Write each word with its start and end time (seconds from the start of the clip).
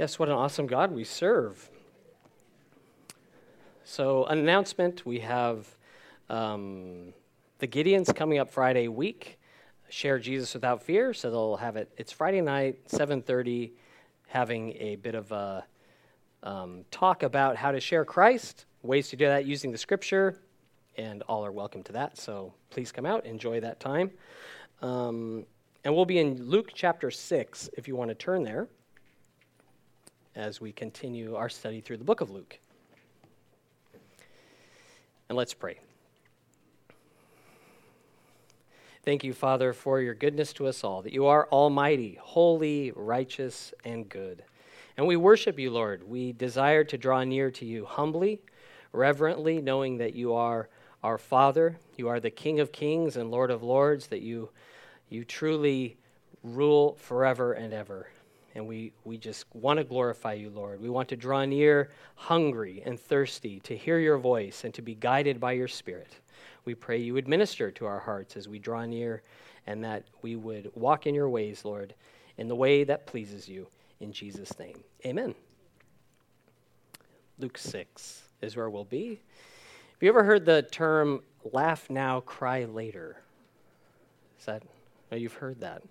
Yes, 0.00 0.18
what 0.18 0.30
an 0.30 0.34
awesome 0.34 0.66
God 0.66 0.92
we 0.92 1.04
serve. 1.04 1.68
So, 3.84 4.24
an 4.24 4.38
announcement 4.38 5.04
we 5.04 5.18
have 5.18 5.76
um, 6.30 7.12
the 7.58 7.68
Gideons 7.68 8.14
coming 8.14 8.38
up 8.38 8.50
Friday 8.50 8.88
week. 8.88 9.38
Share 9.90 10.18
Jesus 10.18 10.54
without 10.54 10.82
fear. 10.82 11.12
So 11.12 11.30
they'll 11.30 11.56
have 11.58 11.76
it. 11.76 11.92
It's 11.98 12.12
Friday 12.12 12.40
night, 12.40 12.88
7:30, 12.88 13.72
having 14.26 14.72
a 14.78 14.96
bit 14.96 15.14
of 15.14 15.32
a 15.32 15.66
um, 16.44 16.86
talk 16.90 17.22
about 17.22 17.56
how 17.56 17.70
to 17.70 17.78
share 17.78 18.06
Christ, 18.06 18.64
ways 18.82 19.10
to 19.10 19.16
do 19.16 19.26
that 19.26 19.44
using 19.44 19.70
the 19.70 19.76
Scripture, 19.76 20.40
and 20.96 21.20
all 21.24 21.44
are 21.44 21.52
welcome 21.52 21.82
to 21.82 21.92
that. 21.92 22.16
So 22.16 22.54
please 22.70 22.90
come 22.90 23.04
out, 23.04 23.26
enjoy 23.26 23.60
that 23.60 23.80
time. 23.80 24.12
Um, 24.80 25.44
and 25.84 25.94
we'll 25.94 26.06
be 26.06 26.20
in 26.20 26.42
Luke 26.42 26.70
chapter 26.72 27.10
6 27.10 27.68
if 27.76 27.86
you 27.86 27.96
want 27.96 28.08
to 28.08 28.14
turn 28.14 28.44
there 28.44 28.66
as 30.34 30.60
we 30.60 30.72
continue 30.72 31.34
our 31.34 31.48
study 31.48 31.80
through 31.80 31.96
the 31.96 32.04
book 32.04 32.20
of 32.20 32.30
Luke. 32.30 32.58
And 35.28 35.36
let's 35.36 35.54
pray. 35.54 35.78
Thank 39.02 39.24
you, 39.24 39.32
Father, 39.32 39.72
for 39.72 40.00
your 40.00 40.14
goodness 40.14 40.52
to 40.54 40.66
us 40.66 40.84
all, 40.84 41.02
that 41.02 41.12
you 41.12 41.26
are 41.26 41.48
almighty, 41.50 42.18
holy, 42.20 42.92
righteous, 42.94 43.72
and 43.84 44.08
good. 44.08 44.42
And 44.96 45.06
we 45.06 45.16
worship 45.16 45.58
you, 45.58 45.70
Lord. 45.70 46.06
We 46.06 46.32
desire 46.32 46.84
to 46.84 46.98
draw 46.98 47.24
near 47.24 47.50
to 47.52 47.64
you 47.64 47.86
humbly, 47.86 48.40
reverently, 48.92 49.62
knowing 49.62 49.96
that 49.98 50.14
you 50.14 50.34
are 50.34 50.68
our 51.02 51.16
Father, 51.16 51.78
you 51.96 52.08
are 52.08 52.20
the 52.20 52.30
King 52.30 52.60
of 52.60 52.72
kings 52.72 53.16
and 53.16 53.30
Lord 53.30 53.50
of 53.50 53.62
lords, 53.62 54.08
that 54.08 54.20
you, 54.20 54.50
you 55.08 55.24
truly 55.24 55.96
rule 56.42 56.96
forever 57.00 57.54
and 57.54 57.72
ever. 57.72 58.08
And 58.54 58.66
we, 58.66 58.92
we 59.04 59.16
just 59.16 59.44
want 59.54 59.78
to 59.78 59.84
glorify 59.84 60.32
you, 60.32 60.50
Lord. 60.50 60.80
We 60.80 60.90
want 60.90 61.08
to 61.10 61.16
draw 61.16 61.44
near 61.44 61.90
hungry 62.16 62.82
and 62.84 62.98
thirsty 62.98 63.60
to 63.60 63.76
hear 63.76 63.98
your 63.98 64.18
voice 64.18 64.64
and 64.64 64.74
to 64.74 64.82
be 64.82 64.94
guided 64.94 65.38
by 65.38 65.52
your 65.52 65.68
Spirit. 65.68 66.12
We 66.64 66.74
pray 66.74 66.98
you 66.98 67.14
would 67.14 67.28
minister 67.28 67.70
to 67.70 67.86
our 67.86 68.00
hearts 68.00 68.36
as 68.36 68.48
we 68.48 68.58
draw 68.58 68.84
near 68.84 69.22
and 69.66 69.84
that 69.84 70.04
we 70.22 70.36
would 70.36 70.70
walk 70.74 71.06
in 71.06 71.14
your 71.14 71.28
ways, 71.28 71.64
Lord, 71.64 71.94
in 72.38 72.48
the 72.48 72.56
way 72.56 72.84
that 72.84 73.06
pleases 73.06 73.48
you. 73.48 73.68
In 74.00 74.12
Jesus' 74.12 74.58
name, 74.58 74.82
amen. 75.04 75.34
Luke 77.38 77.58
6 77.58 78.22
is 78.42 78.56
where 78.56 78.68
we'll 78.68 78.84
be. 78.84 79.08
Have 79.08 80.02
you 80.02 80.08
ever 80.08 80.24
heard 80.24 80.44
the 80.44 80.62
term 80.62 81.22
laugh 81.52 81.88
now, 81.90 82.20
cry 82.20 82.64
later? 82.64 83.20
Is 84.38 84.46
that, 84.46 84.62
oh, 85.12 85.16
you've 85.16 85.34
heard 85.34 85.60
that. 85.60 85.82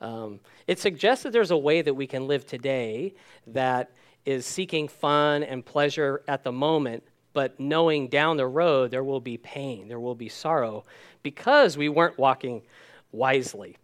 Um, 0.00 0.40
it 0.66 0.78
suggests 0.78 1.24
that 1.24 1.32
there's 1.32 1.50
a 1.50 1.56
way 1.56 1.82
that 1.82 1.94
we 1.94 2.06
can 2.06 2.26
live 2.26 2.46
today 2.46 3.14
that 3.46 3.90
is 4.24 4.44
seeking 4.44 4.88
fun 4.88 5.42
and 5.42 5.64
pleasure 5.64 6.22
at 6.28 6.42
the 6.42 6.52
moment, 6.52 7.02
but 7.32 7.58
knowing 7.60 8.08
down 8.08 8.36
the 8.36 8.46
road 8.46 8.90
there 8.90 9.04
will 9.04 9.20
be 9.20 9.36
pain, 9.36 9.88
there 9.88 10.00
will 10.00 10.14
be 10.14 10.28
sorrow, 10.28 10.84
because 11.22 11.76
we 11.76 11.88
weren't 11.88 12.18
walking 12.18 12.62
wisely. 13.12 13.76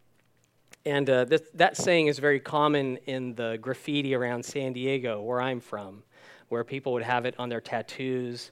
And 0.84 1.08
uh, 1.08 1.26
that 1.54 1.76
saying 1.76 2.08
is 2.08 2.18
very 2.18 2.40
common 2.40 2.96
in 3.06 3.34
the 3.36 3.56
graffiti 3.60 4.14
around 4.14 4.44
San 4.44 4.72
Diego, 4.72 5.22
where 5.22 5.40
I'm 5.40 5.60
from, 5.60 6.02
where 6.48 6.64
people 6.64 6.92
would 6.92 7.04
have 7.04 7.24
it 7.24 7.36
on 7.38 7.48
their 7.48 7.60
tattoos 7.60 8.50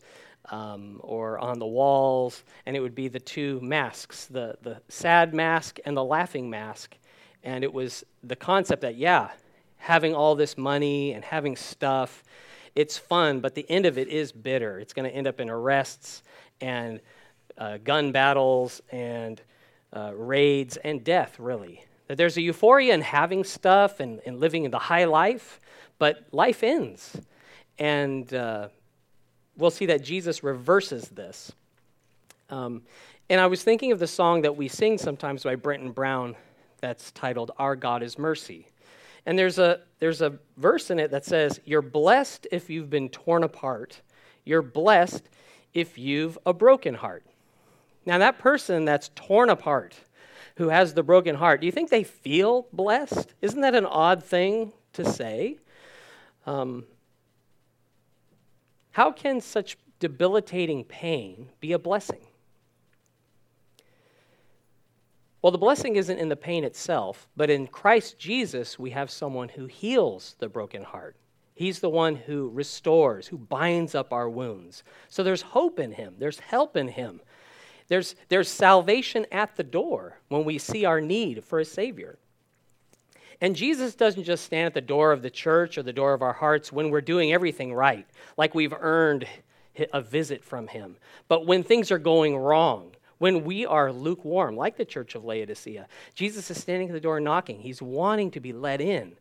um, 0.51 1.01
or 1.03 1.39
on 1.39 1.59
the 1.59 1.67
walls, 1.67 2.45
and 2.67 2.77
it 2.77 2.81
would 2.81 2.95
be 2.95 3.09
the 3.09 3.21
two 3.21 3.61
masks 3.61 4.27
the, 4.27 4.57
the 4.63 4.81
sad 4.89 5.35
mask 5.35 5.79
and 5.85 5.97
the 5.97 6.05
laughing 6.05 6.49
mask. 6.49 6.97
And 7.43 7.65
it 7.65 7.73
was 7.73 8.05
the 8.23 8.37
concept 8.37 8.83
that, 8.83 8.97
yeah, 8.97 9.31
having 9.79 10.15
all 10.15 10.35
this 10.35 10.59
money 10.59 11.13
and 11.13 11.25
having 11.25 11.57
stuff, 11.57 12.23
it's 12.75 12.99
fun, 12.99 13.41
but 13.41 13.55
the 13.55 13.69
end 13.71 13.87
of 13.87 13.99
it 13.99 14.09
is 14.09 14.31
bitter. 14.31 14.79
It's 14.79 14.93
going 14.93 15.11
to 15.11 15.15
end 15.15 15.27
up 15.27 15.41
in 15.41 15.51
arrests 15.51 16.23
and 16.61 17.01
uh, 17.59 17.79
gun 17.79 18.13
battles 18.13 18.83
and 18.93 19.41
uh, 19.93 20.13
raids 20.15 20.77
and 20.79 21.03
death, 21.03 21.39
really. 21.39 21.85
That 22.09 22.17
there's 22.17 22.37
a 22.37 22.43
euphoria 22.43 22.95
in 22.95 23.01
having 23.01 23.45
stuff 23.45 24.01
and, 24.01 24.21
and 24.27 24.39
living 24.39 24.65
in 24.65 24.71
the 24.71 24.79
high 24.79 25.05
life, 25.05 25.61
but 25.99 26.27
life 26.33 26.63
ends. 26.63 27.17
And 27.79 28.33
uh, 28.35 28.69
we'll 29.57 29.71
see 29.71 29.87
that 29.87 30.03
Jesus 30.03 30.43
reverses 30.43 31.09
this. 31.09 31.53
Um, 32.51 32.83
and 33.29 33.41
I 33.41 33.47
was 33.47 33.63
thinking 33.63 33.93
of 33.93 33.99
the 33.99 34.07
song 34.07 34.43
that 34.43 34.57
we 34.57 34.69
sing 34.69 34.99
sometimes 34.99 35.45
by 35.45 35.55
Brenton 35.55 35.93
Brown 35.93 36.35
that's 36.81 37.11
titled 37.13 37.51
Our 37.59 37.77
God 37.77 38.03
is 38.03 38.19
Mercy. 38.19 38.67
And 39.27 39.39
there's 39.39 39.59
a, 39.59 39.81
there's 39.99 40.23
a 40.23 40.39
verse 40.57 40.91
in 40.91 40.99
it 40.99 41.11
that 41.11 41.25
says, 41.25 41.61
You're 41.65 41.83
blessed 41.83 42.47
if 42.51 42.71
you've 42.71 42.91
been 42.91 43.09
torn 43.09 43.45
apart. 43.45 44.01
You're 44.45 44.63
blessed 44.63 45.29
if 45.75 45.99
you've 45.99 46.39
a 46.47 46.53
broken 46.53 46.95
heart. 46.95 47.25
Now, 48.07 48.19
that 48.19 48.39
person 48.39 48.85
that's 48.85 49.11
torn 49.15 49.51
apart, 49.51 49.95
who 50.57 50.69
has 50.69 50.95
the 50.95 51.03
broken 51.03 51.37
heart, 51.37 51.61
do 51.61 51.67
you 51.67 51.73
think 51.73 51.91
they 51.91 52.05
feel 52.05 52.67
blessed? 52.73 53.35
Isn't 53.43 53.61
that 53.61 53.75
an 53.75 53.87
odd 53.87 54.25
thing 54.25 54.73
to 54.95 55.05
say? 55.05 55.59
Um, 56.47 56.85
how 58.93 59.13
can 59.13 59.41
such 59.41 59.77
debilitating 59.99 60.85
pain 60.85 61.51
be 61.61 61.73
a 61.73 61.79
blessing? 61.79 62.27
Well, 65.43 65.51
the 65.51 65.59
blessing 65.59 65.97
isn't 65.97 66.19
in 66.19 66.29
the 66.29 66.37
pain 66.37 66.65
itself, 66.65 67.29
but 67.37 67.49
in 67.49 67.67
Christ 67.67 68.19
Jesus, 68.19 68.79
we 68.79 68.91
have 68.91 69.11
someone 69.11 69.49
who 69.49 69.67
heals 69.67 70.37
the 70.39 70.49
broken 70.49 70.83
heart. 70.83 71.17
He's 71.55 71.81
the 71.81 71.91
one 71.91 72.17
who 72.17 72.51
restores, 72.51 73.27
who 73.27 73.39
binds 73.39 73.95
up 73.95 74.13
our 74.13 74.29
wounds. 74.29 74.83
So 75.09 75.23
there's 75.23 75.43
hope 75.43 75.79
in 75.79 75.93
him, 75.93 76.15
there's 76.19 76.41
help 76.41 76.77
in 76.77 76.89
him. 76.89 77.21
There's, 77.89 78.15
there's 78.29 78.49
salvation 78.49 79.27
at 79.33 79.57
the 79.57 79.65
door 79.65 80.19
when 80.29 80.45
we 80.45 80.59
see 80.59 80.85
our 80.85 81.01
need 81.01 81.43
for 81.45 81.59
a 81.59 81.65
Savior. 81.65 82.19
And 83.41 83.57
Jesus 83.57 83.95
doesn't 83.95 84.25
just 84.25 84.45
stand 84.45 84.67
at 84.67 84.75
the 84.75 84.81
door 84.81 85.13
of 85.13 85.23
the 85.23 85.31
church 85.31 85.77
or 85.77 85.83
the 85.83 85.93
door 85.93 86.13
of 86.13 86.23
our 86.23 86.33
hearts 86.33 86.73
when 86.73 86.91
we're 86.91 87.01
doing 87.01 87.33
everything 87.33 87.75
right, 87.75 88.07
like 88.37 88.55
we've 88.55 88.75
earned 88.79 89.27
a 89.93 90.01
visit 90.01 90.45
from 90.45 90.69
Him. 90.69 90.97
But 91.27 91.47
when 91.47 91.63
things 91.63 91.91
are 91.91 91.99
going 91.99 92.37
wrong, 92.37 92.93
when 93.21 93.45
we 93.45 93.67
are 93.67 93.93
lukewarm, 93.93 94.57
like 94.57 94.79
the 94.79 94.85
church 94.85 95.15
of 95.15 95.27
Laodicea. 95.27 95.87
Jesus 96.15 96.51
is 96.51 96.59
standing 96.59 96.89
at 96.89 96.95
the 96.95 97.01
door 97.01 97.21
knocking. 97.21 97.61
He's 97.61 97.83
wanting 97.83 98.31
to 98.31 98.41
be 98.41 98.55
let 98.55 98.81
in. 98.81 99.13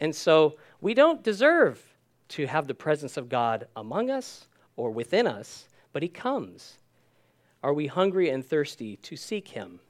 And 0.00 0.14
so 0.14 0.58
we 0.82 0.92
don't 0.92 1.22
deserve 1.22 1.82
to 2.28 2.46
have 2.46 2.66
the 2.66 2.74
presence 2.74 3.16
of 3.16 3.30
God 3.30 3.66
among 3.74 4.10
us 4.10 4.46
or 4.76 4.90
within 4.90 5.26
us, 5.26 5.66
but 5.94 6.02
He 6.02 6.10
comes. 6.10 6.76
Are 7.62 7.72
we 7.72 7.86
hungry 7.86 8.28
and 8.28 8.44
thirsty 8.44 8.96
to 8.96 9.16
seek 9.16 9.48
Him? 9.48 9.80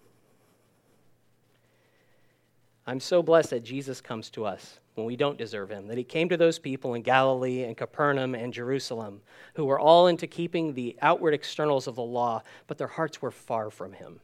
I'm 2.89 3.01
so 3.01 3.23
blessed 3.23 3.51
that 3.51 3.65
Jesus 3.65 4.01
comes 4.01 4.31
to 4.31 4.47
us 4.47 4.81
when 4.95 5.07
we 5.07 5.15
don't 5.15 5.37
deserve 5.37 5.69
him, 5.69 5.89
that 5.89 5.99
he 5.99 6.05
came 6.05 6.31
to 6.31 6.39
those 6.39 6.59
people 6.59 6.95
in 6.95 7.03
Galilee 7.03 7.65
and 7.65 7.77
Capernaum 7.77 8.35
and 8.35 8.51
Jerusalem 8.51 9.21
who 9.57 9.67
were 9.67 9.79
all 9.79 10.07
into 10.07 10.27
keeping 10.27 10.73
the 10.73 10.97
outward 11.03 11.35
externals 11.35 11.87
of 11.87 11.97
the 11.97 12.03
law, 12.03 12.43
but 12.67 12.79
their 12.79 12.87
hearts 12.87 13.21
were 13.21 13.31
far 13.31 13.69
from 13.69 13.93
him. 13.93 14.21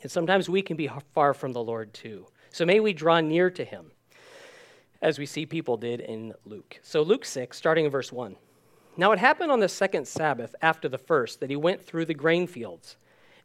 And 0.00 0.10
sometimes 0.10 0.48
we 0.48 0.62
can 0.62 0.78
be 0.78 0.88
far 1.12 1.34
from 1.34 1.52
the 1.52 1.62
Lord 1.62 1.92
too. 1.92 2.26
So 2.50 2.64
may 2.64 2.80
we 2.80 2.94
draw 2.94 3.20
near 3.20 3.50
to 3.50 3.64
him, 3.66 3.90
as 5.02 5.18
we 5.18 5.26
see 5.26 5.44
people 5.44 5.76
did 5.76 6.00
in 6.00 6.32
Luke. 6.46 6.80
So, 6.82 7.02
Luke 7.02 7.26
6, 7.26 7.54
starting 7.54 7.84
in 7.84 7.90
verse 7.90 8.10
1. 8.10 8.34
Now 8.96 9.12
it 9.12 9.18
happened 9.18 9.52
on 9.52 9.60
the 9.60 9.68
second 9.68 10.08
Sabbath 10.08 10.54
after 10.62 10.88
the 10.88 10.96
first 10.96 11.38
that 11.40 11.50
he 11.50 11.56
went 11.56 11.84
through 11.84 12.06
the 12.06 12.14
grain 12.14 12.46
fields, 12.46 12.96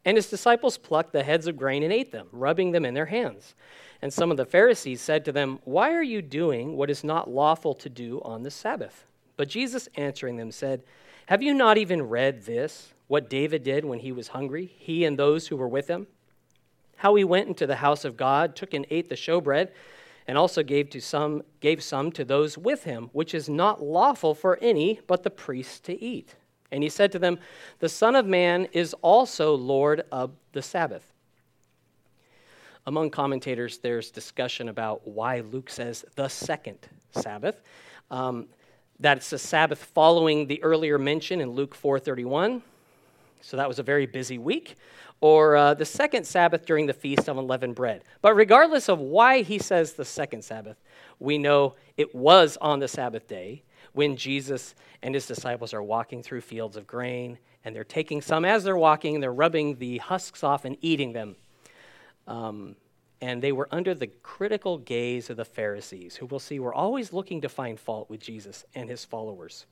and 0.04 0.16
his 0.16 0.30
disciples 0.30 0.78
plucked 0.78 1.12
the 1.12 1.22
heads 1.22 1.46
of 1.46 1.56
grain 1.56 1.82
and 1.82 1.92
ate 1.92 2.12
them, 2.12 2.28
rubbing 2.32 2.72
them 2.72 2.84
in 2.84 2.94
their 2.94 3.06
hands. 3.06 3.54
And 4.02 4.12
some 4.12 4.30
of 4.30 4.36
the 4.36 4.46
Pharisees 4.46 5.00
said 5.00 5.24
to 5.26 5.32
them, 5.32 5.58
Why 5.64 5.92
are 5.92 6.02
you 6.02 6.22
doing 6.22 6.76
what 6.76 6.90
is 6.90 7.04
not 7.04 7.30
lawful 7.30 7.74
to 7.74 7.88
do 7.88 8.20
on 8.22 8.42
the 8.42 8.50
Sabbath? 8.50 9.04
But 9.36 9.48
Jesus 9.48 9.88
answering 9.96 10.36
them 10.36 10.50
said, 10.50 10.82
Have 11.26 11.42
you 11.42 11.52
not 11.52 11.76
even 11.76 12.02
read 12.02 12.42
this, 12.42 12.94
what 13.08 13.28
David 13.28 13.62
did 13.62 13.84
when 13.84 13.98
he 13.98 14.12
was 14.12 14.28
hungry, 14.28 14.72
he 14.78 15.04
and 15.04 15.18
those 15.18 15.48
who 15.48 15.56
were 15.56 15.68
with 15.68 15.88
him? 15.88 16.06
How 16.96 17.14
he 17.14 17.24
went 17.24 17.48
into 17.48 17.66
the 17.66 17.76
house 17.76 18.04
of 18.04 18.16
God, 18.16 18.56
took 18.56 18.72
and 18.72 18.86
ate 18.90 19.08
the 19.08 19.14
showbread, 19.16 19.70
and 20.26 20.38
also 20.38 20.62
gave 20.62 20.90
to 20.90 21.00
some 21.00 21.42
gave 21.60 21.82
some 21.82 22.12
to 22.12 22.24
those 22.24 22.56
with 22.56 22.84
him, 22.84 23.10
which 23.12 23.34
is 23.34 23.48
not 23.48 23.82
lawful 23.82 24.34
for 24.34 24.58
any 24.62 25.00
but 25.06 25.24
the 25.24 25.30
priests 25.30 25.80
to 25.80 26.02
eat. 26.02 26.36
And 26.72 26.82
he 26.82 26.88
said 26.88 27.12
to 27.12 27.18
them, 27.18 27.38
The 27.78 27.88
Son 27.88 28.14
of 28.14 28.26
Man 28.26 28.66
is 28.72 28.94
also 29.02 29.54
Lord 29.54 30.04
of 30.12 30.32
the 30.52 30.62
Sabbath. 30.62 31.04
Among 32.86 33.10
commentators, 33.10 33.78
there's 33.78 34.10
discussion 34.10 34.68
about 34.68 35.06
why 35.06 35.40
Luke 35.40 35.70
says 35.70 36.04
the 36.14 36.28
second 36.28 36.78
Sabbath. 37.12 37.60
Um, 38.10 38.46
that 39.00 39.16
it's 39.16 39.32
a 39.32 39.38
Sabbath 39.38 39.82
following 39.82 40.46
the 40.46 40.62
earlier 40.62 40.98
mention 40.98 41.40
in 41.40 41.50
Luke 41.50 41.74
4:31. 41.74 42.62
So 43.40 43.56
that 43.56 43.68
was 43.68 43.78
a 43.78 43.82
very 43.82 44.06
busy 44.06 44.38
week. 44.38 44.76
or 45.22 45.54
uh, 45.54 45.74
the 45.74 45.84
second 45.84 46.26
Sabbath 46.26 46.64
during 46.64 46.86
the 46.86 46.94
Feast 46.94 47.28
of 47.28 47.36
Unleavened 47.36 47.74
Bread. 47.74 48.02
But 48.22 48.34
regardless 48.34 48.88
of 48.88 49.00
why 49.00 49.42
he 49.42 49.58
says 49.58 49.92
the 49.92 50.04
second 50.04 50.42
Sabbath, 50.42 50.78
we 51.18 51.36
know 51.36 51.74
it 51.98 52.14
was 52.14 52.56
on 52.58 52.78
the 52.78 52.88
Sabbath 52.88 53.28
day 53.28 53.62
when 53.92 54.16
Jesus 54.16 54.74
and 55.02 55.14
his 55.14 55.26
disciples 55.26 55.74
are 55.74 55.82
walking 55.82 56.22
through 56.22 56.40
fields 56.42 56.76
of 56.76 56.86
grain, 56.86 57.38
and 57.64 57.74
they're 57.74 57.84
taking 57.84 58.22
some 58.22 58.44
as 58.44 58.64
they're 58.64 58.76
walking, 58.76 59.14
and 59.14 59.22
they're 59.22 59.32
rubbing 59.32 59.76
the 59.76 59.98
husks 59.98 60.42
off 60.42 60.64
and 60.64 60.76
eating 60.80 61.12
them. 61.12 61.36
Um, 62.26 62.76
and 63.20 63.42
they 63.42 63.52
were 63.52 63.68
under 63.70 63.94
the 63.94 64.06
critical 64.06 64.78
gaze 64.78 65.28
of 65.28 65.36
the 65.36 65.44
Pharisees, 65.44 66.16
who 66.16 66.26
we'll 66.26 66.40
see 66.40 66.58
were 66.58 66.74
always 66.74 67.12
looking 67.12 67.42
to 67.42 67.48
find 67.48 67.78
fault 67.78 68.08
with 68.08 68.20
Jesus 68.20 68.64
and 68.74 68.88
his 68.88 69.04
followers. 69.04 69.66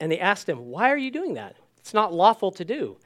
And 0.00 0.10
they 0.10 0.18
asked 0.18 0.48
him, 0.48 0.66
Why 0.66 0.90
are 0.90 0.96
you 0.96 1.10
doing 1.10 1.34
that? 1.34 1.56
It's 1.78 1.94
not 1.94 2.14
lawful 2.14 2.50
to 2.52 2.64
do. 2.64 2.96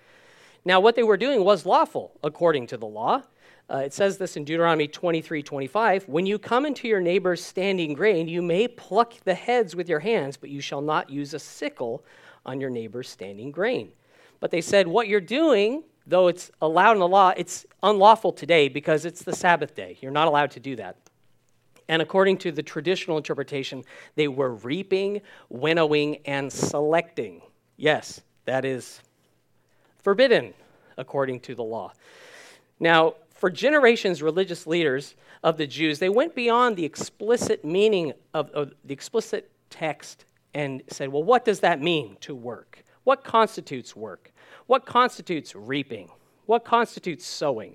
Now, 0.65 0.81
what 0.81 0.95
they 0.95 1.03
were 1.03 1.17
doing 1.17 1.45
was 1.45 1.67
lawful 1.67 2.13
according 2.23 2.69
to 2.69 2.77
the 2.77 2.87
law. 2.87 3.23
Uh, 3.71 3.79
it 3.79 3.93
says 3.93 4.19
this 4.19 4.37
in 4.37 4.45
Deuteronomy 4.45 4.87
23 4.87 5.43
25. 5.43 6.09
When 6.09 6.27
you 6.27 6.39
come 6.39 6.67
into 6.67 6.89
your 6.89 7.01
neighbor's 7.01 7.43
standing 7.43 7.95
grain, 7.95 8.29
you 8.29 8.43
may 8.43 8.69
pluck 8.69 9.15
the 9.25 9.35
heads 9.35 9.75
with 9.75 9.89
your 9.89 10.01
hands, 10.01 10.37
but 10.37 10.51
you 10.51 10.61
shall 10.61 10.83
not 10.83 11.09
use 11.09 11.33
a 11.35 11.39
sickle 11.39 12.05
on 12.45 12.61
your 12.61 12.71
neighbor's 12.71 13.09
standing 13.09 13.51
grain. 13.51 13.93
But 14.41 14.51
they 14.51 14.61
said, 14.61 14.87
What 14.87 15.09
you're 15.09 15.21
doing, 15.21 15.85
though 16.07 16.29
it's 16.29 16.51
allowed 16.61 16.93
in 16.93 16.99
the 16.99 17.09
law, 17.09 17.33
it's 17.37 17.65
unlawful 17.83 18.33
today 18.33 18.69
because 18.69 19.05
it's 19.05 19.23
the 19.23 19.35
Sabbath 19.35 19.75
day. 19.75 19.97
You're 20.01 20.11
not 20.11 20.29
allowed 20.29 20.51
to 20.53 20.61
do 20.61 20.77
that. 20.77 20.97
And 21.89 22.03
according 22.03 22.39
to 22.39 22.53
the 22.53 22.63
traditional 22.63 23.17
interpretation, 23.17 23.85
they 24.15 24.29
were 24.29 24.55
reaping, 24.55 25.21
winnowing, 25.49 26.19
and 26.25 26.53
selecting. 26.53 27.43
Yes, 27.77 28.21
that 28.45 28.65
is 28.65 29.01
forbidden 30.03 30.55
according 30.97 31.41
to 31.41 31.55
the 31.55 31.63
law. 31.63 31.93
Now, 32.81 33.15
for 33.43 33.51
generations, 33.51 34.23
religious 34.23 34.69
leaders 34.69 35.17
of 35.43 35.57
the 35.57 35.67
Jews, 35.67 35.99
they 35.99 36.09
went 36.09 36.33
beyond 36.33 36.77
the 36.77 36.85
explicit 36.85 37.65
meaning 37.65 38.13
of, 38.33 38.49
of 38.51 38.73
the 38.85 38.95
explicit 38.95 39.51
text 39.69 40.27
and 40.55 40.81
said, 40.87 41.09
well, 41.09 41.25
what 41.25 41.45
does 41.45 41.59
that 41.59 41.81
mean 41.81 42.17
to 42.21 42.37
work? 42.37 42.85
What 43.03 43.25
constitutes 43.25 43.97
work? 43.97 44.33
What 44.69 44.87
constitutes 44.87 45.57
reaping? 45.57 46.09
What 46.47 46.65
constitutes 46.65 47.27
sowing? 47.27 47.75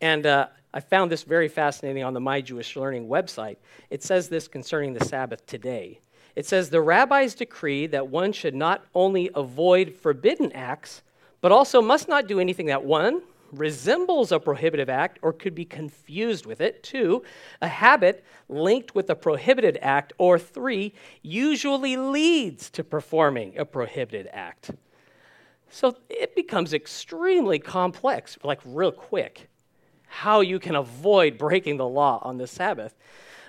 And 0.00 0.24
uh, 0.24 0.46
I 0.72 0.80
found 0.80 1.12
this 1.12 1.24
very 1.24 1.48
fascinating 1.48 2.02
on 2.02 2.14
the 2.14 2.20
My 2.20 2.40
Jewish 2.40 2.76
Learning 2.76 3.06
website. 3.06 3.58
It 3.90 4.02
says 4.02 4.30
this 4.30 4.48
concerning 4.48 4.94
the 4.94 5.04
Sabbath 5.04 5.44
today. 5.44 6.00
It 6.34 6.46
says 6.46 6.70
the 6.70 6.80
rabbis 6.80 7.34
decree 7.34 7.86
that 7.88 8.08
one 8.08 8.32
should 8.32 8.54
not 8.54 8.82
only 8.94 9.28
avoid 9.34 9.94
forbidden 9.94 10.52
acts, 10.52 11.02
but 11.42 11.52
also 11.52 11.82
must 11.82 12.08
not 12.08 12.26
do 12.26 12.40
anything 12.40 12.64
that 12.64 12.82
one 12.82 13.20
resembles 13.52 14.32
a 14.32 14.38
prohibitive 14.38 14.88
act 14.88 15.18
or 15.22 15.32
could 15.32 15.54
be 15.54 15.64
confused 15.64 16.46
with 16.46 16.60
it. 16.60 16.82
Two, 16.82 17.22
a 17.60 17.68
habit 17.68 18.24
linked 18.48 18.94
with 18.94 19.10
a 19.10 19.14
prohibited 19.14 19.78
act. 19.82 20.12
Or 20.18 20.38
three, 20.38 20.94
usually 21.22 21.96
leads 21.96 22.70
to 22.70 22.84
performing 22.84 23.58
a 23.58 23.64
prohibited 23.64 24.28
act. 24.32 24.70
So 25.70 25.96
it 26.08 26.34
becomes 26.34 26.74
extremely 26.74 27.58
complex, 27.58 28.36
like 28.42 28.60
real 28.64 28.92
quick, 28.92 29.48
how 30.06 30.40
you 30.40 30.58
can 30.58 30.74
avoid 30.74 31.38
breaking 31.38 31.76
the 31.76 31.86
law 31.86 32.20
on 32.22 32.38
the 32.38 32.46
Sabbath. 32.46 32.94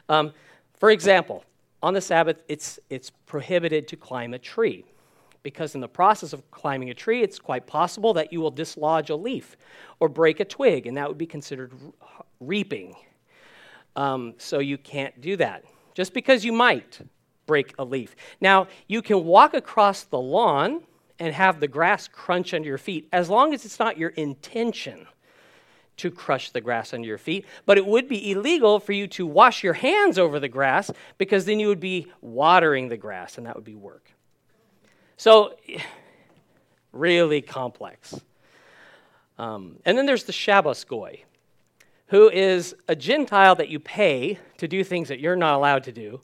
Um, 0.08 0.34
for 0.78 0.92
example, 0.92 1.44
on 1.82 1.96
the 1.96 2.02
Sabbath, 2.02 2.44
it's, 2.48 2.80
it's 2.90 3.10
prohibited 3.26 3.88
to 3.88 3.96
climb 3.96 4.34
a 4.34 4.40
tree 4.40 4.86
because 5.44 5.76
in 5.76 5.82
the 5.82 5.88
process 5.88 6.34
of 6.34 6.50
climbing 6.52 6.90
a 6.90 6.94
tree, 6.94 7.22
it's 7.22 7.40
quite 7.40 7.68
possible 7.68 8.14
that 8.14 8.32
you 8.32 8.42
will 8.42 8.52
dislodge 8.52 9.10
a 9.10 9.16
leaf 9.16 9.58
or 10.00 10.10
break 10.10 10.40
a 10.40 10.46
twig, 10.46 10.88
and 10.88 10.98
that 10.98 11.08
would 11.08 11.18
be 11.18 11.26
considered 11.26 11.74
reaping. 12.40 12.96
Um, 13.96 14.36
so 14.38 14.60
you 14.60 14.78
can't 14.78 15.20
do 15.20 15.36
that 15.38 15.66
just 15.94 16.14
because 16.14 16.46
you 16.46 16.54
might 16.54 17.02
break 17.46 17.74
a 17.78 17.84
leaf. 17.84 18.16
Now, 18.40 18.68
you 18.88 19.02
can 19.02 19.26
walk 19.26 19.54
across 19.54 20.04
the 20.04 20.20
lawn 20.20 20.84
and 21.20 21.34
have 21.34 21.60
the 21.60 21.68
grass 21.68 22.08
crunch 22.08 22.54
under 22.54 22.68
your 22.68 22.78
feet 22.78 23.08
as 23.12 23.30
long 23.30 23.54
as 23.54 23.66
it's 23.66 23.80
not 23.80 23.98
your 23.98 24.10
intention 24.10 25.08
to 25.98 26.10
crush 26.10 26.52
the 26.52 26.62
grass 26.62 26.94
under 26.94 27.08
your 27.08 27.18
feet, 27.18 27.46
but 27.66 27.78
it 27.78 27.86
would 27.86 28.08
be 28.08 28.32
illegal 28.32 28.80
for 28.80 28.94
you 28.94 29.06
to 29.06 29.28
wash 29.28 29.64
your 29.64 29.74
hands 29.74 30.18
over 30.18 30.40
the 30.40 30.48
grass 30.48 30.90
because 31.18 31.46
then 31.46 31.60
you 31.60 31.68
would 31.68 31.80
be 31.80 32.08
watering 32.22 32.90
the 32.90 32.98
grass 32.98 33.38
and 33.38 33.46
that 33.46 33.56
would 33.56 33.66
be 33.66 33.76
work. 33.76 34.12
So, 35.22 35.54
really 36.92 37.44
complex. 37.44 38.20
Um, 39.38 39.78
and 39.86 39.96
then 39.96 40.08
there's 40.08 40.24
the 40.24 40.32
Shabbos 40.32 40.84
Goy, 40.84 41.26
who 42.08 42.28
is 42.32 42.76
a 42.88 42.96
Gentile 42.96 43.54
that 43.54 43.70
you 43.70 43.80
pay 43.80 44.40
to 44.58 44.68
do 44.68 44.84
things 44.84 45.10
that 45.10 45.20
you're 45.20 45.36
not 45.36 45.54
allowed 45.54 45.84
to 45.84 45.92
do 45.92 46.22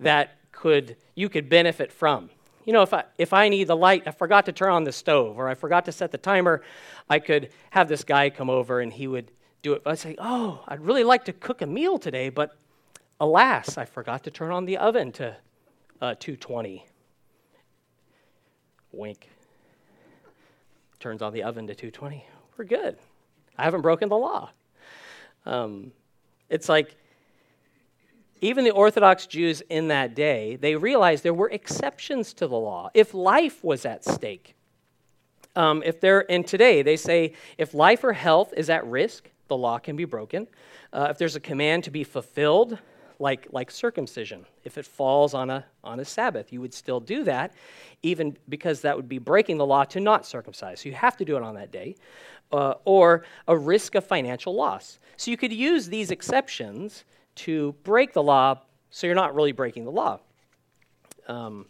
that 0.00 0.38
could 0.50 0.96
you 1.14 1.28
could 1.28 1.50
benefit 1.50 1.92
from 1.92 2.30
you 2.64 2.72
know, 2.72 2.80
if 2.82 2.94
I, 2.94 3.04
if 3.18 3.34
I 3.34 3.50
need 3.50 3.66
the 3.66 3.76
light, 3.76 4.02
I 4.06 4.12
forgot 4.12 4.46
to 4.46 4.52
turn 4.52 4.72
on 4.72 4.84
the 4.84 4.92
stove 4.92 5.38
or 5.38 5.48
I 5.48 5.54
forgot 5.54 5.84
to 5.86 5.92
set 5.92 6.10
the 6.10 6.18
timer, 6.18 6.62
I 7.08 7.18
could 7.18 7.50
have 7.70 7.88
this 7.88 8.04
guy 8.04 8.28
come 8.30 8.48
over 8.50 8.80
and 8.80 8.92
he 8.92 9.06
would 9.06 9.30
do 9.62 9.74
it. 9.74 9.82
I'd 9.84 9.98
say, 9.98 10.16
oh, 10.18 10.62
I'd 10.68 10.80
really 10.80 11.04
like 11.04 11.24
to 11.26 11.32
cook 11.34 11.60
a 11.62 11.66
meal 11.66 11.98
today, 11.98 12.28
but 12.28 12.56
alas, 13.20 13.78
I 13.78 13.86
forgot 13.86 14.24
to 14.24 14.30
turn 14.30 14.52
on 14.52 14.64
the 14.66 14.76
oven 14.76 15.12
to 15.12 15.36
uh, 16.02 16.14
220. 16.18 16.84
Wink. 18.92 19.28
Turns 21.00 21.22
on 21.22 21.32
the 21.32 21.42
oven 21.42 21.66
to 21.66 21.74
220. 21.74 22.24
We're 22.56 22.64
good. 22.64 22.96
I 23.56 23.64
haven't 23.64 23.82
broken 23.82 24.08
the 24.08 24.16
law. 24.16 24.50
Um, 25.46 25.92
it's 26.48 26.68
like 26.68 26.96
even 28.40 28.64
the 28.64 28.70
Orthodox 28.70 29.26
Jews 29.26 29.62
in 29.68 29.88
that 29.88 30.14
day, 30.14 30.56
they 30.56 30.76
realized 30.76 31.24
there 31.24 31.34
were 31.34 31.50
exceptions 31.50 32.32
to 32.34 32.46
the 32.46 32.56
law. 32.56 32.90
If 32.94 33.14
life 33.14 33.62
was 33.64 33.84
at 33.84 34.04
stake, 34.04 34.54
um, 35.56 35.82
if 35.84 36.00
they're, 36.00 36.30
and 36.30 36.46
today 36.46 36.82
they 36.82 36.96
say 36.96 37.34
if 37.56 37.74
life 37.74 38.04
or 38.04 38.12
health 38.12 38.54
is 38.56 38.70
at 38.70 38.86
risk, 38.86 39.28
the 39.48 39.56
law 39.56 39.78
can 39.78 39.96
be 39.96 40.04
broken. 40.04 40.46
Uh, 40.92 41.08
if 41.10 41.18
there's 41.18 41.36
a 41.36 41.40
command 41.40 41.84
to 41.84 41.90
be 41.90 42.04
fulfilled, 42.04 42.78
like, 43.18 43.46
like 43.50 43.70
circumcision, 43.70 44.46
if 44.64 44.78
it 44.78 44.86
falls 44.86 45.34
on 45.34 45.50
a, 45.50 45.64
on 45.82 46.00
a 46.00 46.04
Sabbath, 46.04 46.52
you 46.52 46.60
would 46.60 46.72
still 46.72 47.00
do 47.00 47.24
that, 47.24 47.52
even 48.02 48.36
because 48.48 48.80
that 48.82 48.96
would 48.96 49.08
be 49.08 49.18
breaking 49.18 49.58
the 49.58 49.66
law 49.66 49.84
to 49.84 50.00
not 50.00 50.24
circumcise. 50.24 50.80
So 50.80 50.88
you 50.88 50.94
have 50.94 51.16
to 51.16 51.24
do 51.24 51.36
it 51.36 51.42
on 51.42 51.54
that 51.54 51.72
day. 51.72 51.96
Uh, 52.50 52.74
or 52.86 53.26
a 53.46 53.54
risk 53.54 53.94
of 53.94 54.02
financial 54.06 54.54
loss. 54.54 54.98
So 55.18 55.30
you 55.30 55.36
could 55.36 55.52
use 55.52 55.86
these 55.86 56.10
exceptions 56.10 57.04
to 57.34 57.74
break 57.84 58.14
the 58.14 58.22
law 58.22 58.60
so 58.90 59.06
you're 59.06 59.14
not 59.14 59.34
really 59.34 59.52
breaking 59.52 59.84
the 59.84 59.90
law. 59.90 60.20
Um, 61.26 61.66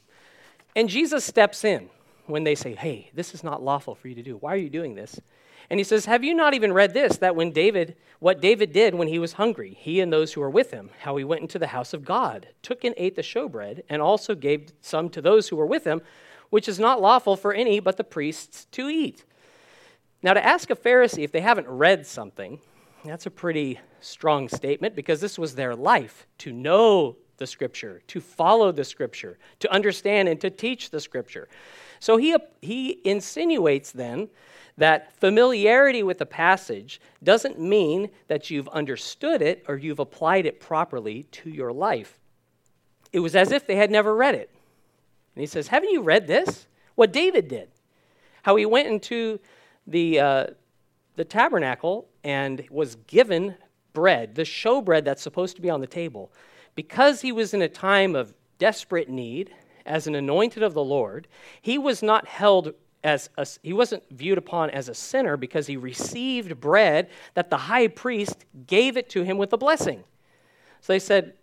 and 0.77 0.89
Jesus 0.89 1.25
steps 1.25 1.65
in 1.65 1.91
when 2.27 2.45
they 2.45 2.55
say, 2.55 2.75
Hey, 2.75 3.11
this 3.13 3.35
is 3.35 3.43
not 3.43 3.61
lawful 3.61 3.97
for 3.97 4.07
you 4.07 4.15
to 4.15 4.23
do. 4.23 4.37
Why 4.37 4.55
are 4.55 4.59
you 4.59 4.71
doing 4.71 4.95
this? 4.95 5.21
And 5.71 5.79
he 5.79 5.85
says, 5.85 6.07
Have 6.07 6.25
you 6.25 6.35
not 6.35 6.55
even 6.55 6.73
read 6.73 6.95
this? 6.95 7.19
That 7.19 7.37
when 7.37 7.53
David, 7.53 7.97
what 8.21 8.41
David 8.41 8.73
did 8.73 8.95
when 8.95 9.09
he 9.09 9.19
was 9.19 9.35
hungry, 9.35 9.77
he 9.79 10.01
and 10.01 10.13
those 10.13 10.33
who 10.33 10.41
were 10.41 10.51
with 10.51 10.71
him, 10.71 10.91
how 11.01 11.17
he 11.17 11.25
went 11.25 11.43
into 11.43 11.59
the 11.59 11.69
house 11.69 11.93
of 11.93 12.05
God, 12.05 12.49
took 12.63 12.85
and 12.85 12.95
ate 12.97 13.17
the 13.17 13.23
showbread, 13.23 13.83
and 13.89 14.01
also 14.01 14.35
gave 14.35 14.73
some 14.81 15.09
to 15.11 15.21
those 15.21 15.49
who 15.49 15.57
were 15.57 15.67
with 15.67 15.85
him, 15.85 16.01
which 16.51 16.69
is 16.69 16.79
not 16.79 17.01
lawful 17.01 17.37
for 17.37 17.53
any 17.53 17.81
but 17.81 17.97
the 17.97 18.05
priests 18.05 18.67
to 18.73 18.89
eat. 18.89 19.25
Now, 20.23 20.33
to 20.33 20.45
ask 20.45 20.71
a 20.71 20.77
Pharisee 20.77 21.23
if 21.23 21.33
they 21.33 21.41
haven't 21.41 21.69
read 21.69 22.07
something, 22.07 22.61
that's 23.05 23.27
a 23.27 23.31
pretty 23.31 23.79
strong 24.01 24.49
statement 24.49 24.97
because 24.97 25.21
this 25.21 25.39
was 25.39 25.55
their 25.55 25.77
life 25.77 26.27
to 26.39 26.53
know 26.53 27.17
the 27.37 27.47
scripture, 27.47 28.03
to 28.09 28.21
follow 28.21 28.73
the 28.73 28.85
scripture, 28.85 29.39
to 29.61 29.73
understand 29.73 30.29
and 30.29 30.41
to 30.41 30.51
teach 30.51 30.91
the 30.91 31.01
scripture. 31.01 31.49
So 32.01 32.17
he, 32.17 32.37
he 32.61 33.01
insinuates 33.05 33.93
then 33.93 34.29
that 34.79 35.13
familiarity 35.13 36.03
with 36.03 36.19
the 36.19 36.27
passage 36.27 37.01
doesn't 37.23 37.61
mean 37.61 38.09
that 38.29 38.49
you've 38.49 38.69
understood 38.69 39.43
it 39.43 39.65
or 39.69 39.77
you've 39.77 39.99
applied 39.99 40.47
it 40.47 40.61
properly 40.61 41.25
to 41.25 41.51
your 41.51 41.73
life. 41.73 42.19
It 43.13 43.21
was 43.21 43.37
as 43.37 43.53
if 43.53 43.67
they 43.67 43.77
had 43.77 43.91
never 43.91 44.15
read 44.15 44.35
it. 44.35 44.51
And 45.35 45.41
he 45.41 45.47
says, 45.47 45.69
Haven't 45.69 45.91
you 45.91 46.03
read 46.03 46.27
this? 46.27 46.67
What 46.95 47.13
David 47.13 47.49
did. 47.49 47.69
How 48.43 48.57
he 48.57 48.67
went 48.67 48.89
into 48.89 49.41
the, 49.87 50.21
uh, 50.21 50.47
the 51.17 51.25
tabernacle 51.25 52.09
and 52.25 52.65
was 52.71 52.95
given 53.07 53.57
bread, 53.93 54.37
the 54.37 54.43
showbread 54.43 55.05
that's 55.05 55.23
supposed 55.23 55.57
to 55.57 55.63
be 55.63 55.71
on 55.71 55.81
the 55.81 55.87
table. 55.87 56.33
Because 56.75 57.21
he 57.21 57.33
was 57.33 57.53
in 57.53 57.63
a 57.63 57.69
time 57.69 58.15
of 58.15 58.33
desperate 58.59 59.09
need, 59.09 59.53
as 59.89 60.07
an 60.07 60.15
anointed 60.15 60.63
of 60.63 60.75
the 60.75 60.85
Lord, 60.85 61.27
he 61.63 61.79
was 61.79 62.03
not 62.03 62.29
held 62.29 62.75
as 63.05 63.31
a, 63.37 63.47
he 63.63 63.73
wasn't 63.73 64.03
viewed 64.11 64.39
upon 64.39 64.71
as 64.71 64.89
a 64.89 64.95
sinner 64.95 65.37
because 65.37 65.67
he 65.67 65.77
received 65.77 66.61
bread 66.61 67.09
that 67.35 67.51
the 67.51 67.57
high 67.57 67.89
priest 67.89 68.45
gave 68.67 68.97
it 68.97 69.09
to 69.11 69.23
him 69.23 69.39
with 69.39 69.53
a 69.53 69.57
blessing. 69.57 70.05
So 70.81 70.93
they 70.93 70.99
said, 70.99 71.35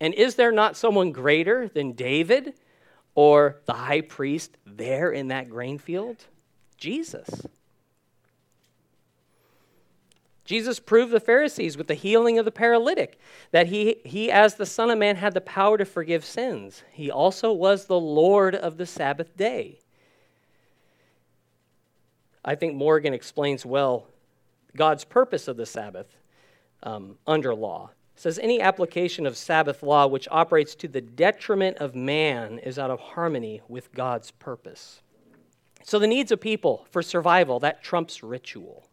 And 0.00 0.14
is 0.14 0.36
there 0.36 0.52
not 0.52 0.76
someone 0.76 1.12
greater 1.12 1.68
than 1.68 1.92
David 1.92 2.54
or 3.14 3.60
the 3.66 3.74
high 3.74 4.00
priest 4.00 4.56
there 4.66 5.10
in 5.10 5.28
that 5.28 5.48
grain 5.48 5.78
field? 5.78 6.24
Jesus. 6.76 7.46
Jesus 10.44 10.78
proved 10.78 11.10
the 11.10 11.20
Pharisees 11.20 11.78
with 11.78 11.86
the 11.86 11.94
healing 11.94 12.38
of 12.38 12.44
the 12.44 12.50
paralytic 12.50 13.18
that 13.50 13.68
he, 13.68 13.96
he, 14.04 14.30
as 14.30 14.54
the 14.54 14.66
Son 14.66 14.90
of 14.90 14.98
Man, 14.98 15.16
had 15.16 15.32
the 15.32 15.40
power 15.40 15.78
to 15.78 15.86
forgive 15.86 16.24
sins. 16.24 16.82
He 16.92 17.10
also 17.10 17.50
was 17.50 17.86
the 17.86 17.98
Lord 17.98 18.54
of 18.54 18.76
the 18.76 18.84
Sabbath 18.84 19.36
day. 19.36 19.78
I 22.44 22.54
think 22.54 22.74
Morgan 22.74 23.14
explains 23.14 23.64
well 23.64 24.06
God's 24.76 25.04
purpose 25.04 25.48
of 25.48 25.56
the 25.56 25.66
Sabbath 25.66 26.16
um, 26.82 27.16
under 27.26 27.54
law. 27.54 27.90
It 28.16 28.20
says 28.20 28.38
any 28.38 28.60
application 28.60 29.26
of 29.26 29.36
Sabbath 29.36 29.82
law 29.82 30.06
which 30.06 30.28
operates 30.30 30.74
to 30.76 30.88
the 30.88 31.00
detriment 31.00 31.78
of 31.78 31.94
man 31.94 32.58
is 32.58 32.78
out 32.78 32.90
of 32.90 33.00
harmony 33.00 33.62
with 33.68 33.92
God's 33.92 34.30
purpose. 34.30 35.00
So 35.82 35.98
the 35.98 36.06
needs 36.06 36.32
of 36.32 36.40
people 36.40 36.86
for 36.90 37.02
survival 37.02 37.60
that 37.60 37.82
trumps 37.82 38.22
ritual. 38.22 38.88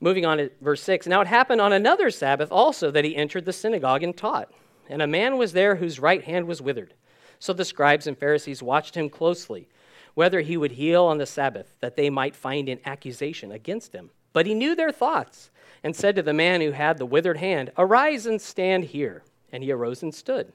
Moving 0.00 0.26
on 0.26 0.38
to 0.38 0.50
verse 0.60 0.82
6. 0.82 1.06
Now 1.06 1.20
it 1.20 1.28
happened 1.28 1.60
on 1.60 1.72
another 1.72 2.10
Sabbath 2.10 2.50
also 2.50 2.90
that 2.90 3.04
he 3.04 3.14
entered 3.14 3.44
the 3.44 3.52
synagogue 3.52 4.02
and 4.02 4.16
taught. 4.16 4.50
And 4.88 5.00
a 5.00 5.06
man 5.06 5.38
was 5.38 5.52
there 5.52 5.76
whose 5.76 6.00
right 6.00 6.24
hand 6.24 6.46
was 6.46 6.60
withered. 6.60 6.94
So 7.38 7.52
the 7.52 7.64
scribes 7.64 8.06
and 8.06 8.18
Pharisees 8.18 8.62
watched 8.62 8.96
him 8.96 9.08
closely, 9.08 9.68
whether 10.14 10.40
he 10.40 10.56
would 10.56 10.72
heal 10.72 11.04
on 11.04 11.18
the 11.18 11.26
Sabbath, 11.26 11.74
that 11.80 11.96
they 11.96 12.10
might 12.10 12.36
find 12.36 12.68
an 12.68 12.80
accusation 12.84 13.52
against 13.52 13.92
him. 13.92 14.10
But 14.32 14.46
he 14.46 14.54
knew 14.54 14.74
their 14.74 14.92
thoughts 14.92 15.50
and 15.82 15.94
said 15.94 16.16
to 16.16 16.22
the 16.22 16.32
man 16.32 16.60
who 16.60 16.72
had 16.72 16.98
the 16.98 17.06
withered 17.06 17.38
hand, 17.38 17.72
Arise 17.76 18.26
and 18.26 18.40
stand 18.40 18.84
here. 18.84 19.22
And 19.52 19.62
he 19.62 19.70
arose 19.70 20.02
and 20.02 20.14
stood. 20.14 20.52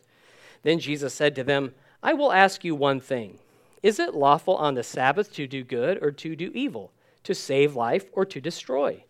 Then 0.63 0.79
Jesus 0.79 1.13
said 1.13 1.35
to 1.35 1.43
them, 1.43 1.73
I 2.01 2.13
will 2.13 2.31
ask 2.31 2.63
you 2.63 2.75
one 2.75 2.99
thing. 2.99 3.39
Is 3.83 3.99
it 3.99 4.15
lawful 4.15 4.55
on 4.55 4.73
the 4.73 4.83
Sabbath 4.83 5.31
to 5.33 5.47
do 5.47 5.63
good 5.63 6.01
or 6.01 6.11
to 6.11 6.35
do 6.35 6.51
evil, 6.53 6.91
to 7.23 7.35
save 7.35 7.75
life 7.75 8.05
or 8.13 8.25
to 8.25 8.41
destroy? 8.41 9.03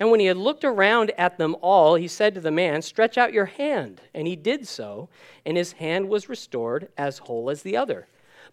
And 0.00 0.10
when 0.10 0.20
he 0.20 0.26
had 0.26 0.36
looked 0.36 0.64
around 0.64 1.12
at 1.18 1.38
them 1.38 1.56
all, 1.60 1.96
he 1.96 2.08
said 2.08 2.34
to 2.34 2.40
the 2.40 2.50
man, 2.50 2.82
Stretch 2.82 3.18
out 3.18 3.32
your 3.32 3.46
hand. 3.46 4.00
And 4.14 4.26
he 4.26 4.36
did 4.36 4.66
so, 4.66 5.08
and 5.44 5.56
his 5.56 5.72
hand 5.72 6.08
was 6.08 6.28
restored 6.28 6.88
as 6.96 7.18
whole 7.18 7.50
as 7.50 7.62
the 7.62 7.76
other. 7.76 8.06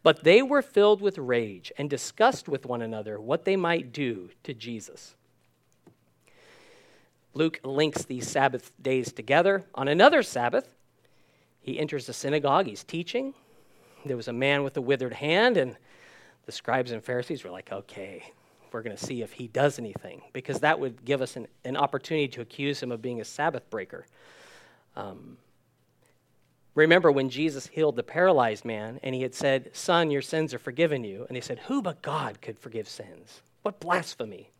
But 0.05 0.23
they 0.23 0.43
were 0.43 0.61
filled 0.61 1.01
with 1.01 1.17
rage 1.17 1.71
and 1.79 1.89
discussed 1.89 2.47
with 2.47 2.67
one 2.67 2.83
another 2.83 3.19
what 3.19 3.43
they 3.43 3.55
might 3.55 3.91
do 3.91 4.29
to 4.43 4.53
Jesus. 4.53 5.15
Luke 7.33 7.59
links 7.63 8.05
these 8.05 8.27
Sabbath 8.27 8.71
days 8.79 9.11
together. 9.11 9.63
On 9.73 9.87
another 9.87 10.21
Sabbath, 10.21 10.75
he 11.59 11.79
enters 11.79 12.05
the 12.05 12.13
synagogue, 12.13 12.67
he's 12.67 12.83
teaching. 12.83 13.33
There 14.05 14.15
was 14.15 14.27
a 14.27 14.33
man 14.33 14.63
with 14.63 14.77
a 14.77 14.81
withered 14.81 15.13
hand, 15.13 15.57
and 15.57 15.75
the 16.45 16.51
scribes 16.51 16.91
and 16.91 17.03
Pharisees 17.03 17.43
were 17.43 17.49
like, 17.49 17.71
okay, 17.71 18.31
we're 18.71 18.83
going 18.83 18.95
to 18.95 19.03
see 19.03 19.23
if 19.23 19.31
he 19.31 19.47
does 19.47 19.79
anything, 19.79 20.21
because 20.33 20.59
that 20.59 20.79
would 20.79 21.03
give 21.03 21.23
us 21.23 21.35
an, 21.35 21.47
an 21.63 21.75
opportunity 21.75 22.27
to 22.27 22.41
accuse 22.41 22.79
him 22.79 22.91
of 22.91 23.01
being 23.01 23.21
a 23.21 23.25
Sabbath 23.25 23.67
breaker. 23.71 24.05
Um, 24.95 25.37
remember 26.75 27.11
when 27.11 27.29
Jesus 27.29 27.67
healed 27.67 27.95
the 27.95 28.03
paralyzed 28.03 28.65
man 28.65 28.99
and 29.01 29.15
he 29.15 29.21
had 29.21 29.33
said, 29.33 29.75
Son, 29.75 30.11
your 30.11 30.21
sins 30.21 30.53
are 30.53 30.59
forgiven 30.59 31.03
you. 31.03 31.25
And 31.27 31.35
they 31.35 31.41
said, 31.41 31.59
Who 31.67 31.81
but 31.81 32.01
God 32.01 32.41
could 32.41 32.59
forgive 32.59 32.87
sins? 32.87 33.41
What 33.63 33.79
blasphemy. 33.79 34.51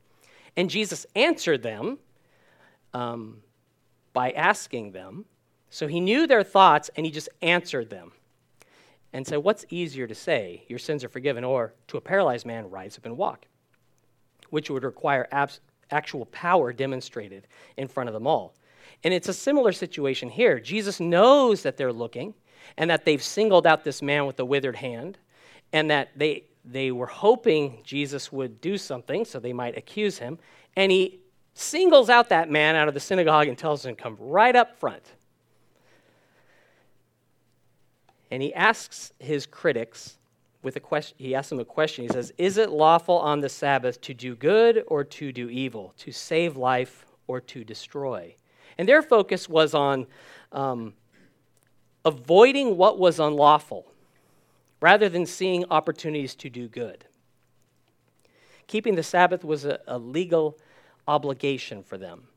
And 0.57 0.69
Jesus 0.69 1.05
answered 1.15 1.61
them 1.61 1.99
um, 2.93 3.41
by 4.13 4.31
asking 4.31 4.93
them. 4.93 5.25
So 5.69 5.87
he 5.87 5.99
knew 5.99 6.25
their 6.25 6.43
thoughts 6.43 6.89
and 6.95 7.05
he 7.05 7.11
just 7.11 7.29
answered 7.41 7.89
them 7.89 8.13
and 9.13 9.27
said, 9.27 9.37
What's 9.37 9.65
easier 9.69 10.07
to 10.07 10.15
say, 10.15 10.63
your 10.67 10.79
sins 10.79 11.03
are 11.03 11.09
forgiven, 11.09 11.43
or 11.43 11.73
to 11.87 11.97
a 11.97 12.01
paralyzed 12.01 12.45
man, 12.45 12.69
rise 12.69 12.97
up 12.97 13.05
and 13.05 13.17
walk? 13.17 13.45
which 14.49 14.69
would 14.69 14.83
require 14.83 15.27
abs- 15.31 15.59
actual 15.91 16.25
power 16.27 16.73
demonstrated 16.73 17.47
in 17.77 17.87
front 17.87 18.07
of 18.09 18.13
them 18.13 18.27
all. 18.27 18.53
And 19.03 19.13
it's 19.13 19.29
a 19.29 19.33
similar 19.33 19.71
situation 19.71 20.29
here. 20.29 20.59
Jesus 20.59 20.99
knows 20.99 21.63
that 21.63 21.77
they're 21.77 21.93
looking 21.93 22.33
and 22.77 22.89
that 22.89 23.05
they've 23.05 23.21
singled 23.21 23.67
out 23.67 23.83
this 23.83 24.01
man 24.01 24.25
with 24.25 24.37
the 24.37 24.45
withered 24.45 24.75
hand 24.75 25.17
and 25.73 25.89
that 25.91 26.09
they, 26.15 26.43
they 26.63 26.91
were 26.91 27.05
hoping 27.05 27.79
Jesus 27.83 28.31
would 28.31 28.61
do 28.61 28.77
something 28.77 29.25
so 29.25 29.39
they 29.39 29.53
might 29.53 29.77
accuse 29.77 30.17
him. 30.17 30.39
And 30.75 30.91
he 30.91 31.19
singles 31.53 32.09
out 32.09 32.29
that 32.29 32.49
man 32.49 32.75
out 32.75 32.87
of 32.87 32.93
the 32.93 32.99
synagogue 32.99 33.47
and 33.47 33.57
tells 33.57 33.85
him 33.85 33.95
to 33.95 34.01
come 34.01 34.17
right 34.19 34.55
up 34.55 34.79
front. 34.79 35.13
And 38.31 38.41
he 38.41 38.53
asks 38.53 39.13
his 39.19 39.45
critics 39.45 40.17
with 40.61 40.75
a 40.75 40.79
question, 40.79 41.15
he 41.19 41.35
asks 41.35 41.49
them 41.49 41.59
a 41.59 41.65
question. 41.65 42.03
He 42.03 42.09
says, 42.09 42.33
Is 42.37 42.57
it 42.57 42.71
lawful 42.71 43.19
on 43.19 43.39
the 43.39 43.49
Sabbath 43.49 44.01
to 44.01 44.13
do 44.13 44.35
good 44.35 44.83
or 44.87 45.03
to 45.03 45.31
do 45.31 45.47
evil, 45.49 45.93
to 45.99 46.11
save 46.11 46.57
life 46.57 47.05
or 47.27 47.39
to 47.41 47.63
destroy? 47.63 48.35
And 48.77 48.87
their 48.87 49.01
focus 49.01 49.47
was 49.47 49.73
on 49.73 50.07
um, 50.51 50.93
avoiding 52.03 52.77
what 52.77 52.99
was 52.99 53.19
unlawful 53.19 53.91
rather 54.81 55.09
than 55.09 55.25
seeing 55.25 55.65
opportunities 55.71 56.35
to 56.35 56.49
do 56.49 56.67
good. 56.67 57.05
Keeping 58.67 58.95
the 58.95 59.03
Sabbath 59.03 59.43
was 59.43 59.65
a, 59.65 59.79
a 59.87 59.97
legal 59.97 60.57
obligation 61.07 61.83
for 61.83 61.97
them. 61.97 62.27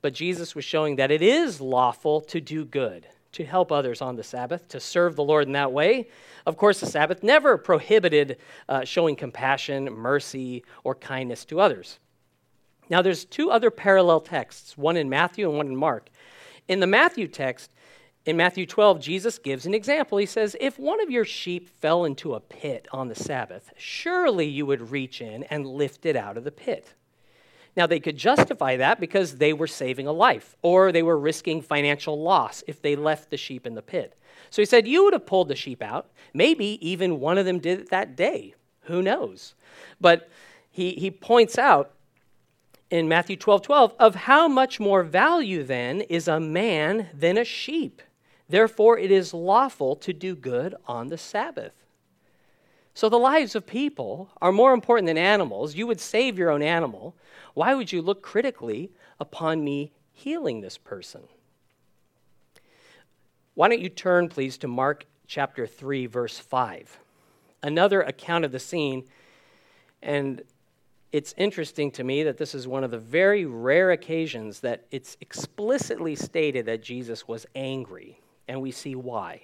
But 0.00 0.14
Jesus 0.14 0.54
was 0.54 0.64
showing 0.64 0.96
that 0.96 1.10
it 1.10 1.22
is 1.22 1.60
lawful 1.60 2.20
to 2.22 2.40
do 2.40 2.64
good 2.64 3.06
to 3.32 3.44
help 3.44 3.72
others 3.72 4.02
on 4.02 4.16
the 4.16 4.22
Sabbath, 4.22 4.68
to 4.68 4.78
serve 4.78 5.16
the 5.16 5.24
Lord 5.24 5.46
in 5.46 5.52
that 5.52 5.72
way. 5.72 6.08
Of 6.44 6.56
course, 6.56 6.80
the 6.80 6.86
Sabbath 6.86 7.22
never 7.22 7.56
prohibited 7.56 8.36
uh, 8.68 8.84
showing 8.84 9.16
compassion, 9.16 9.84
mercy, 9.86 10.64
or 10.84 10.94
kindness 10.94 11.44
to 11.46 11.60
others. 11.60 11.98
Now, 12.90 13.02
there's 13.02 13.24
two 13.24 13.50
other 13.50 13.70
parallel 13.70 14.20
texts, 14.20 14.76
one 14.76 14.96
in 14.96 15.08
Matthew 15.08 15.48
and 15.48 15.56
one 15.56 15.68
in 15.68 15.76
Mark. 15.76 16.08
In 16.68 16.80
the 16.80 16.86
Matthew 16.86 17.28
text, 17.28 17.70
in 18.24 18.36
Matthew 18.36 18.66
12, 18.66 19.00
Jesus 19.00 19.38
gives 19.38 19.66
an 19.66 19.74
example. 19.74 20.18
He 20.18 20.26
says, 20.26 20.56
If 20.60 20.78
one 20.78 21.00
of 21.00 21.10
your 21.10 21.24
sheep 21.24 21.68
fell 21.80 22.04
into 22.04 22.34
a 22.34 22.40
pit 22.40 22.86
on 22.92 23.08
the 23.08 23.14
Sabbath, 23.14 23.72
surely 23.76 24.46
you 24.46 24.64
would 24.66 24.90
reach 24.90 25.20
in 25.20 25.42
and 25.44 25.66
lift 25.66 26.06
it 26.06 26.14
out 26.14 26.36
of 26.36 26.44
the 26.44 26.52
pit. 26.52 26.94
Now, 27.74 27.86
they 27.86 28.00
could 28.00 28.16
justify 28.16 28.76
that 28.76 29.00
because 29.00 29.38
they 29.38 29.52
were 29.52 29.66
saving 29.66 30.06
a 30.06 30.12
life 30.12 30.56
or 30.62 30.92
they 30.92 31.02
were 31.02 31.18
risking 31.18 31.62
financial 31.62 32.22
loss 32.22 32.62
if 32.66 32.82
they 32.82 32.94
left 32.96 33.30
the 33.30 33.36
sheep 33.36 33.66
in 33.66 33.74
the 33.74 33.82
pit. 33.82 34.16
So 34.50 34.60
he 34.60 34.66
said, 34.66 34.86
You 34.86 35.04
would 35.04 35.14
have 35.14 35.26
pulled 35.26 35.48
the 35.48 35.56
sheep 35.56 35.82
out. 35.82 36.10
Maybe 36.34 36.78
even 36.86 37.18
one 37.18 37.38
of 37.38 37.46
them 37.46 37.58
did 37.58 37.80
it 37.80 37.90
that 37.90 38.14
day. 38.14 38.54
Who 38.82 39.02
knows? 39.02 39.54
But 40.00 40.28
he, 40.70 40.92
he 40.92 41.10
points 41.10 41.58
out 41.58 41.92
in 42.92 43.08
Matthew 43.08 43.36
12 43.36 43.62
12 43.62 43.94
of 43.98 44.14
how 44.14 44.46
much 44.46 44.78
more 44.78 45.02
value 45.02 45.64
then 45.64 46.02
is 46.02 46.28
a 46.28 46.38
man 46.38 47.08
than 47.14 47.38
a 47.38 47.44
sheep. 47.44 48.02
Therefore, 48.50 48.98
it 48.98 49.10
is 49.10 49.32
lawful 49.32 49.96
to 49.96 50.12
do 50.12 50.36
good 50.36 50.74
on 50.86 51.08
the 51.08 51.16
Sabbath. 51.16 51.72
So 52.92 53.08
the 53.08 53.18
lives 53.18 53.54
of 53.54 53.66
people 53.66 54.28
are 54.42 54.52
more 54.52 54.74
important 54.74 55.06
than 55.06 55.16
animals. 55.16 55.74
You 55.74 55.86
would 55.86 56.00
save 56.00 56.38
your 56.38 56.50
own 56.50 56.60
animal. 56.60 57.16
Why 57.54 57.74
would 57.74 57.90
you 57.90 58.02
look 58.02 58.20
critically 58.20 58.92
upon 59.18 59.64
me 59.64 59.92
healing 60.12 60.60
this 60.60 60.76
person? 60.76 61.22
Why 63.54 63.70
don't 63.70 63.80
you 63.80 63.88
turn, 63.88 64.28
please, 64.28 64.58
to 64.58 64.68
Mark 64.68 65.06
chapter 65.26 65.66
3, 65.66 66.04
verse 66.04 66.38
5? 66.38 66.98
Another 67.62 68.02
account 68.02 68.44
of 68.44 68.52
the 68.52 68.58
scene. 68.58 69.04
And 70.02 70.42
it's 71.12 71.34
interesting 71.36 71.90
to 71.92 72.04
me 72.04 72.22
that 72.22 72.38
this 72.38 72.54
is 72.54 72.66
one 72.66 72.84
of 72.84 72.90
the 72.90 72.98
very 72.98 73.44
rare 73.44 73.90
occasions 73.90 74.60
that 74.60 74.86
it's 74.90 75.18
explicitly 75.20 76.16
stated 76.16 76.66
that 76.66 76.82
Jesus 76.82 77.28
was 77.28 77.46
angry. 77.54 78.18
And 78.48 78.62
we 78.62 78.70
see 78.70 78.94
why. 78.94 79.42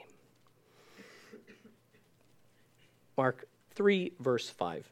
Mark 3.16 3.46
3, 3.74 4.12
verse 4.18 4.48
5. 4.48 4.90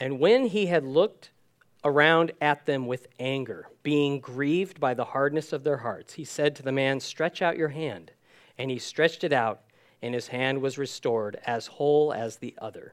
And 0.00 0.18
when 0.18 0.46
he 0.46 0.66
had 0.66 0.84
looked 0.84 1.30
around 1.84 2.32
at 2.40 2.64
them 2.64 2.86
with 2.86 3.08
anger, 3.18 3.68
being 3.82 4.20
grieved 4.20 4.80
by 4.80 4.94
the 4.94 5.04
hardness 5.04 5.52
of 5.52 5.64
their 5.64 5.76
hearts, 5.78 6.14
he 6.14 6.24
said 6.24 6.56
to 6.56 6.62
the 6.62 6.72
man, 6.72 6.98
Stretch 6.98 7.42
out 7.42 7.58
your 7.58 7.68
hand. 7.68 8.10
And 8.56 8.70
he 8.70 8.78
stretched 8.78 9.24
it 9.24 9.32
out, 9.32 9.63
and 10.04 10.12
his 10.12 10.28
hand 10.28 10.60
was 10.60 10.76
restored 10.76 11.40
as 11.46 11.66
whole 11.66 12.12
as 12.12 12.36
the 12.36 12.54
other. 12.58 12.92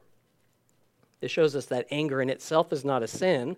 This 1.19 1.29
shows 1.29 1.57
us 1.57 1.65
that 1.65 1.85
anger 1.91 2.21
in 2.21 2.29
itself 2.29 2.71
is 2.71 2.85
not 2.85 3.03
a 3.03 3.07
sin. 3.07 3.57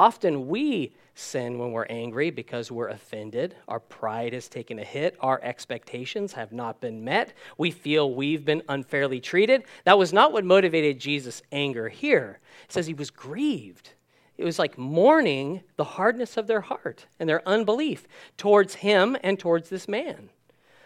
Often 0.00 0.48
we 0.48 0.92
sin 1.14 1.60
when 1.60 1.70
we're 1.70 1.84
angry 1.84 2.30
because 2.30 2.72
we're 2.72 2.88
offended. 2.88 3.54
Our 3.68 3.78
pride 3.78 4.32
has 4.32 4.48
taken 4.48 4.80
a 4.80 4.84
hit. 4.84 5.16
Our 5.20 5.40
expectations 5.44 6.32
have 6.32 6.52
not 6.52 6.80
been 6.80 7.04
met. 7.04 7.34
We 7.56 7.70
feel 7.70 8.12
we've 8.12 8.44
been 8.44 8.62
unfairly 8.68 9.20
treated. 9.20 9.62
That 9.84 9.98
was 9.98 10.12
not 10.12 10.32
what 10.32 10.44
motivated 10.44 10.98
Jesus' 10.98 11.40
anger 11.52 11.88
here. 11.88 12.40
It 12.64 12.72
says 12.72 12.88
he 12.88 12.94
was 12.94 13.10
grieved. 13.10 13.90
It 14.36 14.44
was 14.44 14.58
like 14.58 14.76
mourning 14.76 15.62
the 15.76 15.84
hardness 15.84 16.36
of 16.36 16.48
their 16.48 16.62
heart 16.62 17.06
and 17.20 17.28
their 17.28 17.46
unbelief 17.46 18.08
towards 18.36 18.74
him 18.74 19.16
and 19.22 19.38
towards 19.38 19.68
this 19.68 19.86
man 19.86 20.30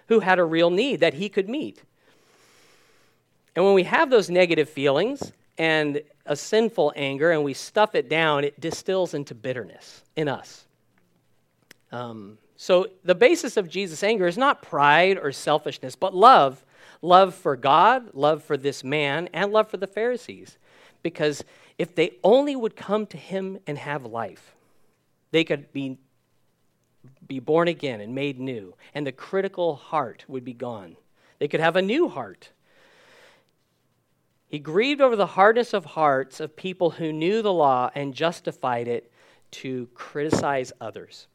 who 0.08 0.20
had 0.20 0.38
a 0.38 0.44
real 0.44 0.70
need 0.70 1.00
that 1.00 1.14
he 1.14 1.28
could 1.28 1.48
meet. 1.48 1.82
And 3.54 3.64
when 3.64 3.74
we 3.74 3.84
have 3.84 4.10
those 4.10 4.28
negative 4.28 4.68
feelings 4.68 5.32
and 5.58 6.02
a 6.26 6.36
sinful 6.36 6.92
anger 6.94 7.30
and 7.30 7.42
we 7.42 7.54
stuff 7.54 7.94
it 7.94 8.08
down, 8.08 8.44
it 8.44 8.60
distills 8.60 9.14
into 9.14 9.34
bitterness 9.34 10.02
in 10.14 10.28
us. 10.28 10.66
Um, 11.90 12.38
so 12.56 12.88
the 13.04 13.14
basis 13.14 13.56
of 13.56 13.68
Jesus' 13.68 14.02
anger 14.02 14.26
is 14.26 14.36
not 14.36 14.62
pride 14.62 15.18
or 15.18 15.32
selfishness, 15.32 15.96
but 15.96 16.14
love 16.14 16.62
love 17.02 17.34
for 17.34 17.56
God, 17.56 18.14
love 18.14 18.42
for 18.42 18.56
this 18.56 18.84
man, 18.84 19.28
and 19.32 19.52
love 19.52 19.68
for 19.68 19.76
the 19.76 19.86
Pharisees. 19.86 20.58
Because 21.02 21.44
if 21.78 21.94
they 21.94 22.12
only 22.24 22.56
would 22.56 22.76
come 22.76 23.06
to 23.06 23.16
him 23.16 23.58
and 23.66 23.78
have 23.78 24.04
life, 24.04 24.54
they 25.30 25.44
could 25.44 25.72
be, 25.72 25.98
be 27.26 27.38
born 27.38 27.68
again 27.68 28.00
and 28.00 28.14
made 28.14 28.38
new, 28.38 28.74
and 28.94 29.06
the 29.06 29.12
critical 29.12 29.76
heart 29.76 30.24
would 30.28 30.44
be 30.44 30.52
gone. 30.52 30.96
They 31.38 31.48
could 31.48 31.60
have 31.60 31.76
a 31.76 31.82
new 31.82 32.08
heart. 32.08 32.50
He 34.48 34.58
grieved 34.58 35.00
over 35.00 35.16
the 35.16 35.26
hardness 35.26 35.74
of 35.74 35.84
hearts 35.84 36.40
of 36.40 36.56
people 36.56 36.90
who 36.90 37.12
knew 37.12 37.42
the 37.42 37.52
law 37.52 37.90
and 37.94 38.14
justified 38.14 38.88
it 38.88 39.10
to 39.52 39.88
criticize 39.94 40.72
others. 40.80 41.26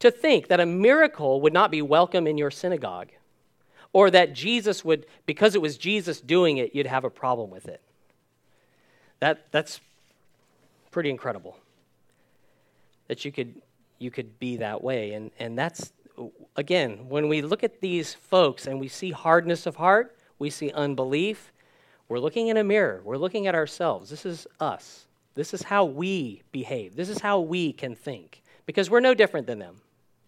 To 0.00 0.10
think 0.10 0.48
that 0.48 0.60
a 0.60 0.66
miracle 0.66 1.40
would 1.40 1.52
not 1.52 1.70
be 1.70 1.82
welcome 1.82 2.26
in 2.26 2.38
your 2.38 2.50
synagogue, 2.50 3.10
or 3.92 4.10
that 4.10 4.32
Jesus 4.32 4.84
would, 4.84 5.06
because 5.26 5.54
it 5.54 5.62
was 5.62 5.76
Jesus 5.76 6.20
doing 6.20 6.58
it, 6.58 6.74
you'd 6.74 6.86
have 6.86 7.04
a 7.04 7.10
problem 7.10 7.50
with 7.50 7.66
it. 7.66 7.80
That, 9.20 9.46
that's 9.50 9.80
pretty 10.90 11.10
incredible 11.10 11.56
that 13.08 13.24
you 13.24 13.32
could, 13.32 13.54
you 13.98 14.10
could 14.10 14.38
be 14.38 14.56
that 14.58 14.82
way. 14.82 15.12
And, 15.12 15.30
and 15.38 15.58
that's, 15.58 15.92
again, 16.56 17.08
when 17.08 17.28
we 17.28 17.42
look 17.42 17.64
at 17.64 17.80
these 17.80 18.14
folks 18.14 18.66
and 18.66 18.80
we 18.80 18.88
see 18.88 19.10
hardness 19.10 19.66
of 19.66 19.76
heart, 19.76 20.16
we 20.38 20.50
see 20.50 20.70
unbelief, 20.72 21.52
we're 22.08 22.20
looking 22.20 22.48
in 22.48 22.56
a 22.56 22.64
mirror. 22.64 23.02
We're 23.04 23.16
looking 23.16 23.46
at 23.46 23.54
ourselves. 23.54 24.10
This 24.10 24.24
is 24.24 24.46
us. 24.60 25.06
This 25.34 25.52
is 25.52 25.62
how 25.62 25.84
we 25.84 26.42
behave. 26.52 26.96
This 26.96 27.08
is 27.08 27.20
how 27.20 27.40
we 27.40 27.72
can 27.72 27.94
think 27.94 28.42
because 28.66 28.90
we're 28.90 29.00
no 29.00 29.14
different 29.14 29.46
than 29.46 29.58
them. 29.58 29.76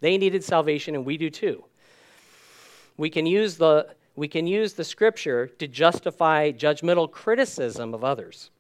They 0.01 0.17
needed 0.19 0.45
salvation 0.45 0.95
and 0.95 1.05
we 1.05 1.17
do 1.17 1.31
too. 1.31 1.65
We 2.97 3.11
can 3.11 3.27
use 3.27 3.57
the, 3.57 3.89
we 4.15 4.29
can 4.29 4.47
use 4.47 4.75
the 4.75 4.85
scripture 4.85 5.47
to 5.47 5.67
justify 5.67 6.53
judgmental 6.53 7.11
criticism 7.11 7.95
of 7.95 8.05
others, 8.05 8.51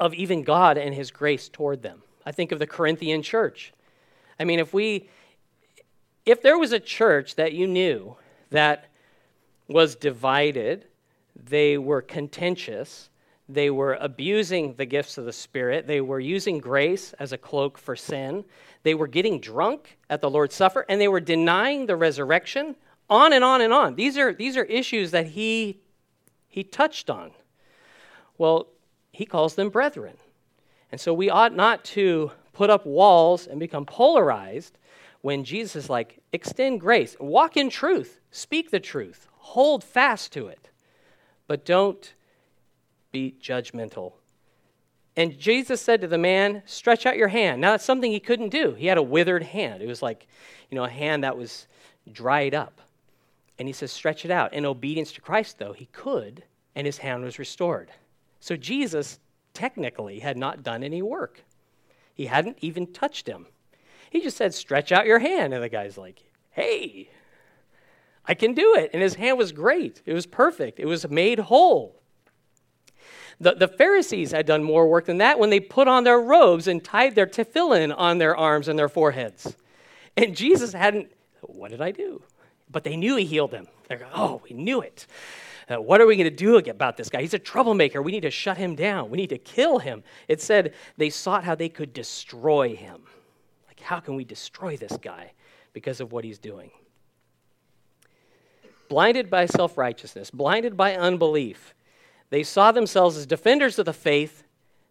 of 0.00 0.12
even 0.14 0.42
God 0.42 0.76
and 0.76 0.94
his 0.94 1.10
grace 1.10 1.48
toward 1.48 1.82
them. 1.82 2.02
I 2.26 2.32
think 2.32 2.52
of 2.52 2.58
the 2.58 2.66
Corinthian 2.66 3.22
church. 3.22 3.72
I 4.38 4.44
mean, 4.44 4.58
if 4.58 4.72
we, 4.72 5.08
if 6.26 6.42
there 6.42 6.58
was 6.58 6.72
a 6.72 6.80
church 6.80 7.36
that 7.36 7.52
you 7.52 7.66
knew 7.66 8.16
that 8.50 8.86
was 9.68 9.96
divided, 9.96 10.86
they 11.36 11.78
were 11.78 12.02
contentious, 12.02 13.10
they 13.48 13.70
were 13.70 13.94
abusing 14.00 14.74
the 14.74 14.86
gifts 14.86 15.18
of 15.18 15.24
the 15.24 15.32
Spirit, 15.32 15.86
they 15.86 16.00
were 16.00 16.20
using 16.20 16.58
grace 16.58 17.12
as 17.14 17.32
a 17.32 17.38
cloak 17.38 17.78
for 17.78 17.96
sin, 17.96 18.44
they 18.82 18.94
were 18.94 19.06
getting 19.06 19.40
drunk 19.40 19.96
at 20.10 20.20
the 20.20 20.30
Lord's 20.30 20.54
Supper, 20.54 20.84
and 20.88 21.00
they 21.00 21.08
were 21.08 21.20
denying 21.20 21.86
the 21.86 21.96
resurrection 21.96 22.76
on 23.08 23.32
and 23.32 23.44
on 23.44 23.60
and 23.60 23.72
on. 23.72 23.94
These 23.94 24.16
are, 24.18 24.32
these 24.32 24.56
are 24.56 24.64
issues 24.64 25.10
that 25.10 25.28
he, 25.28 25.80
he 26.48 26.64
touched 26.64 27.10
on. 27.10 27.32
Well, 28.38 28.68
he 29.12 29.26
calls 29.26 29.54
them 29.54 29.70
brethren. 29.70 30.16
And 30.90 31.00
so 31.00 31.12
we 31.12 31.30
ought 31.30 31.54
not 31.54 31.84
to 31.86 32.32
put 32.54 32.70
up 32.70 32.86
walls 32.86 33.46
and 33.46 33.60
become 33.60 33.84
polarized 33.84 34.78
when 35.20 35.44
Jesus 35.44 35.76
is 35.76 35.90
like, 35.90 36.18
extend 36.32 36.80
grace, 36.80 37.16
walk 37.18 37.56
in 37.56 37.70
truth, 37.70 38.20
speak 38.30 38.70
the 38.70 38.80
truth, 38.80 39.26
hold 39.38 39.82
fast 39.82 40.32
to 40.32 40.48
it, 40.48 40.70
but 41.46 41.64
don't 41.64 42.14
be 43.10 43.34
judgmental. 43.40 44.12
And 45.16 45.38
Jesus 45.38 45.80
said 45.80 46.00
to 46.00 46.08
the 46.08 46.18
man, 46.18 46.62
Stretch 46.66 47.06
out 47.06 47.16
your 47.16 47.28
hand. 47.28 47.60
Now, 47.60 47.70
that's 47.70 47.84
something 47.84 48.10
he 48.10 48.20
couldn't 48.20 48.48
do. 48.48 48.74
He 48.74 48.86
had 48.86 48.98
a 48.98 49.02
withered 49.02 49.44
hand. 49.44 49.80
It 49.80 49.86
was 49.86 50.02
like, 50.02 50.26
you 50.70 50.76
know, 50.76 50.84
a 50.84 50.90
hand 50.90 51.22
that 51.22 51.36
was 51.36 51.68
dried 52.12 52.54
up. 52.54 52.80
And 53.58 53.68
he 53.68 53.72
says, 53.72 53.92
stretch 53.92 54.24
it 54.24 54.30
out. 54.30 54.52
In 54.52 54.66
obedience 54.66 55.12
to 55.12 55.20
Christ, 55.20 55.58
though, 55.58 55.72
he 55.72 55.86
could, 55.86 56.42
and 56.74 56.86
his 56.86 56.98
hand 56.98 57.22
was 57.22 57.38
restored. 57.38 57.90
So 58.40 58.56
Jesus 58.56 59.20
technically 59.52 60.18
had 60.18 60.36
not 60.36 60.62
done 60.62 60.82
any 60.82 61.02
work. 61.02 61.44
He 62.14 62.26
hadn't 62.26 62.58
even 62.60 62.92
touched 62.92 63.26
him. 63.26 63.46
He 64.10 64.20
just 64.20 64.36
said, 64.36 64.54
stretch 64.54 64.92
out 64.92 65.06
your 65.06 65.18
hand. 65.18 65.52
And 65.52 65.62
the 65.62 65.68
guy's 65.68 65.98
like, 65.98 66.22
hey, 66.50 67.10
I 68.24 68.34
can 68.34 68.54
do 68.54 68.74
it. 68.76 68.90
And 68.92 69.02
his 69.02 69.16
hand 69.16 69.36
was 69.36 69.52
great. 69.52 70.00
It 70.06 70.14
was 70.14 70.26
perfect. 70.26 70.80
It 70.80 70.86
was 70.86 71.08
made 71.10 71.40
whole. 71.40 72.00
The, 73.40 73.54
the 73.54 73.68
Pharisees 73.68 74.30
had 74.30 74.46
done 74.46 74.62
more 74.62 74.88
work 74.88 75.06
than 75.06 75.18
that 75.18 75.38
when 75.38 75.50
they 75.50 75.58
put 75.60 75.88
on 75.88 76.04
their 76.04 76.20
robes 76.20 76.68
and 76.68 76.82
tied 76.82 77.16
their 77.16 77.26
tefillin 77.26 77.92
on 77.96 78.18
their 78.18 78.36
arms 78.36 78.68
and 78.68 78.78
their 78.78 78.88
foreheads. 78.88 79.56
And 80.16 80.36
Jesus 80.36 80.72
hadn't, 80.72 81.10
what 81.40 81.72
did 81.72 81.82
I 81.82 81.90
do? 81.90 82.22
but 82.74 82.84
they 82.84 82.96
knew 82.96 83.16
he 83.16 83.24
healed 83.24 83.52
them. 83.52 83.66
They're 83.88 83.98
going, 83.98 84.10
oh, 84.14 84.42
we 84.48 84.54
knew 84.54 84.80
it. 84.82 85.06
Uh, 85.68 85.80
what 85.80 86.00
are 86.00 86.06
we 86.06 86.16
going 86.16 86.28
to 86.28 86.30
do 86.30 86.58
about 86.58 86.96
this 86.96 87.08
guy? 87.08 87.22
He's 87.22 87.34
a 87.34 87.38
troublemaker. 87.38 88.02
We 88.02 88.12
need 88.12 88.22
to 88.22 88.30
shut 88.30 88.56
him 88.56 88.74
down. 88.74 89.10
We 89.10 89.16
need 89.16 89.30
to 89.30 89.38
kill 89.38 89.78
him. 89.78 90.02
It 90.28 90.40
said 90.40 90.74
they 90.96 91.10
sought 91.10 91.44
how 91.44 91.54
they 91.54 91.68
could 91.68 91.92
destroy 91.92 92.76
him. 92.76 93.02
Like, 93.66 93.80
how 93.80 94.00
can 94.00 94.14
we 94.14 94.24
destroy 94.24 94.76
this 94.76 94.96
guy 94.98 95.32
because 95.72 96.00
of 96.00 96.12
what 96.12 96.24
he's 96.24 96.38
doing? 96.38 96.70
Blinded 98.88 99.30
by 99.30 99.46
self 99.46 99.78
righteousness, 99.78 100.30
blinded 100.30 100.76
by 100.76 100.96
unbelief, 100.96 101.74
they 102.30 102.42
saw 102.42 102.72
themselves 102.72 103.16
as 103.16 103.26
defenders 103.26 103.78
of 103.78 103.86
the 103.86 103.92
faith. 103.92 104.44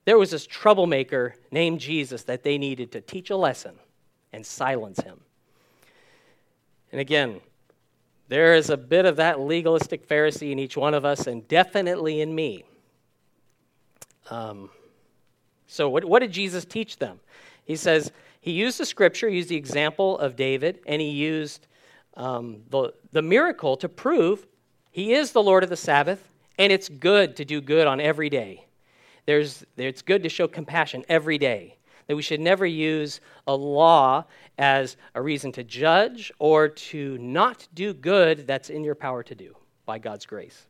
There 0.06 0.18
was 0.18 0.32
this 0.32 0.46
troublemaker 0.46 1.36
named 1.52 1.80
Jesus 1.80 2.24
that 2.24 2.44
they 2.44 2.58
needed 2.58 2.92
to 2.94 3.02
teach 3.02 3.30
a 3.30 3.38
lesson 3.38 3.76
and 4.34 4.46
silence 4.46 5.00
him. 5.02 5.20
And 6.92 7.00
again, 7.00 7.42
there 8.28 8.56
is 8.56 8.70
a 8.70 8.78
bit 8.78 9.06
of 9.06 9.18
that 9.18 9.40
legalistic 9.40 10.08
Pharisee 10.08 10.52
in 10.52 10.60
each 10.60 10.78
one 10.78 10.94
of 10.94 11.06
us, 11.06 11.28
and 11.28 11.48
definitely 11.48 12.22
in 12.22 12.34
me. 12.34 12.64
Um, 14.30 14.70
so, 15.68 15.90
what, 15.90 16.06
what 16.06 16.20
did 16.20 16.32
Jesus 16.32 16.66
teach 16.66 16.98
them? 16.98 17.20
He 17.66 17.76
says 17.76 18.12
he 18.42 18.52
used 18.52 18.80
the 18.80 18.86
scripture, 18.86 19.30
he 19.30 19.38
used 19.38 19.50
the 19.50 19.56
example 19.56 20.18
of 20.20 20.36
David, 20.36 20.80
and 20.86 21.02
he 21.02 21.10
used 21.10 21.68
um, 22.16 22.62
the, 22.70 22.94
the 23.12 23.22
miracle 23.22 23.76
to 23.78 23.90
prove 23.90 24.46
he 24.92 25.14
is 25.14 25.32
the 25.32 25.42
Lord 25.42 25.64
of 25.64 25.70
the 25.70 25.78
Sabbath, 25.78 26.30
and 26.60 26.72
it's 26.72 26.88
good 26.88 27.36
to 27.38 27.46
do 27.46 27.62
good 27.62 27.88
on 27.88 28.00
every 28.00 28.30
day. 28.30 28.66
There's, 29.26 29.66
it's 29.78 30.02
good 30.02 30.24
to 30.24 30.30
show 30.30 30.48
compassion 30.48 31.04
every 31.10 31.38
day 31.38 31.78
that 32.08 32.16
we 32.16 32.22
should 32.22 32.40
never 32.40 32.66
use 32.66 33.22
a 33.48 33.56
law 33.56 34.26
as 34.58 34.98
a 35.16 35.22
reason 35.22 35.52
to 35.54 35.64
judge 35.64 36.32
or 36.40 36.68
to 36.68 37.18
not 37.18 37.68
do 37.74 37.94
good 37.94 38.48
that's 38.48 38.70
in 38.70 38.84
your 38.84 38.96
power 38.96 39.24
to 39.24 39.36
do 39.36 39.56
by 39.86 40.00
God's 40.00 40.26
grace. 40.26 40.68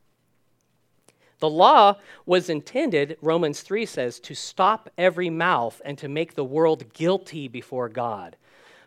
The 1.39 1.49
law 1.49 1.97
was 2.25 2.49
intended, 2.49 3.17
Romans 3.21 3.61
3 3.61 3.85
says, 3.85 4.19
to 4.21 4.33
stop 4.33 4.89
every 4.97 5.29
mouth 5.29 5.81
and 5.83 5.97
to 5.97 6.07
make 6.07 6.35
the 6.35 6.45
world 6.45 6.93
guilty 6.93 7.49
before 7.49 7.89
God. 7.89 8.37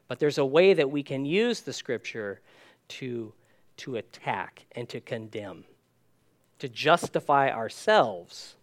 But 0.09 0.21
there's 0.21 0.39
a 0.39 0.45
way 0.47 0.73
that 0.73 0.91
we 0.91 1.03
can 1.03 1.27
use 1.27 1.61
the 1.61 1.75
scripture 1.75 2.41
to, 2.89 3.33
to 3.79 3.97
attack 3.97 4.65
and 4.73 4.89
to 4.89 5.01
condemn, 5.01 5.65
to 6.59 6.69
justify 6.69 7.51
ourselves 7.51 8.55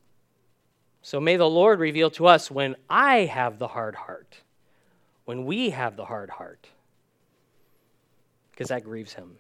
so 1.04 1.20
may 1.20 1.36
the 1.36 1.50
Lord 1.50 1.80
reveal 1.80 2.10
to 2.12 2.26
us 2.26 2.50
when 2.50 2.78
I 2.90 3.26
have 3.26 3.60
the 3.60 3.68
hard 3.68 3.94
heart, 3.94 4.38
when 5.26 5.46
we 5.46 5.70
have 5.70 5.98
the 5.98 6.06
hard 6.06 6.30
heart, 6.30 6.70
because 8.52 8.70
that 8.70 8.86
grieves 8.86 9.14
him. 9.14 9.36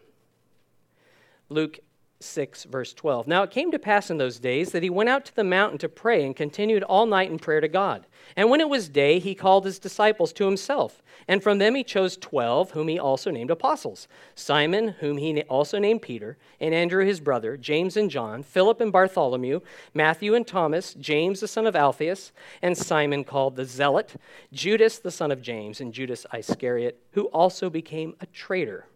Luke 1.47 1.79
6, 2.23 2.63
verse 2.65 2.93
12. 2.93 3.27
Now 3.27 3.43
it 3.43 3.51
came 3.51 3.71
to 3.71 3.79
pass 3.79 4.09
in 4.09 4.17
those 4.17 4.39
days 4.39 4.71
that 4.71 4.83
he 4.83 4.89
went 4.89 5.09
out 5.09 5.25
to 5.25 5.35
the 5.35 5.43
mountain 5.43 5.77
to 5.79 5.89
pray 5.89 6.25
and 6.25 6.35
continued 6.35 6.83
all 6.83 7.05
night 7.05 7.29
in 7.29 7.39
prayer 7.39 7.61
to 7.61 7.67
God. 7.67 8.05
And 8.35 8.49
when 8.49 8.61
it 8.61 8.69
was 8.69 8.89
day, 8.89 9.19
he 9.19 9.35
called 9.35 9.65
his 9.65 9.79
disciples 9.79 10.33
to 10.33 10.45
himself. 10.45 11.01
And 11.27 11.41
from 11.41 11.57
them 11.57 11.75
he 11.75 11.83
chose 11.83 12.17
twelve, 12.17 12.71
whom 12.71 12.87
he 12.87 12.99
also 12.99 13.31
named 13.31 13.51
apostles 13.51 14.07
Simon, 14.35 14.89
whom 14.99 15.17
he 15.17 15.41
also 15.43 15.79
named 15.79 16.01
Peter, 16.01 16.37
and 16.59 16.73
Andrew 16.73 17.05
his 17.05 17.19
brother, 17.19 17.57
James 17.57 17.95
and 17.97 18.09
John, 18.09 18.43
Philip 18.43 18.81
and 18.81 18.91
Bartholomew, 18.91 19.61
Matthew 19.93 20.35
and 20.35 20.45
Thomas, 20.45 20.93
James 20.93 21.39
the 21.39 21.47
son 21.47 21.67
of 21.67 21.75
Alphaeus, 21.75 22.31
and 22.61 22.77
Simon 22.77 23.23
called 23.23 23.55
the 23.55 23.65
Zealot, 23.65 24.15
Judas 24.51 24.99
the 24.99 25.11
son 25.11 25.31
of 25.31 25.41
James, 25.41 25.79
and 25.79 25.93
Judas 25.93 26.25
Iscariot, 26.33 26.99
who 27.11 27.25
also 27.25 27.69
became 27.69 28.15
a 28.19 28.25
traitor. 28.25 28.87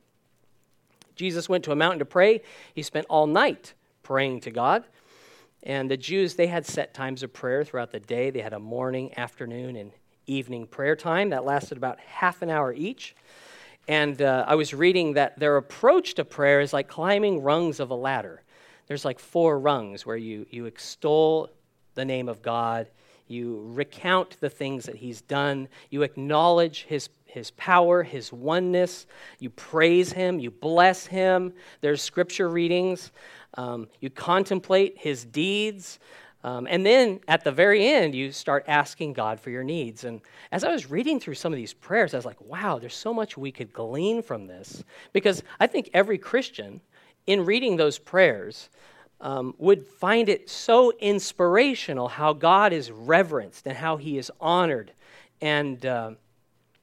Jesus 1.18 1.50
went 1.50 1.64
to 1.66 1.72
a 1.72 1.76
mountain 1.76 2.00
to 2.00 2.06
pray. 2.06 2.42
He 2.74 2.82
spent 2.82 3.06
all 3.10 3.28
night 3.28 3.74
praying 4.04 4.42
to 4.42 4.52
God. 4.52 4.86
And 5.64 5.92
the 5.92 5.98
Jews, 5.98 6.36
they 6.36 6.48
had 6.48 6.66
set 6.66 6.94
times 6.94 7.24
of 7.24 7.34
prayer 7.34 7.64
throughout 7.64 7.92
the 7.92 8.00
day. 8.00 8.30
They 8.30 8.42
had 8.42 8.54
a 8.54 8.60
morning, 8.60 9.18
afternoon, 9.18 9.76
and 9.76 9.92
evening 10.28 10.68
prayer 10.68 10.96
time 10.96 11.32
that 11.32 11.44
lasted 11.46 11.78
about 11.78 12.00
half 12.00 12.42
an 12.42 12.50
hour 12.50 12.72
each. 12.72 13.16
And 13.88 14.22
uh, 14.22 14.46
I 14.48 14.56
was 14.56 14.74
reading 14.74 15.14
that 15.14 15.40
their 15.40 15.58
approach 15.58 16.16
to 16.16 16.26
prayer 16.26 16.62
is 16.62 16.74
like 16.74 16.88
climbing 16.88 17.42
rungs 17.42 17.80
of 17.80 17.90
a 17.90 17.96
ladder. 17.96 18.44
there's 18.88 19.06
like 19.06 19.20
four 19.20 19.60
rungs 19.60 20.06
where 20.06 20.18
you, 20.18 20.46
you 20.50 20.66
extol 20.66 21.50
the 21.96 22.06
name 22.06 22.28
of 22.30 22.42
God, 22.42 22.88
you 23.28 23.62
recount 23.74 24.40
the 24.40 24.50
things 24.50 24.86
that 24.86 24.96
He's 24.96 25.22
done, 25.22 25.68
you 25.90 26.04
acknowledge 26.04 26.84
His, 26.84 27.10
his 27.38 27.52
power, 27.52 28.04
His 28.04 28.34
oneness, 28.34 29.06
you 29.40 29.50
praise 29.50 30.12
Him, 30.12 30.40
you 30.40 30.52
bless 30.52 31.06
Him. 31.06 31.54
There's 31.82 32.02
scripture 32.02 32.50
readings, 32.50 33.12
um, 33.54 33.88
you 34.00 34.10
contemplate 34.10 34.98
His 34.98 35.24
deeds. 35.24 36.00
Um, 36.44 36.68
and 36.70 36.86
then 36.86 37.20
at 37.28 37.44
the 37.44 37.52
very 37.52 37.88
end, 37.88 38.16
you 38.16 38.32
start 38.32 38.66
asking 38.68 39.14
God 39.14 39.40
for 39.40 39.50
your 39.50 39.64
needs. 39.64 40.04
And 40.04 40.22
as 40.52 40.64
I 40.64 40.72
was 40.72 40.90
reading 40.90 41.20
through 41.20 41.34
some 41.34 41.52
of 41.52 41.58
these 41.58 41.74
prayers, 41.74 42.14
I 42.14 42.18
was 42.18 42.26
like, 42.26 42.40
wow, 42.42 42.80
there's 42.80 42.96
so 42.96 43.14
much 43.14 43.38
we 43.38 43.52
could 43.52 43.74
glean 43.74 44.22
from 44.22 44.48
this. 44.48 44.84
Because 45.14 45.44
I 45.60 45.68
think 45.68 45.90
every 45.94 46.18
Christian, 46.18 46.80
in 47.26 47.44
reading 47.44 47.76
those 47.76 47.98
prayers, 47.98 48.70
um, 49.20 49.56
would 49.58 49.86
find 49.86 50.30
it 50.30 50.50
so 50.50 50.94
inspirational 51.00 52.08
how 52.08 52.34
God 52.34 52.72
is 52.72 52.92
reverenced 52.92 53.66
and 53.66 53.76
how 53.76 53.98
he 53.98 54.18
is 54.18 54.32
honored. 54.40 54.92
And 55.42 55.86
uh, 55.86 56.12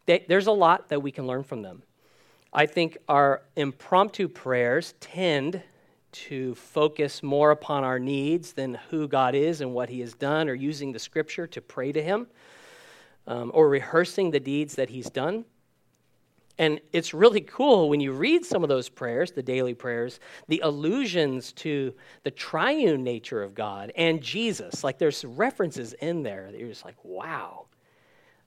they, 0.07 0.25
there's 0.29 0.47
a 0.47 0.53
lot 0.53 0.89
that 0.89 1.03
we 1.03 1.11
can 1.11 1.27
learn 1.27 1.43
from 1.43 1.63
them. 1.63 1.83
I 2.53 2.67
think 2.67 2.99
our 3.09 3.43
impromptu 3.57 4.29
prayers 4.29 4.95
tend 5.01 5.63
to 6.13 6.55
focus 6.55 7.23
more 7.23 7.51
upon 7.51 7.83
our 7.83 7.99
needs 7.99 8.53
than 8.53 8.79
who 8.91 9.09
God 9.09 9.35
is 9.35 9.61
and 9.61 9.75
what 9.75 9.89
he 9.89 10.01
has 10.01 10.15
done, 10.15 10.49
or 10.49 10.55
using 10.55 10.93
the 10.93 10.99
scripture 11.01 11.47
to 11.49 11.61
pray 11.61 11.91
to 11.91 12.01
him, 12.01 12.29
um, 13.27 13.51
or 13.53 13.69
rehearsing 13.69 14.31
the 14.31 14.39
deeds 14.39 14.77
that 14.77 14.91
he's 14.91 15.11
done. 15.11 15.45
And 16.57 16.81
it's 16.93 17.13
really 17.13 17.41
cool 17.41 17.89
when 17.89 17.99
you 17.99 18.13
read 18.13 18.45
some 18.45 18.63
of 18.63 18.69
those 18.69 18.89
prayers, 18.89 19.33
the 19.33 19.43
daily 19.43 19.75
prayers, 19.75 20.21
the 20.47 20.61
allusions 20.61 21.53
to 21.55 21.93
the 22.23 22.31
triune 22.31 23.03
nature 23.03 23.43
of 23.43 23.57
God 23.57 23.91
and 23.97 24.23
Jesus. 24.23 24.85
Like 24.85 24.99
there's 24.99 25.25
references 25.25 25.95
in 25.95 26.23
there 26.23 26.49
that 26.53 26.59
you're 26.59 26.69
just 26.69 26.85
like, 26.85 27.03
wow. 27.03 27.67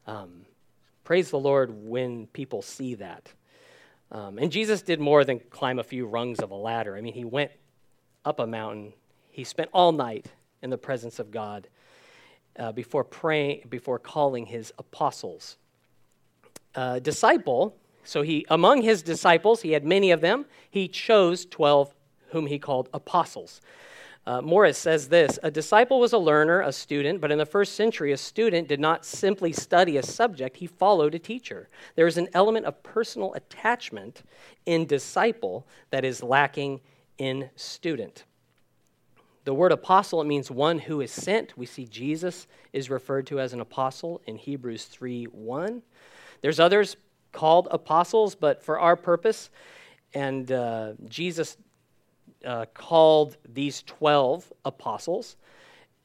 Um, 0.05 0.45
praise 1.07 1.29
the 1.29 1.39
Lord 1.39 1.71
when 1.85 2.27
people 2.27 2.61
see 2.61 2.95
that. 2.95 3.31
Um, 4.11 4.37
and 4.37 4.51
Jesus 4.51 4.81
did 4.81 4.99
more 4.99 5.23
than 5.23 5.39
climb 5.39 5.79
a 5.79 5.83
few 5.83 6.05
rungs 6.05 6.39
of 6.39 6.51
a 6.51 6.55
ladder. 6.55 6.97
I 6.97 6.99
mean, 6.99 7.13
he 7.13 7.23
went 7.23 7.51
up 8.25 8.41
a 8.41 8.45
mountain. 8.45 8.91
He 9.29 9.45
spent 9.45 9.69
all 9.71 9.93
night 9.93 10.25
in 10.61 10.69
the 10.69 10.77
presence 10.77 11.19
of 11.19 11.31
God 11.31 11.69
uh, 12.59 12.73
before 12.73 13.05
praying, 13.05 13.67
before 13.69 13.99
calling 13.99 14.47
his 14.47 14.73
apostles. 14.77 15.55
Uh, 16.75 16.99
disciple 16.99 17.73
so 18.03 18.21
he, 18.21 18.45
among 18.49 18.81
his 18.81 19.01
disciples, 19.01 19.61
he 19.61 19.71
had 19.71 19.85
many 19.85 20.11
of 20.11 20.19
them. 20.19 20.45
He 20.69 20.89
chose 20.89 21.45
12 21.45 21.93
whom 22.31 22.47
he 22.47 22.59
called 22.59 22.89
apostles. 22.93 23.61
Uh, 24.27 24.41
Morris 24.41 24.77
says 24.77 25.07
this 25.07 25.39
A 25.41 25.49
disciple 25.49 26.01
was 26.01 26.11
a 26.11 26.17
learner, 26.17 26.59
a 26.59 26.73
student, 26.73 27.21
but 27.21 27.31
in 27.31 27.37
the 27.37 27.45
first 27.45 27.75
century, 27.75 28.11
a 28.11 28.17
student 28.17 28.67
did 28.67 28.77
not 28.77 29.05
simply 29.05 29.53
study 29.53 29.95
a 29.95 30.03
subject, 30.03 30.57
he 30.57 30.67
followed 30.67 31.15
a 31.15 31.19
teacher. 31.19 31.69
There 31.95 32.07
is 32.07 32.17
an 32.17 32.27
element 32.33 32.65
of 32.65 32.83
personal 32.83 33.33
attachment 33.35 34.23
in 34.65 34.85
disciple 34.85 35.65
that 35.91 36.03
is 36.03 36.21
lacking 36.21 36.81
in 37.17 37.49
student. 37.55 38.25
The 39.45 39.53
word 39.53 39.71
apostle, 39.71 40.21
means 40.25 40.51
one 40.51 40.77
who 40.77 40.99
is 40.99 41.09
sent. 41.09 41.57
We 41.57 41.65
see 41.65 41.85
Jesus 41.85 42.47
is 42.73 42.89
referred 42.89 43.27
to 43.27 43.39
as 43.39 43.53
an 43.53 43.61
apostle 43.61 44.21
in 44.27 44.35
Hebrews 44.35 44.83
3 44.85 45.23
1. 45.23 45.81
There's 46.41 46.59
others 46.59 46.97
called 47.31 47.69
apostles, 47.71 48.35
but 48.35 48.61
for 48.61 48.77
our 48.77 48.97
purpose, 48.97 49.49
and 50.13 50.51
uh, 50.51 50.93
Jesus 51.07 51.55
uh, 52.45 52.65
called 52.73 53.37
these 53.47 53.83
12 53.83 54.51
apostles 54.65 55.37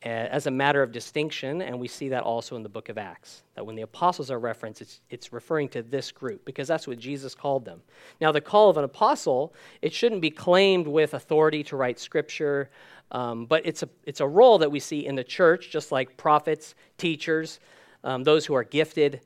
uh, 0.05 0.09
as 0.09 0.47
a 0.47 0.51
matter 0.51 0.83
of 0.83 0.91
distinction, 0.91 1.63
and 1.63 1.79
we 1.79 1.87
see 1.87 2.09
that 2.09 2.25
also 2.25 2.57
in 2.57 2.63
the 2.63 2.69
book 2.69 2.89
of 2.89 2.99
Acts. 2.99 3.45
That 3.55 3.65
when 3.65 3.77
the 3.77 3.83
apostles 3.83 4.31
are 4.31 4.39
referenced, 4.39 4.81
it's, 4.81 5.01
it's 5.11 5.33
referring 5.33 5.69
to 5.71 5.83
this 5.83 6.11
group 6.11 6.45
because 6.45 6.67
that's 6.67 6.89
what 6.89 6.99
Jesus 6.99 7.35
called 7.35 7.65
them. 7.65 7.81
Now, 8.21 8.33
the 8.33 8.41
call 8.41 8.69
of 8.69 8.77
an 8.77 8.85
apostle, 8.85 9.55
it 9.81 9.93
shouldn't 9.93 10.21
be 10.21 10.31
claimed 10.31 10.89
with 10.89 11.15
authority 11.15 11.63
to 11.65 11.77
write 11.77 12.01
scripture, 12.01 12.71
um, 13.13 13.47
but 13.47 13.65
it's 13.65 13.85
a, 13.85 13.89
it's 14.05 14.21
a 14.21 14.27
role 14.27 14.59
that 14.59 14.71
we 14.71 14.81
see 14.81 15.07
in 15.07 15.15
the 15.15 15.25
church, 15.25 15.71
just 15.71 15.93
like 15.93 16.17
prophets, 16.17 16.75
teachers, 16.99 17.61
um, 18.03 18.25
those 18.25 18.45
who 18.45 18.55
are 18.55 18.65
gifted. 18.65 19.21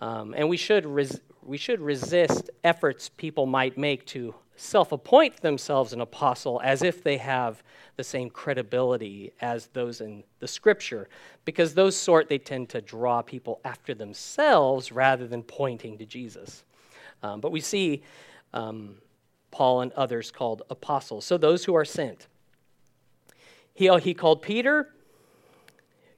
Um, 0.00 0.34
and 0.36 0.48
we 0.48 0.56
should 0.56 0.84
res- 0.84 1.20
we 1.42 1.56
should 1.56 1.80
resist 1.80 2.50
efforts 2.62 3.08
people 3.08 3.46
might 3.46 3.78
make 3.78 4.04
to 4.06 4.34
self 4.60 4.92
appoint 4.92 5.40
themselves 5.40 5.92
an 5.92 6.00
apostle 6.00 6.60
as 6.62 6.82
if 6.82 7.02
they 7.02 7.16
have 7.16 7.62
the 7.96 8.04
same 8.04 8.28
credibility 8.28 9.32
as 9.40 9.68
those 9.68 10.00
in 10.00 10.22
the 10.38 10.46
scripture, 10.46 11.08
because 11.44 11.74
those 11.74 11.96
sort 11.96 12.28
they 12.28 12.38
tend 12.38 12.68
to 12.68 12.80
draw 12.80 13.22
people 13.22 13.60
after 13.64 13.94
themselves 13.94 14.92
rather 14.92 15.26
than 15.26 15.42
pointing 15.42 15.96
to 15.96 16.04
Jesus. 16.04 16.64
Um, 17.22 17.40
but 17.40 17.52
we 17.52 17.60
see 17.60 18.02
um, 18.52 18.96
Paul 19.50 19.80
and 19.80 19.92
others 19.92 20.30
called 20.30 20.62
apostles, 20.68 21.24
so 21.24 21.38
those 21.38 21.64
who 21.64 21.74
are 21.74 21.84
sent. 21.84 22.26
He, 23.72 23.88
he 23.98 24.12
called 24.12 24.42
Peter, 24.42 24.90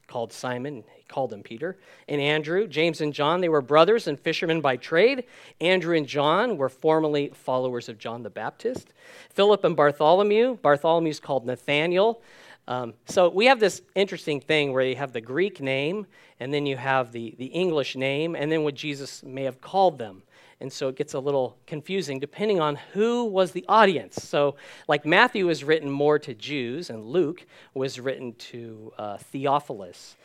called 0.07 0.33
Simon, 0.33 0.83
called 1.07 1.33
him 1.33 1.43
Peter, 1.43 1.77
and 2.07 2.19
Andrew. 2.19 2.67
James 2.67 3.01
and 3.01 3.13
John, 3.13 3.41
they 3.41 3.49
were 3.49 3.61
brothers 3.61 4.07
and 4.07 4.19
fishermen 4.19 4.61
by 4.61 4.77
trade. 4.77 5.25
Andrew 5.61 5.95
and 5.95 6.07
John 6.07 6.57
were 6.57 6.69
formerly 6.69 7.31
followers 7.33 7.89
of 7.89 7.97
John 7.97 8.23
the 8.23 8.29
Baptist. 8.29 8.93
Philip 9.29 9.63
and 9.63 9.75
Bartholomew, 9.75 10.57
Bartholomew's 10.57 11.19
called 11.19 11.45
Nathaniel. 11.45 12.21
Um, 12.67 12.93
so 13.05 13.29
we 13.29 13.45
have 13.47 13.59
this 13.59 13.81
interesting 13.93 14.39
thing 14.39 14.71
where 14.71 14.83
you 14.83 14.95
have 14.95 15.11
the 15.11 15.21
Greek 15.21 15.59
name, 15.59 16.07
and 16.39 16.53
then 16.53 16.65
you 16.65 16.77
have 16.77 17.11
the, 17.11 17.35
the 17.37 17.47
English 17.47 17.95
name, 17.95 18.35
and 18.35 18.51
then 18.51 18.63
what 18.63 18.75
Jesus 18.75 19.21
may 19.23 19.43
have 19.43 19.59
called 19.59 19.97
them. 19.97 20.23
And 20.61 20.71
so 20.71 20.87
it 20.87 20.95
gets 20.95 21.13
a 21.13 21.19
little 21.19 21.57
confusing 21.67 22.21
depending 22.21 22.61
on 22.61 22.77
who 22.93 23.25
was 23.25 23.51
the 23.51 23.65
audience. 23.67 24.15
So, 24.15 24.55
like 24.87 25.05
Matthew 25.05 25.45
was 25.45 25.61
written 25.61 25.89
more 25.89 26.17
to 26.19 26.33
Jews, 26.33 26.89
and 26.89 27.05
Luke 27.05 27.45
was 27.73 27.99
written 27.99 28.33
to 28.35 28.93
uh, 28.97 29.17
Theophilus 29.17 30.15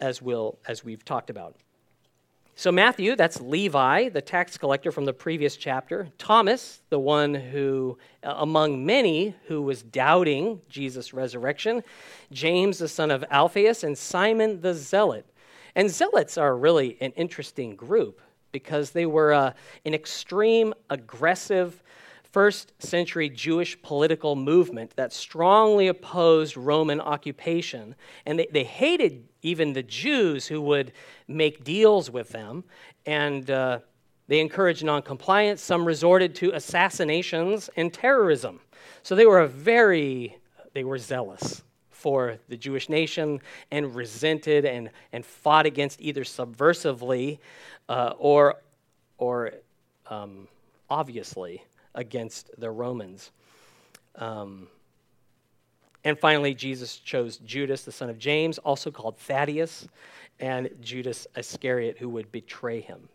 as, 0.00 0.20
we'll, 0.22 0.58
as 0.66 0.84
we've 0.84 1.04
talked 1.04 1.30
about. 1.30 1.56
So, 2.56 2.70
Matthew, 2.70 3.16
that's 3.16 3.40
Levi, 3.40 4.10
the 4.10 4.20
tax 4.20 4.58
collector 4.58 4.92
from 4.92 5.06
the 5.06 5.14
previous 5.14 5.56
chapter. 5.56 6.08
Thomas, 6.18 6.82
the 6.90 6.98
one 6.98 7.32
who, 7.34 7.96
uh, 8.22 8.34
among 8.36 8.84
many, 8.84 9.34
who 9.46 9.62
was 9.62 9.82
doubting 9.82 10.60
Jesus' 10.68 11.14
resurrection. 11.14 11.82
James, 12.32 12.76
the 12.76 12.88
son 12.88 13.10
of 13.10 13.24
Alphaeus, 13.30 13.82
and 13.82 13.96
Simon 13.96 14.60
the 14.60 14.74
Zealot. 14.74 15.24
And 15.74 15.90
zealots 15.90 16.36
are 16.36 16.54
really 16.54 16.98
an 17.00 17.12
interesting 17.12 17.76
group 17.76 18.20
because 18.52 18.90
they 18.90 19.06
were 19.06 19.32
uh, 19.32 19.52
an 19.86 19.94
extreme, 19.94 20.74
aggressive, 20.90 21.82
first 22.32 22.72
century 22.80 23.28
Jewish 23.28 23.80
political 23.82 24.36
movement 24.36 24.94
that 24.96 25.12
strongly 25.12 25.88
opposed 25.88 26.56
Roman 26.56 27.00
occupation. 27.00 27.94
And 28.26 28.38
they, 28.38 28.48
they 28.52 28.64
hated 28.64 29.28
even 29.42 29.72
the 29.72 29.82
Jews 29.82 30.46
who 30.46 30.60
would 30.62 30.92
make 31.26 31.64
deals 31.64 32.10
with 32.10 32.30
them. 32.30 32.64
And 33.06 33.50
uh, 33.50 33.80
they 34.28 34.40
encouraged 34.40 34.84
noncompliance. 34.84 35.60
Some 35.60 35.84
resorted 35.84 36.34
to 36.36 36.52
assassinations 36.52 37.68
and 37.76 37.92
terrorism. 37.92 38.60
So 39.02 39.14
they 39.14 39.26
were 39.26 39.40
a 39.40 39.48
very, 39.48 40.36
they 40.72 40.84
were 40.84 40.98
zealous 40.98 41.62
for 41.90 42.38
the 42.48 42.56
Jewish 42.56 42.88
nation 42.88 43.40
and 43.70 43.94
resented 43.94 44.64
and, 44.64 44.90
and 45.12 45.24
fought 45.24 45.66
against 45.66 46.00
either 46.00 46.24
subversively 46.24 47.38
uh, 47.88 48.14
or, 48.18 48.56
or 49.18 49.52
um, 50.08 50.48
obviously 50.88 51.62
against 51.94 52.50
the 52.58 52.70
Romans. 52.70 53.30
Um, 54.16 54.68
and 56.04 56.18
finally, 56.18 56.54
Jesus 56.54 56.96
chose 56.96 57.38
Judas, 57.38 57.84
the 57.84 57.92
son 57.92 58.08
of 58.08 58.18
James, 58.18 58.58
also 58.58 58.90
called 58.90 59.18
Thaddeus, 59.18 59.86
and 60.38 60.70
Judas 60.80 61.26
Iscariot, 61.36 61.98
who 61.98 62.08
would 62.08 62.32
betray 62.32 62.80
him. 62.80 63.08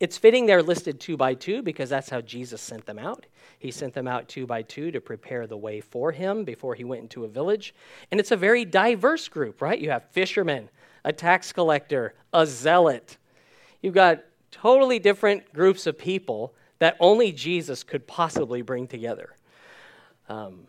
It's 0.00 0.16
fitting 0.16 0.46
they're 0.46 0.62
listed 0.62 1.00
two 1.00 1.16
by 1.16 1.34
two 1.34 1.60
because 1.60 1.90
that's 1.90 2.08
how 2.08 2.20
Jesus 2.20 2.60
sent 2.60 2.86
them 2.86 3.00
out. 3.00 3.26
He 3.58 3.72
sent 3.72 3.94
them 3.94 4.06
out 4.06 4.28
two 4.28 4.46
by 4.46 4.62
two 4.62 4.92
to 4.92 5.00
prepare 5.00 5.48
the 5.48 5.56
way 5.56 5.80
for 5.80 6.12
him 6.12 6.44
before 6.44 6.76
he 6.76 6.84
went 6.84 7.02
into 7.02 7.24
a 7.24 7.28
village. 7.28 7.74
And 8.12 8.20
it's 8.20 8.30
a 8.30 8.36
very 8.36 8.64
diverse 8.64 9.26
group, 9.26 9.60
right? 9.60 9.78
You 9.78 9.90
have 9.90 10.08
fishermen, 10.10 10.70
a 11.04 11.12
tax 11.12 11.52
collector, 11.52 12.14
a 12.32 12.46
zealot. 12.46 13.16
You've 13.82 13.94
got 13.94 14.22
totally 14.52 15.00
different 15.00 15.52
groups 15.52 15.88
of 15.88 15.98
people 15.98 16.54
that 16.78 16.96
only 17.00 17.32
Jesus 17.32 17.82
could 17.82 18.06
possibly 18.06 18.62
bring 18.62 18.86
together. 18.86 19.34
Um, 20.28 20.66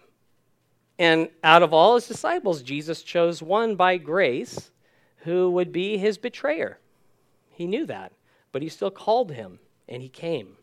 and 0.97 1.29
out 1.43 1.63
of 1.63 1.73
all 1.73 1.95
his 1.95 2.07
disciples, 2.07 2.61
Jesus 2.61 3.03
chose 3.03 3.41
one 3.41 3.75
by 3.75 3.97
grace 3.97 4.71
who 5.19 5.51
would 5.51 5.71
be 5.71 5.97
his 5.97 6.17
betrayer. 6.17 6.79
He 7.51 7.67
knew 7.67 7.85
that, 7.85 8.13
but 8.51 8.61
he 8.61 8.69
still 8.69 8.91
called 8.91 9.31
him, 9.31 9.59
and 9.87 10.01
he 10.01 10.09
came. 10.09 10.57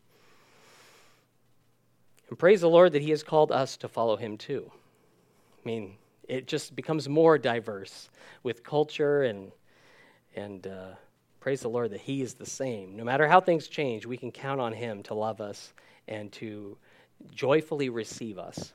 And 2.29 2.37
praise 2.37 2.61
the 2.61 2.69
Lord 2.69 2.93
that 2.93 3.01
he 3.01 3.11
has 3.11 3.23
called 3.23 3.51
us 3.51 3.77
to 3.77 3.87
follow 3.87 4.17
him 4.17 4.37
too. 4.37 4.71
I 4.71 5.67
mean, 5.67 5.95
it 6.27 6.47
just 6.47 6.75
becomes 6.75 7.07
more 7.07 7.37
diverse 7.37 8.09
with 8.43 8.63
culture 8.63 9.23
and 9.23 9.51
and 10.35 10.67
uh, 10.67 10.91
praise 11.47 11.61
the 11.61 11.69
Lord 11.69 11.91
that 11.91 12.01
He 12.01 12.21
is 12.21 12.33
the 12.33 12.45
same. 12.45 12.97
No 12.97 13.05
matter 13.05 13.25
how 13.25 13.39
things 13.39 13.69
change, 13.69 14.05
we 14.05 14.17
can 14.17 14.33
count 14.33 14.59
on 14.59 14.73
Him 14.73 15.01
to 15.03 15.13
love 15.13 15.39
us 15.39 15.71
and 16.05 16.29
to 16.33 16.75
joyfully 17.31 17.87
receive 17.87 18.37
us 18.37 18.73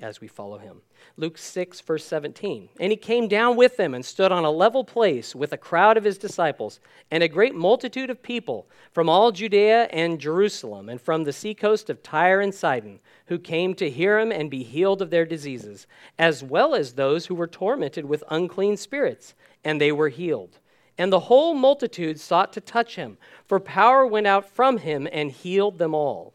as 0.00 0.20
we 0.20 0.28
follow 0.28 0.58
him. 0.58 0.80
Luke 1.16 1.36
6, 1.36 1.80
verse 1.80 2.04
17. 2.04 2.68
And 2.78 2.92
he 2.92 2.96
came 2.96 3.26
down 3.26 3.56
with 3.56 3.76
them 3.76 3.94
and 3.94 4.04
stood 4.04 4.30
on 4.30 4.44
a 4.44 4.50
level 4.50 4.84
place 4.84 5.34
with 5.34 5.52
a 5.52 5.56
crowd 5.56 5.96
of 5.96 6.04
his 6.04 6.16
disciples 6.16 6.78
and 7.10 7.24
a 7.24 7.28
great 7.28 7.54
multitude 7.54 8.10
of 8.10 8.22
people 8.22 8.68
from 8.92 9.08
all 9.08 9.32
Judea 9.32 9.84
and 9.86 10.20
Jerusalem 10.20 10.88
and 10.88 11.00
from 11.00 11.24
the 11.24 11.32
seacoast 11.32 11.90
of 11.90 12.02
Tyre 12.02 12.40
and 12.40 12.54
Sidon, 12.54 13.00
who 13.26 13.40
came 13.40 13.74
to 13.74 13.90
hear 13.90 14.20
him 14.20 14.30
and 14.30 14.50
be 14.50 14.62
healed 14.62 15.02
of 15.02 15.10
their 15.10 15.26
diseases, 15.26 15.88
as 16.16 16.44
well 16.44 16.76
as 16.76 16.92
those 16.92 17.26
who 17.26 17.34
were 17.34 17.48
tormented 17.48 18.04
with 18.04 18.22
unclean 18.30 18.76
spirits, 18.76 19.34
and 19.64 19.80
they 19.80 19.90
were 19.90 20.10
healed. 20.10 20.58
And 20.96 21.12
the 21.12 21.20
whole 21.20 21.54
multitude 21.54 22.20
sought 22.20 22.52
to 22.52 22.60
touch 22.60 22.96
him, 22.96 23.18
for 23.46 23.58
power 23.58 24.06
went 24.06 24.26
out 24.26 24.48
from 24.48 24.78
him 24.78 25.08
and 25.10 25.30
healed 25.30 25.78
them 25.78 25.94
all. 25.94 26.32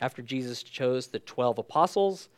After 0.00 0.22
Jesus 0.22 0.62
chose 0.62 1.08
the 1.08 1.18
12 1.18 1.58
apostles, 1.58 2.28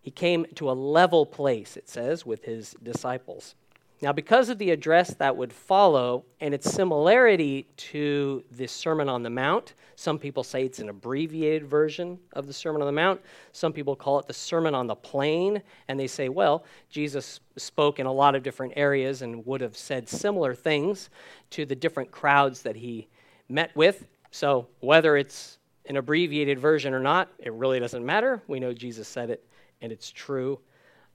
he 0.00 0.10
came 0.10 0.46
to 0.54 0.70
a 0.70 0.72
level 0.72 1.26
place, 1.26 1.76
it 1.76 1.88
says, 1.88 2.24
with 2.24 2.44
his 2.44 2.74
disciples. 2.82 3.54
Now, 4.02 4.12
because 4.12 4.48
of 4.48 4.56
the 4.56 4.70
address 4.70 5.12
that 5.14 5.36
would 5.36 5.52
follow 5.52 6.24
and 6.40 6.54
its 6.54 6.70
similarity 6.70 7.66
to 7.76 8.42
the 8.50 8.66
Sermon 8.66 9.10
on 9.10 9.22
the 9.22 9.28
Mount, 9.28 9.74
some 9.94 10.18
people 10.18 10.42
say 10.42 10.64
it's 10.64 10.78
an 10.78 10.88
abbreviated 10.88 11.66
version 11.66 12.18
of 12.32 12.46
the 12.46 12.52
Sermon 12.54 12.80
on 12.80 12.86
the 12.86 12.92
Mount. 12.92 13.20
Some 13.52 13.74
people 13.74 13.94
call 13.94 14.18
it 14.18 14.26
the 14.26 14.32
Sermon 14.32 14.74
on 14.74 14.86
the 14.86 14.94
Plain, 14.94 15.60
and 15.88 16.00
they 16.00 16.06
say, 16.06 16.30
well, 16.30 16.64
Jesus 16.88 17.40
spoke 17.58 17.98
in 17.98 18.06
a 18.06 18.12
lot 18.12 18.34
of 18.34 18.42
different 18.42 18.72
areas 18.76 19.20
and 19.20 19.44
would 19.44 19.60
have 19.60 19.76
said 19.76 20.08
similar 20.08 20.54
things 20.54 21.10
to 21.50 21.66
the 21.66 21.76
different 21.76 22.10
crowds 22.10 22.62
that 22.62 22.76
he 22.76 23.06
met 23.50 23.70
with. 23.76 24.06
So, 24.30 24.68
whether 24.80 25.18
it's 25.18 25.58
an 25.84 25.98
abbreviated 25.98 26.58
version 26.58 26.94
or 26.94 27.00
not, 27.00 27.28
it 27.38 27.52
really 27.52 27.80
doesn't 27.80 28.06
matter. 28.06 28.40
We 28.46 28.60
know 28.60 28.72
Jesus 28.72 29.08
said 29.08 29.28
it, 29.28 29.46
and 29.82 29.92
it's 29.92 30.10
true. 30.10 30.58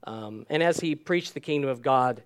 Um, 0.03 0.45
and 0.51 0.61
as 0.61 0.79
he 0.79 0.93
preached 0.93 1.33
the 1.33 1.39
kingdom 1.39 1.71
of 1.71 1.81
God, 1.81 2.21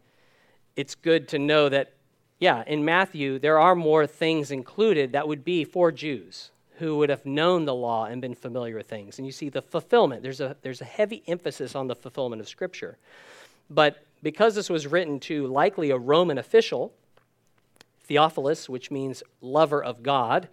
it's 0.80 0.96
good 0.96 1.28
to 1.28 1.38
know 1.38 1.68
that, 1.68 1.92
yeah, 2.40 2.64
in 2.66 2.86
Matthew, 2.86 3.38
there 3.38 3.60
are 3.60 3.76
more 3.76 4.08
things 4.08 4.50
included 4.50 5.12
that 5.12 5.28
would 5.28 5.44
be 5.44 5.66
for 5.66 5.92
Jews 5.92 6.52
who 6.78 6.96
would 6.96 7.10
have 7.10 7.26
known 7.26 7.66
the 7.66 7.76
law 7.76 8.06
and 8.06 8.22
been 8.22 8.34
familiar 8.34 8.78
with 8.78 8.88
things. 8.88 9.18
And 9.18 9.26
you 9.26 9.34
see 9.34 9.50
the 9.50 9.62
fulfillment. 9.62 10.24
There's 10.24 10.40
a, 10.40 10.56
there's 10.62 10.80
a 10.80 10.86
heavy 10.86 11.22
emphasis 11.28 11.76
on 11.76 11.88
the 11.88 11.96
fulfillment 11.96 12.42
of 12.42 12.48
Scripture. 12.48 12.98
But 13.70 14.06
because 14.24 14.56
this 14.56 14.70
was 14.70 14.88
written 14.88 15.20
to 15.22 15.48
likely 15.48 15.90
a 15.90 15.98
Roman 15.98 16.38
official, 16.38 16.94
Theophilus, 18.06 18.70
which 18.70 18.90
means 18.90 19.22
lover 19.42 19.84
of 19.84 20.02
God, 20.02 20.48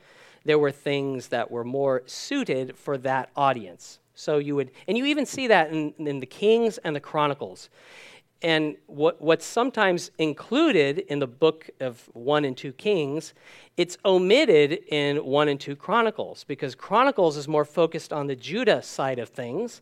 there 0.44 0.58
were 0.58 0.72
things 0.72 1.28
that 1.28 1.52
were 1.52 1.62
more 1.62 2.02
suited 2.06 2.76
for 2.76 2.98
that 2.98 3.30
audience. 3.36 4.00
So 4.16 4.38
you 4.38 4.56
would, 4.56 4.72
and 4.88 4.98
you 4.98 5.04
even 5.04 5.24
see 5.24 5.46
that 5.46 5.70
in, 5.70 5.94
in 5.98 6.18
the 6.18 6.26
Kings 6.26 6.78
and 6.78 6.96
the 6.96 7.00
Chronicles. 7.00 7.68
And 8.42 8.76
what, 8.86 9.20
what's 9.20 9.46
sometimes 9.46 10.10
included 10.18 10.98
in 10.98 11.18
the 11.18 11.26
book 11.26 11.70
of 11.80 12.08
1 12.12 12.44
and 12.44 12.56
2 12.56 12.72
Kings, 12.72 13.32
it's 13.76 13.96
omitted 14.04 14.72
in 14.88 15.24
1 15.24 15.48
and 15.48 15.58
2 15.58 15.74
Chronicles 15.76 16.44
because 16.44 16.74
Chronicles 16.74 17.36
is 17.36 17.48
more 17.48 17.64
focused 17.64 18.12
on 18.12 18.26
the 18.26 18.36
Judah 18.36 18.82
side 18.82 19.18
of 19.18 19.30
things. 19.30 19.80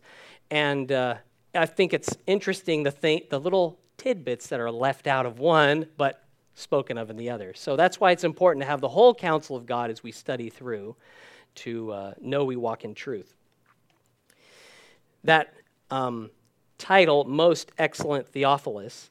And 0.49 0.91
uh, 0.91 1.15
I 1.53 1.65
think 1.65 1.93
it's 1.93 2.15
interesting 2.27 2.83
the, 2.83 3.23
the 3.29 3.39
little 3.39 3.77
tidbits 3.97 4.47
that 4.47 4.59
are 4.59 4.71
left 4.71 5.07
out 5.07 5.25
of 5.25 5.39
one, 5.39 5.87
but 5.97 6.23
spoken 6.55 6.97
of 6.97 7.09
in 7.09 7.17
the 7.17 7.29
other. 7.29 7.53
So 7.53 7.75
that's 7.75 7.99
why 7.99 8.11
it's 8.11 8.23
important 8.23 8.63
to 8.63 8.67
have 8.67 8.81
the 8.81 8.89
whole 8.89 9.13
counsel 9.13 9.55
of 9.55 9.65
God 9.65 9.89
as 9.89 10.01
we 10.01 10.11
study 10.11 10.49
through 10.49 10.95
to 11.55 11.91
uh, 11.91 12.13
know 12.21 12.45
we 12.45 12.55
walk 12.55 12.83
in 12.83 12.93
truth. 12.93 13.33
That 15.23 15.53
um, 15.91 16.29
title, 16.85 17.23
Most 17.23 17.71
Excellent 17.79 18.27
Theophilus, 18.27 19.09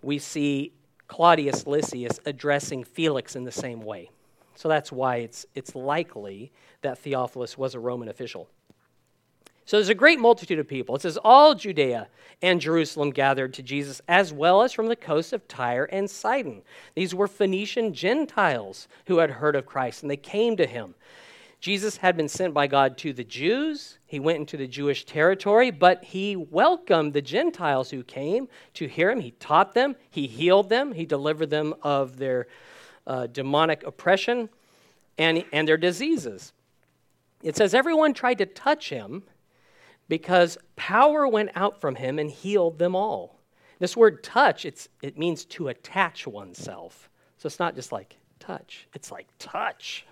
we 0.00 0.16
see 0.16 0.72
Claudius 1.08 1.66
Lysias 1.66 2.20
addressing 2.24 2.84
Felix 2.84 3.34
in 3.34 3.42
the 3.42 3.50
same 3.50 3.80
way. 3.80 4.10
So 4.54 4.68
that's 4.68 4.92
why 4.92 5.16
it's, 5.16 5.44
it's 5.56 5.74
likely 5.74 6.52
that 6.82 6.98
Theophilus 6.98 7.58
was 7.58 7.74
a 7.74 7.80
Roman 7.80 8.08
official. 8.08 8.48
So 9.64 9.76
there's 9.76 9.88
a 9.88 9.94
great 9.94 10.20
multitude 10.20 10.60
of 10.60 10.68
people. 10.68 10.94
It 10.94 11.02
says, 11.02 11.18
All 11.24 11.56
Judea 11.56 12.06
and 12.42 12.60
Jerusalem 12.60 13.10
gathered 13.10 13.52
to 13.54 13.62
Jesus, 13.62 14.00
as 14.06 14.32
well 14.32 14.62
as 14.62 14.72
from 14.72 14.86
the 14.86 14.94
coast 14.94 15.32
of 15.32 15.48
Tyre 15.48 15.86
and 15.86 16.08
Sidon. 16.08 16.62
These 16.94 17.12
were 17.12 17.26
Phoenician 17.26 17.92
Gentiles 17.92 18.86
who 19.08 19.18
had 19.18 19.32
heard 19.32 19.56
of 19.56 19.66
Christ, 19.66 20.02
and 20.02 20.10
they 20.10 20.16
came 20.16 20.56
to 20.58 20.66
him. 20.66 20.94
Jesus 21.60 21.96
had 21.96 22.16
been 22.16 22.28
sent 22.28 22.54
by 22.54 22.66
God 22.66 22.98
to 22.98 23.12
the 23.12 23.24
Jews. 23.24 23.98
He 24.06 24.20
went 24.20 24.38
into 24.38 24.56
the 24.56 24.66
Jewish 24.66 25.04
territory, 25.04 25.70
but 25.70 26.04
he 26.04 26.36
welcomed 26.36 27.12
the 27.12 27.22
Gentiles 27.22 27.90
who 27.90 28.02
came 28.02 28.48
to 28.74 28.86
hear 28.86 29.10
him. 29.10 29.20
He 29.20 29.32
taught 29.32 29.74
them, 29.74 29.96
he 30.10 30.26
healed 30.26 30.68
them, 30.68 30.92
he 30.92 31.06
delivered 31.06 31.50
them 31.50 31.74
of 31.82 32.18
their 32.18 32.46
uh, 33.06 33.26
demonic 33.26 33.84
oppression 33.84 34.48
and, 35.18 35.44
and 35.52 35.66
their 35.66 35.76
diseases. 35.76 36.52
It 37.42 37.56
says, 37.56 37.74
Everyone 37.74 38.12
tried 38.12 38.38
to 38.38 38.46
touch 38.46 38.90
him 38.90 39.22
because 40.08 40.58
power 40.76 41.26
went 41.26 41.50
out 41.54 41.80
from 41.80 41.96
him 41.96 42.18
and 42.18 42.30
healed 42.30 42.78
them 42.78 42.94
all. 42.94 43.40
This 43.78 43.96
word 43.96 44.22
touch, 44.22 44.64
it's, 44.64 44.88
it 45.02 45.18
means 45.18 45.44
to 45.46 45.68
attach 45.68 46.26
oneself. 46.26 47.10
So 47.38 47.46
it's 47.46 47.58
not 47.58 47.74
just 47.74 47.92
like 47.92 48.16
touch, 48.38 48.88
it's 48.94 49.10
like 49.10 49.28
touch. 49.38 50.06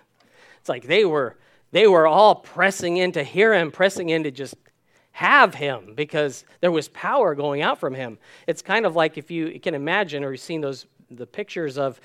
It's 0.65 0.69
like 0.69 0.87
they 0.87 1.05
were, 1.05 1.37
they 1.73 1.85
were 1.85 2.07
all 2.07 2.33
pressing 2.33 2.97
in 2.97 3.11
to 3.11 3.23
hear 3.23 3.53
him, 3.53 3.69
pressing 3.69 4.09
in 4.09 4.23
to 4.23 4.31
just 4.31 4.55
have 5.11 5.53
him 5.53 5.93
because 5.93 6.43
there 6.59 6.71
was 6.71 6.87
power 6.87 7.35
going 7.35 7.61
out 7.61 7.79
from 7.79 7.93
him. 7.93 8.17
It's 8.47 8.63
kind 8.63 8.87
of 8.87 8.95
like 8.95 9.15
if 9.19 9.29
you 9.29 9.59
can 9.59 9.75
imagine 9.75 10.23
or 10.23 10.31
you've 10.31 10.41
seen 10.41 10.61
those 10.61 10.87
the 11.11 11.27
pictures 11.27 11.77
of 11.77 12.01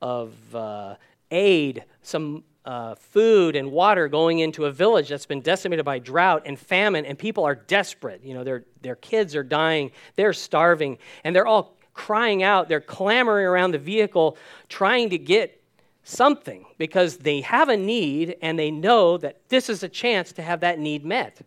of 0.00 0.36
uh, 0.54 0.94
aid, 1.32 1.82
some 2.02 2.44
uh, 2.64 2.94
food 2.94 3.56
and 3.56 3.72
water 3.72 4.06
going 4.06 4.38
into 4.38 4.66
a 4.66 4.70
village 4.70 5.08
that's 5.08 5.26
been 5.26 5.40
decimated 5.40 5.84
by 5.84 5.98
drought 5.98 6.42
and 6.46 6.56
famine, 6.56 7.06
and 7.06 7.18
people 7.18 7.42
are 7.42 7.56
desperate. 7.56 8.22
You 8.22 8.34
know, 8.34 8.44
their, 8.44 8.66
their 8.82 8.94
kids 8.94 9.34
are 9.34 9.42
dying, 9.42 9.90
they're 10.14 10.32
starving, 10.32 10.98
and 11.24 11.34
they're 11.34 11.48
all 11.48 11.76
crying 11.92 12.44
out. 12.44 12.68
They're 12.68 12.80
clamoring 12.80 13.46
around 13.46 13.72
the 13.72 13.78
vehicle 13.78 14.38
trying 14.68 15.10
to 15.10 15.18
get 15.18 15.60
something 16.06 16.64
because 16.78 17.18
they 17.18 17.40
have 17.40 17.68
a 17.68 17.76
need 17.76 18.36
and 18.40 18.58
they 18.58 18.70
know 18.70 19.18
that 19.18 19.40
this 19.48 19.68
is 19.68 19.82
a 19.82 19.88
chance 19.88 20.32
to 20.32 20.42
have 20.42 20.60
that 20.60 20.78
need 20.78 21.04
met. 21.04 21.40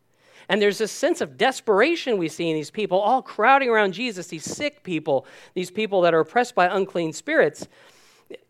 And 0.49 0.61
there's 0.61 0.79
this 0.79 0.91
sense 0.91 1.21
of 1.21 1.37
desperation 1.37 2.17
we 2.17 2.27
see 2.27 2.49
in 2.49 2.55
these 2.55 2.71
people, 2.71 2.99
all 2.99 3.21
crowding 3.21 3.69
around 3.69 3.93
Jesus, 3.93 4.27
these 4.27 4.43
sick 4.43 4.83
people, 4.83 5.25
these 5.53 5.71
people 5.71 6.01
that 6.01 6.13
are 6.13 6.19
oppressed 6.19 6.55
by 6.55 6.65
unclean 6.65 7.13
spirits. 7.13 7.67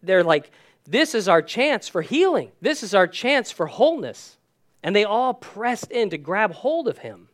They're 0.01 0.23
like, 0.23 0.51
this 0.85 1.13
is 1.13 1.27
our 1.27 1.41
chance 1.41 1.87
for 1.87 2.01
healing. 2.01 2.51
This 2.61 2.81
is 2.81 2.95
our 2.95 3.07
chance 3.07 3.51
for 3.51 3.67
wholeness. 3.67 4.37
And 4.81 4.95
they 4.95 5.03
all 5.03 5.33
pressed 5.33 5.91
in 5.91 6.09
to 6.09 6.17
grab 6.17 6.53
hold 6.53 6.87
of 6.87 6.99
him. 6.99 7.28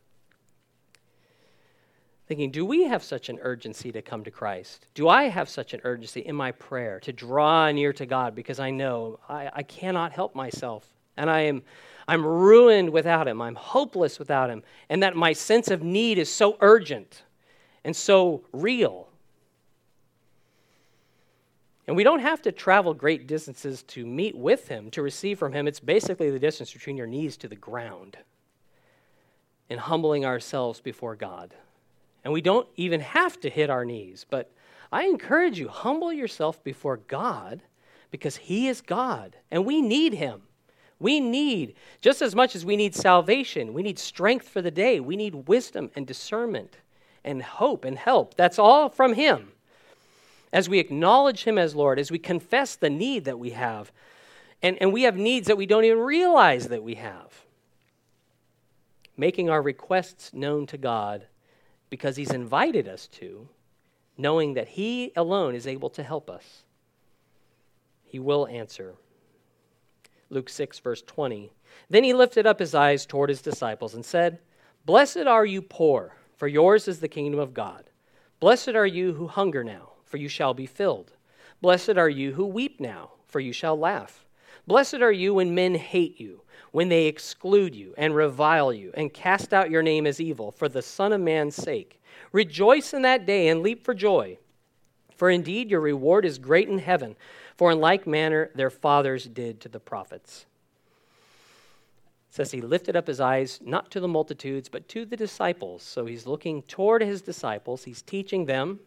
Thinking, 2.26 2.50
do 2.50 2.64
we 2.64 2.84
have 2.84 3.04
such 3.04 3.28
an 3.28 3.38
urgency 3.40 3.92
to 3.92 4.02
come 4.02 4.24
to 4.24 4.30
Christ? 4.30 4.88
Do 4.94 5.08
I 5.08 5.24
have 5.24 5.48
such 5.48 5.74
an 5.74 5.80
urgency 5.84 6.20
in 6.20 6.34
my 6.34 6.52
prayer 6.52 6.98
to 7.00 7.12
draw 7.12 7.70
near 7.70 7.92
to 7.92 8.06
God 8.06 8.34
because 8.34 8.58
I 8.58 8.70
know 8.70 9.20
I, 9.28 9.50
I 9.54 9.62
cannot 9.62 10.12
help 10.12 10.34
myself 10.34 10.88
and 11.16 11.30
I 11.30 11.42
am 11.42 11.62
I'm 12.08 12.24
ruined 12.24 12.90
without 12.90 13.26
him. 13.26 13.42
I'm 13.42 13.56
hopeless 13.56 14.20
without 14.20 14.48
him. 14.48 14.62
And 14.88 15.02
that 15.02 15.16
my 15.16 15.32
sense 15.32 15.72
of 15.72 15.82
need 15.82 16.18
is 16.18 16.32
so 16.32 16.56
urgent 16.60 17.24
and 17.84 17.96
so 17.96 18.44
real 18.52 19.08
and 21.86 21.94
we 21.94 22.02
don't 22.02 22.20
have 22.20 22.42
to 22.42 22.52
travel 22.52 22.94
great 22.94 23.26
distances 23.26 23.82
to 23.84 24.04
meet 24.04 24.36
with 24.36 24.68
him, 24.68 24.90
to 24.90 25.02
receive 25.02 25.38
from 25.38 25.52
him. 25.52 25.68
It's 25.68 25.78
basically 25.78 26.30
the 26.30 26.38
distance 26.38 26.72
between 26.72 26.96
your 26.96 27.06
knees 27.06 27.36
to 27.38 27.48
the 27.48 27.56
ground 27.56 28.18
in 29.68 29.78
humbling 29.78 30.24
ourselves 30.24 30.80
before 30.80 31.14
God. 31.14 31.54
And 32.26 32.32
we 32.32 32.40
don't 32.40 32.66
even 32.74 32.98
have 32.98 33.38
to 33.42 33.48
hit 33.48 33.70
our 33.70 33.84
knees, 33.84 34.26
but 34.28 34.50
I 34.90 35.04
encourage 35.04 35.60
you, 35.60 35.68
humble 35.68 36.12
yourself 36.12 36.60
before 36.64 36.96
God 36.96 37.62
because 38.10 38.34
he 38.34 38.66
is 38.66 38.80
God 38.80 39.36
and 39.52 39.64
we 39.64 39.80
need 39.80 40.14
him. 40.14 40.42
We 40.98 41.20
need, 41.20 41.76
just 42.00 42.22
as 42.22 42.34
much 42.34 42.56
as 42.56 42.64
we 42.64 42.74
need 42.74 42.96
salvation, 42.96 43.72
we 43.72 43.84
need 43.84 44.00
strength 44.00 44.48
for 44.48 44.60
the 44.60 44.72
day, 44.72 44.98
we 44.98 45.14
need 45.14 45.46
wisdom 45.46 45.92
and 45.94 46.04
discernment 46.04 46.78
and 47.22 47.40
hope 47.40 47.84
and 47.84 47.96
help. 47.96 48.34
That's 48.34 48.58
all 48.58 48.88
from 48.88 49.12
him 49.12 49.52
as 50.52 50.68
we 50.68 50.80
acknowledge 50.80 51.44
Him 51.44 51.58
as 51.58 51.76
Lord, 51.76 52.00
as 52.00 52.10
we 52.10 52.18
confess 52.18 52.74
the 52.74 52.90
need 52.90 53.26
that 53.26 53.38
we 53.38 53.50
have, 53.50 53.92
and, 54.64 54.76
and 54.80 54.92
we 54.92 55.02
have 55.02 55.16
needs 55.16 55.46
that 55.46 55.56
we 55.56 55.66
don't 55.66 55.84
even 55.84 56.00
realize 56.00 56.66
that 56.68 56.82
we 56.82 56.94
have. 56.94 57.44
Making 59.16 59.48
our 59.48 59.62
requests 59.62 60.32
known 60.34 60.66
to 60.66 60.76
God 60.76 61.26
because 61.90 62.16
he's 62.16 62.32
invited 62.32 62.88
us 62.88 63.06
to, 63.08 63.48
knowing 64.18 64.54
that 64.54 64.68
he 64.68 65.12
alone 65.16 65.54
is 65.54 65.66
able 65.66 65.90
to 65.90 66.02
help 66.02 66.30
us. 66.30 66.62
He 68.04 68.18
will 68.18 68.46
answer. 68.46 68.94
Luke 70.30 70.48
6, 70.48 70.78
verse 70.80 71.02
20. 71.02 71.52
Then 71.90 72.04
he 72.04 72.14
lifted 72.14 72.46
up 72.46 72.58
his 72.58 72.74
eyes 72.74 73.06
toward 73.06 73.28
his 73.28 73.42
disciples 73.42 73.94
and 73.94 74.04
said, 74.04 74.38
Blessed 74.84 75.26
are 75.26 75.44
you 75.44 75.62
poor, 75.62 76.16
for 76.36 76.48
yours 76.48 76.88
is 76.88 77.00
the 77.00 77.08
kingdom 77.08 77.40
of 77.40 77.54
God. 77.54 77.90
Blessed 78.40 78.70
are 78.70 78.86
you 78.86 79.14
who 79.14 79.26
hunger 79.28 79.64
now, 79.64 79.92
for 80.04 80.16
you 80.16 80.28
shall 80.28 80.54
be 80.54 80.66
filled. 80.66 81.12
Blessed 81.60 81.96
are 81.96 82.08
you 82.08 82.32
who 82.32 82.46
weep 82.46 82.80
now, 82.80 83.12
for 83.26 83.40
you 83.40 83.52
shall 83.52 83.78
laugh. 83.78 84.26
Blessed 84.66 84.96
are 84.96 85.12
you 85.12 85.34
when 85.34 85.54
men 85.54 85.74
hate 85.74 86.20
you, 86.20 86.42
when 86.76 86.90
they 86.90 87.06
exclude 87.06 87.74
you 87.74 87.94
and 87.96 88.14
revile 88.14 88.70
you, 88.70 88.90
and 88.92 89.14
cast 89.14 89.54
out 89.54 89.70
your 89.70 89.82
name 89.82 90.06
as 90.06 90.20
evil 90.20 90.50
for 90.50 90.68
the 90.68 90.82
Son 90.82 91.10
of 91.10 91.18
Man's 91.18 91.56
sake. 91.56 92.02
Rejoice 92.32 92.92
in 92.92 93.00
that 93.00 93.24
day 93.24 93.48
and 93.48 93.62
leap 93.62 93.82
for 93.82 93.94
joy, 93.94 94.36
for 95.16 95.30
indeed 95.30 95.70
your 95.70 95.80
reward 95.80 96.26
is 96.26 96.36
great 96.36 96.68
in 96.68 96.78
heaven, 96.78 97.16
for 97.56 97.72
in 97.72 97.80
like 97.80 98.06
manner 98.06 98.50
their 98.54 98.68
fathers 98.68 99.24
did 99.24 99.58
to 99.62 99.70
the 99.70 99.80
prophets. 99.80 100.44
It 102.28 102.34
says 102.34 102.50
he 102.50 102.60
lifted 102.60 102.94
up 102.94 103.06
his 103.06 103.20
eyes 103.20 103.58
not 103.64 103.90
to 103.92 103.98
the 103.98 104.06
multitudes, 104.06 104.68
but 104.68 104.86
to 104.90 105.06
the 105.06 105.16
disciples. 105.16 105.82
So 105.82 106.04
he's 106.04 106.26
looking 106.26 106.60
toward 106.60 107.00
his 107.00 107.22
disciples, 107.22 107.84
he's 107.84 108.02
teaching 108.02 108.44
them, 108.44 108.80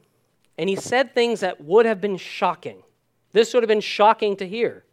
and 0.60 0.70
he 0.70 0.76
said 0.76 1.16
things 1.16 1.40
that 1.40 1.64
would 1.64 1.88
have 1.88 2.00
been 2.00 2.18
shocking. 2.18 2.84
This 3.32 3.52
would 3.56 3.64
have 3.64 3.68
been 3.68 3.82
shocking 3.82 4.36
to 4.36 4.48
hear. 4.48 4.84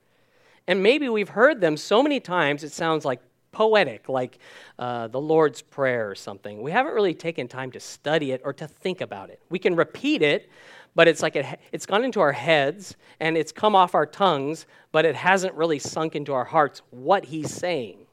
And 0.67 0.83
maybe 0.83 1.09
we've 1.09 1.29
heard 1.29 1.61
them 1.61 1.77
so 1.77 2.03
many 2.03 2.21
times 2.21 2.65
it 2.65 2.73
sounds 2.73 3.05
like 3.05 3.21
poetic, 3.53 4.09
like 4.09 4.39
uh, 4.79 5.09
the 5.09 5.21
Lord's 5.21 5.63
Prayer 5.63 6.11
or 6.11 6.15
something. 6.15 6.61
We 6.61 6.73
haven't 6.73 6.93
really 6.93 7.15
taken 7.15 7.49
time 7.49 7.71
to 7.73 7.81
study 7.81 8.33
it 8.33 8.43
or 8.45 8.53
to 8.53 8.69
think 8.69 9.01
about 9.01 9.31
it. 9.31 9.41
We 9.49 9.59
can 9.59 9.75
repeat 9.77 10.21
it, 10.21 10.51
but 10.95 11.09
it's 11.09 11.23
like 11.23 11.37
it, 11.37 11.47
it's 11.73 11.87
gone 11.87 12.05
into 12.05 12.21
our 12.21 12.33
heads 12.33 12.97
and 13.19 13.37
it's 13.37 13.53
come 13.53 13.75
off 13.75 13.95
our 13.95 14.07
tongues, 14.07 14.67
but 14.93 15.05
it 15.05 15.15
hasn't 15.15 15.55
really 15.55 15.79
sunk 15.79 16.15
into 16.15 16.35
our 16.35 16.45
hearts 16.45 16.83
what 16.91 17.25
he's 17.25 17.51
saying. 17.51 18.07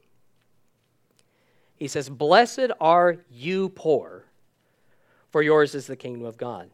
He 1.76 1.88
says, 1.88 2.08
Blessed 2.08 2.70
are 2.80 3.18
you 3.30 3.68
poor, 3.68 4.24
for 5.30 5.42
yours 5.42 5.74
is 5.74 5.86
the 5.86 5.96
kingdom 5.96 6.24
of 6.24 6.38
God. 6.38 6.70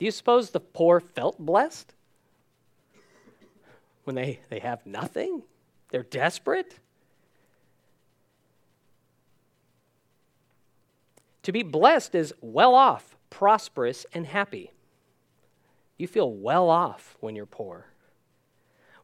Do 0.00 0.04
you 0.04 0.10
suppose 0.10 0.50
the 0.50 0.58
poor 0.58 0.98
felt 0.98 1.38
blessed? 1.38 1.93
When 4.04 4.16
they, 4.16 4.40
they 4.48 4.60
have 4.60 4.84
nothing? 4.86 5.42
They're 5.90 6.02
desperate? 6.02 6.78
To 11.42 11.52
be 11.52 11.62
blessed 11.62 12.14
is 12.14 12.32
well 12.40 12.74
off, 12.74 13.16
prosperous, 13.30 14.06
and 14.14 14.26
happy. 14.26 14.70
You 15.98 16.06
feel 16.06 16.32
well 16.32 16.70
off 16.70 17.16
when 17.20 17.36
you're 17.36 17.46
poor. 17.46 17.86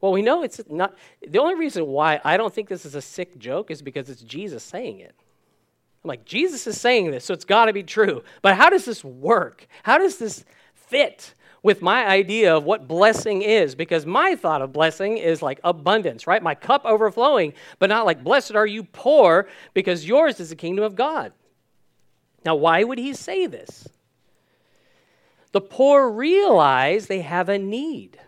Well, 0.01 0.13
we 0.13 0.23
know 0.23 0.43
it's 0.43 0.61
not. 0.69 0.97
The 1.27 1.39
only 1.39 1.55
reason 1.55 1.87
why 1.87 2.21
I 2.25 2.39
don't 2.39 2.53
think 2.53 2.69
this 2.69 2.87
is 2.87 2.95
a 2.95 3.03
sick 3.03 3.39
joke 3.39 3.71
is 3.71 3.83
because 3.83 4.09
it's 4.09 4.23
Jesus 4.23 4.63
saying 4.63 5.01
it. 5.01 5.15
I'm 6.03 6.09
like, 6.09 6.25
Jesus 6.25 6.67
is 6.67 6.81
saying 6.81 7.11
this, 7.11 7.27
so 7.27 7.35
it's 7.35 7.45
got 7.45 7.67
to 7.67 7.75
be 7.75 7.83
true. 7.83 8.25
But 8.41 8.57
how 8.57 8.71
does 8.71 8.87
this 8.87 9.05
work? 9.05 9.67
How 9.83 9.99
does 9.99 10.17
this 10.17 10.47
fit? 10.73 11.35
With 11.63 11.83
my 11.83 12.07
idea 12.07 12.57
of 12.57 12.65
what 12.65 12.89
blessing 12.89 13.43
is 13.43 13.75
because 13.75 14.07
my 14.07 14.35
thought 14.35 14.63
of 14.63 14.73
blessing 14.73 15.19
is 15.19 15.43
like 15.43 15.61
abundance, 15.63 16.27
right? 16.27 16.43
My 16.43 16.55
cup 16.55 16.85
overflowing, 16.85 17.53
but 17.79 17.91
not 17.91 18.07
like, 18.07 18.25
blessed 18.25 18.55
are 18.55 18.67
you 18.67 18.85
poor 18.85 19.49
because 19.75 20.07
yours 20.07 20.41
is 20.41 20.51
the 20.51 20.57
kingdom 20.57 20.85
of 20.85 20.97
God. 20.97 21.33
Now, 22.45 22.55
why 22.55 22.83
would 22.83 22.99
he 22.99 23.13
say 23.13 23.47
this? 23.47 23.87
The 25.53 25.61
poor 25.61 26.11
realize 26.11 27.07
they 27.07 27.21
have 27.21 27.49
a 27.49 27.59
need, 27.59 28.19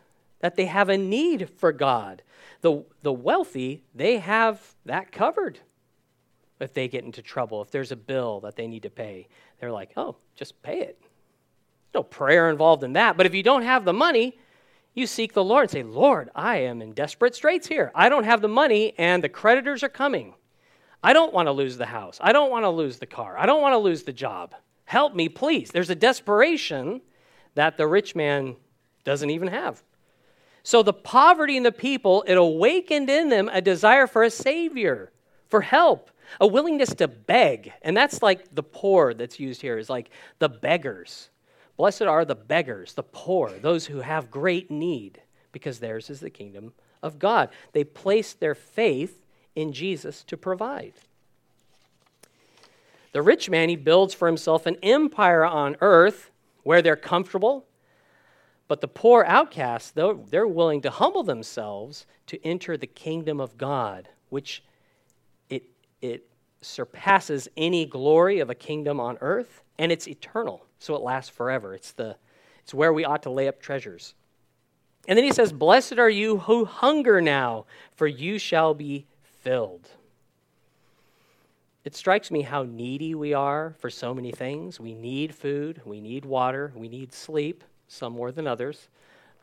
that 0.41 0.57
they 0.57 0.67
have 0.67 0.89
a 0.89 0.99
need 0.99 1.49
for 1.49 1.73
God. 1.73 2.23
The, 2.61 2.85
the 3.03 3.13
wealthy, 3.13 3.85
they 3.95 4.19
have 4.19 4.75
that 4.85 5.13
covered. 5.13 5.61
If 6.61 6.75
they 6.75 6.87
get 6.87 7.05
into 7.05 7.23
trouble, 7.23 7.63
if 7.63 7.71
there's 7.71 7.91
a 7.91 7.97
bill 7.97 8.41
that 8.41 8.57
they 8.57 8.67
need 8.67 8.83
to 8.83 8.91
pay, 8.91 9.29
they're 9.59 9.73
like, 9.73 9.93
oh, 9.97 10.17
just 10.37 10.61
pay 10.63 10.81
it 10.81 11.03
no 11.95 12.03
prayer 12.03 12.51
involved 12.51 12.85
in 12.85 12.95
that. 12.95 13.17
But 13.17 13.27
if 13.27 13.35
you 13.35 13.43
don't 13.43 13.63
have 13.63 13.85
the 13.85 13.93
money, 13.93 14.39
you 14.95 15.07
seek 15.07 15.33
the 15.33 15.45
Lord 15.45 15.65
and 15.65 15.71
say, 15.71 15.83
Lord, 15.83 16.31
I 16.35 16.59
am 16.59 16.83
in 16.83 16.93
desperate 16.93 17.35
straits 17.35 17.67
here. 17.67 17.91
I 17.95 18.09
don't 18.09 18.25
have 18.25 18.43
the 18.43 18.49
money, 18.49 18.95
and 18.99 19.25
the 19.25 19.29
creditors 19.29 19.83
are 19.83 19.89
coming. 19.89 20.35
I 21.03 21.13
don't 21.13 21.33
want 21.33 21.47
to 21.47 21.53
lose 21.53 21.77
the 21.77 21.87
house. 21.87 22.19
I 22.21 22.33
don't 22.33 22.51
want 22.51 22.65
to 22.65 22.71
lose 22.71 22.99
the 22.99 23.07
car. 23.07 23.37
I 23.39 23.47
don't 23.47 23.63
want 23.63 23.73
to 23.73 23.79
lose 23.79 24.03
the 24.03 24.13
job. 24.13 24.55
Help 24.85 25.15
me, 25.15 25.29
please. 25.29 25.71
There's 25.71 25.91
a 25.91 25.95
desperation 25.95 27.01
that 27.55 27.77
the 27.77 27.87
rich 27.87 28.15
man 28.15 28.57
doesn't 29.05 29.31
even 29.31 29.49
have. 29.49 29.83
So 30.63 30.83
the 30.83 30.93
poverty 30.93 31.57
in 31.57 31.65
the 31.65 31.73
people, 31.73 32.23
it 32.27 32.37
awakened 32.37 33.11
in 33.11 33.31
them 33.31 33.51
a 33.53 33.61
desire 33.61 34.07
for 34.07 34.23
a 34.23 34.31
savior, 34.31 35.11
for 35.49 35.61
help, 35.61 36.11
a 36.41 36.47
willingness 36.47 36.95
to 36.95 37.09
beg. 37.09 37.73
And 37.83 37.97
that's 37.97 38.23
like 38.23 38.55
the 38.55 38.63
poor 38.63 39.13
that's 39.13 39.41
used 39.41 39.61
here, 39.61 39.79
is 39.79 39.91
like 39.91 40.11
the 40.39 40.49
beggars. 40.49 41.31
Blessed 41.77 42.03
are 42.03 42.25
the 42.25 42.35
beggars, 42.35 42.95
the 42.95 43.03
poor, 43.03 43.51
those 43.51 43.87
who 43.87 44.01
have 44.01 44.31
great 44.31 44.71
need, 44.71 45.21
because 45.53 45.79
theirs 45.79 46.11
is 46.11 46.21
the 46.21 46.31
kingdom 46.31 46.73
of 47.03 47.19
God. 47.19 47.49
They 47.73 47.85
place 47.85 48.33
their 48.35 48.55
faith 48.55 49.25
in 49.55 49.73
Jesus 49.73 50.23
to 50.25 50.37
provide. 50.37 50.95
The 53.13 53.23
rich 53.23 53.51
man, 53.51 53.69
he 53.69 53.77
builds 53.77 54.15
for 54.15 54.27
himself 54.27 54.67
an 54.67 54.77
empire 54.83 55.45
on 55.45 55.77
earth 55.81 56.31
where 56.63 56.81
they're 56.81 56.97
comfortable. 56.97 57.67
But 58.69 58.81
the 58.81 58.89
poor 58.89 59.25
outcasts, 59.27 59.91
though, 59.91 60.25
they're 60.31 60.47
willing 60.47 60.81
to 60.83 60.91
humble 60.91 61.23
themselves 61.23 62.07
to 62.29 62.43
enter 62.45 62.77
the 62.77 62.87
kingdom 62.87 63.41
of 63.41 63.59
God, 63.59 64.09
which 64.31 64.63
it, 65.51 65.65
it 66.01 66.27
surpasses 66.63 67.49
any 67.57 67.85
glory 67.85 68.41
of 68.41 68.49
a 68.49 68.55
kingdom 68.55 68.99
on 68.99 69.19
earth, 69.21 69.62
and 69.79 69.93
it's 69.93 70.09
eternal 70.09 70.65
so 70.79 70.95
it 70.95 71.03
lasts 71.03 71.31
forever. 71.31 71.75
It's, 71.75 71.93
the, 71.93 72.17
it's 72.63 72.75
where 72.75 72.93
we 72.93 73.05
ought 73.05 73.23
to 73.25 73.31
lay 73.31 73.49
up 73.49 73.61
treasures. 73.61 74.15
And 75.09 75.17
then 75.17 75.25
he 75.25 75.33
says, 75.33 75.53
Blessed 75.53 75.99
are 75.99 76.11
you 76.11 76.39
who 76.39 76.65
hunger 76.65 77.21
now, 77.21 77.67
for 77.95 78.07
you 78.07 78.39
shall 78.39 78.75
be 78.75 79.07
filled. 79.41 79.89
It 81.85 81.97
strikes 81.97 82.31
me 82.31 82.43
how 82.43 82.63
needy 82.63 83.15
we 83.15 83.35
are 83.35 83.75
for 83.81 83.91
so 83.91 84.15
many 84.15 84.31
things. 84.31 84.79
We 84.79 84.95
need 84.95 85.35
food, 85.35 85.83
we 85.85 86.01
need 86.01 86.25
water, 86.25 86.73
we 86.77 86.89
need 86.89 87.13
sleep, 87.13 87.65
some 87.89 88.13
more 88.13 88.31
than 88.31 88.47
others. 88.47 88.89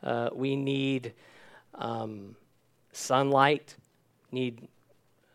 Uh, 0.02 0.30
we 0.32 0.56
need 0.56 1.12
um, 1.74 2.34
sunlight, 2.92 3.76
need 4.32 4.68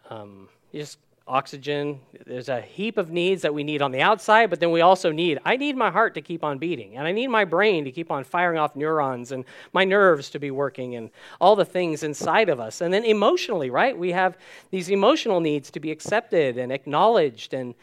um, 0.10 0.49
just 0.73 0.97
oxygen. 1.27 1.99
There's 2.25 2.49
a 2.49 2.61
heap 2.61 2.97
of 2.97 3.09
needs 3.09 3.41
that 3.41 3.53
we 3.53 3.63
need 3.63 3.81
on 3.81 3.91
the 3.91 4.01
outside, 4.01 4.49
but 4.49 4.59
then 4.59 4.71
we 4.71 4.81
also 4.81 5.11
need 5.11 5.39
I 5.43 5.57
need 5.57 5.75
my 5.75 5.89
heart 5.89 6.13
to 6.15 6.21
keep 6.21 6.43
on 6.43 6.59
beating, 6.59 6.97
and 6.97 7.07
I 7.07 7.11
need 7.11 7.27
my 7.27 7.45
brain 7.45 7.83
to 7.85 7.91
keep 7.91 8.11
on 8.11 8.23
firing 8.23 8.59
off 8.59 8.75
neurons, 8.75 9.31
and 9.31 9.43
my 9.73 9.83
nerves 9.83 10.29
to 10.31 10.39
be 10.39 10.51
working, 10.51 10.95
and 10.95 11.09
all 11.41 11.55
the 11.55 11.65
things 11.65 12.03
inside 12.03 12.49
of 12.49 12.59
us. 12.59 12.81
And 12.81 12.93
then 12.93 13.03
emotionally, 13.03 13.69
right? 13.69 13.97
We 13.97 14.11
have 14.11 14.38
these 14.69 14.89
emotional 14.89 15.39
needs 15.39 15.71
to 15.71 15.79
be 15.79 15.91
accepted 15.91 16.57
and 16.57 16.71
acknowledged, 16.71 17.53
and 17.53 17.73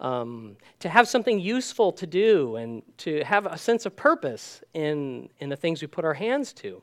um, 0.00 0.56
to 0.80 0.88
have 0.88 1.08
something 1.08 1.40
useful 1.40 1.92
to 1.92 2.06
do, 2.06 2.56
and 2.56 2.82
to 2.98 3.24
have 3.24 3.46
a 3.46 3.56
sense 3.56 3.86
of 3.86 3.96
purpose 3.96 4.62
in, 4.74 5.30
in 5.38 5.48
the 5.48 5.56
things 5.56 5.80
we 5.80 5.86
put 5.86 6.04
our 6.04 6.14
hands 6.14 6.52
to. 6.54 6.82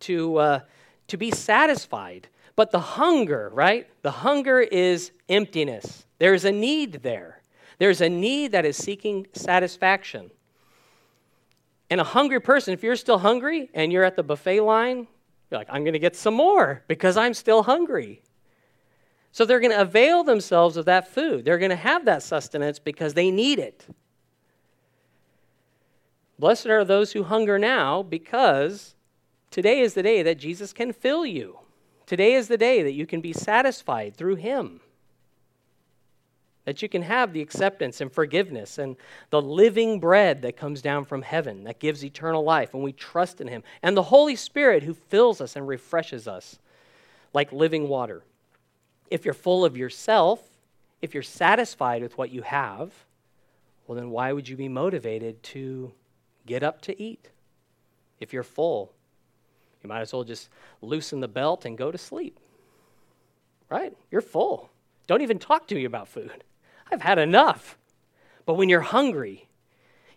To, 0.00 0.36
uh, 0.38 0.60
to 1.08 1.16
be 1.16 1.30
satisfied 1.30 2.26
but 2.56 2.70
the 2.70 2.80
hunger, 2.80 3.50
right? 3.52 3.88
The 4.02 4.10
hunger 4.10 4.60
is 4.60 5.12
emptiness. 5.28 6.04
There's 6.18 6.44
a 6.44 6.52
need 6.52 7.02
there. 7.02 7.40
There's 7.78 8.00
a 8.00 8.08
need 8.08 8.52
that 8.52 8.64
is 8.64 8.76
seeking 8.76 9.26
satisfaction. 9.32 10.30
And 11.90 12.00
a 12.00 12.04
hungry 12.04 12.40
person, 12.40 12.72
if 12.72 12.82
you're 12.82 12.96
still 12.96 13.18
hungry 13.18 13.70
and 13.74 13.92
you're 13.92 14.04
at 14.04 14.16
the 14.16 14.22
buffet 14.22 14.60
line, 14.60 15.06
you're 15.50 15.58
like, 15.58 15.68
I'm 15.70 15.84
going 15.84 15.92
to 15.92 15.98
get 15.98 16.16
some 16.16 16.34
more 16.34 16.82
because 16.88 17.16
I'm 17.16 17.34
still 17.34 17.62
hungry. 17.62 18.22
So 19.32 19.44
they're 19.44 19.60
going 19.60 19.72
to 19.72 19.80
avail 19.80 20.24
themselves 20.24 20.76
of 20.76 20.84
that 20.84 21.08
food. 21.08 21.44
They're 21.44 21.58
going 21.58 21.70
to 21.70 21.76
have 21.76 22.04
that 22.04 22.22
sustenance 22.22 22.78
because 22.78 23.14
they 23.14 23.30
need 23.30 23.58
it. 23.58 23.86
Blessed 26.38 26.66
are 26.66 26.84
those 26.84 27.12
who 27.12 27.22
hunger 27.22 27.58
now 27.58 28.02
because 28.02 28.94
today 29.50 29.80
is 29.80 29.94
the 29.94 30.02
day 30.02 30.22
that 30.22 30.38
Jesus 30.38 30.72
can 30.72 30.92
fill 30.92 31.24
you. 31.24 31.58
Today 32.12 32.34
is 32.34 32.46
the 32.46 32.58
day 32.58 32.82
that 32.82 32.92
you 32.92 33.06
can 33.06 33.22
be 33.22 33.32
satisfied 33.32 34.14
through 34.14 34.34
Him. 34.34 34.82
That 36.66 36.82
you 36.82 36.88
can 36.90 37.00
have 37.00 37.32
the 37.32 37.40
acceptance 37.40 38.02
and 38.02 38.12
forgiveness 38.12 38.76
and 38.76 38.96
the 39.30 39.40
living 39.40 39.98
bread 39.98 40.42
that 40.42 40.58
comes 40.58 40.82
down 40.82 41.06
from 41.06 41.22
heaven 41.22 41.64
that 41.64 41.78
gives 41.78 42.04
eternal 42.04 42.44
life 42.44 42.74
when 42.74 42.82
we 42.82 42.92
trust 42.92 43.40
in 43.40 43.48
Him. 43.48 43.62
And 43.82 43.96
the 43.96 44.02
Holy 44.02 44.36
Spirit 44.36 44.82
who 44.82 44.92
fills 44.92 45.40
us 45.40 45.56
and 45.56 45.66
refreshes 45.66 46.28
us 46.28 46.58
like 47.32 47.50
living 47.50 47.88
water. 47.88 48.22
If 49.10 49.24
you're 49.24 49.32
full 49.32 49.64
of 49.64 49.78
yourself, 49.78 50.42
if 51.00 51.14
you're 51.14 51.22
satisfied 51.22 52.02
with 52.02 52.18
what 52.18 52.28
you 52.28 52.42
have, 52.42 52.92
well, 53.86 53.96
then 53.96 54.10
why 54.10 54.34
would 54.34 54.50
you 54.50 54.56
be 54.58 54.68
motivated 54.68 55.42
to 55.44 55.92
get 56.44 56.62
up 56.62 56.82
to 56.82 57.02
eat? 57.02 57.30
If 58.20 58.34
you're 58.34 58.42
full, 58.42 58.92
you 59.82 59.88
might 59.88 60.00
as 60.00 60.12
well 60.12 60.24
just 60.24 60.48
loosen 60.80 61.20
the 61.20 61.28
belt 61.28 61.64
and 61.64 61.76
go 61.76 61.90
to 61.90 61.98
sleep. 61.98 62.38
Right? 63.68 63.96
You're 64.10 64.20
full. 64.20 64.70
Don't 65.06 65.22
even 65.22 65.38
talk 65.38 65.66
to 65.68 65.74
me 65.74 65.84
about 65.84 66.08
food. 66.08 66.44
I've 66.90 67.02
had 67.02 67.18
enough. 67.18 67.78
But 68.44 68.54
when 68.54 68.68
you're 68.68 68.80
hungry, 68.80 69.48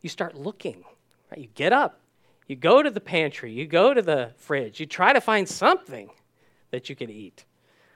you 0.02 0.10
start 0.10 0.36
looking. 0.36 0.84
Right? 1.32 1.42
You 1.42 1.48
get 1.56 1.74
up, 1.74 2.00
you 2.48 2.56
go 2.56 2.84
to 2.84 2.90
the 2.90 3.02
pantry, 3.02 3.52
you 3.52 3.66
go 3.66 3.94
to 3.94 4.02
the 4.02 4.32
fridge, 4.38 4.80
you 4.80 4.86
try 4.86 5.14
to 5.14 5.22
find 5.22 5.48
something 5.48 6.10
that 6.72 6.90
you 6.90 6.96
can 6.96 7.10
eat. 7.10 7.46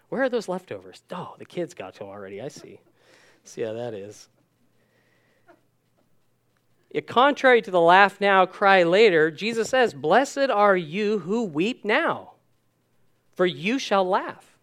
Where 0.10 0.24
are 0.24 0.30
those 0.30 0.48
leftovers? 0.48 1.04
Oh, 1.12 1.36
the 1.38 1.46
kids 1.46 1.74
got 1.74 1.96
to 1.96 2.04
already. 2.04 2.42
I 2.42 2.48
see. 2.48 2.80
See 3.44 3.62
how 3.62 3.74
that 3.74 3.94
is. 3.94 4.28
Contrary 7.06 7.62
to 7.62 7.70
the 7.70 7.80
laugh 7.80 8.20
now, 8.20 8.46
cry 8.48 8.82
later, 8.82 9.30
Jesus 9.30 9.70
says, 9.70 9.94
Blessed 9.94 10.50
are 10.50 10.76
you 10.76 11.20
who 11.20 11.44
weep 11.44 11.86
now, 11.86 12.32
for 13.36 13.46
you 13.46 13.78
shall 13.78 14.08
laugh. 14.08 14.58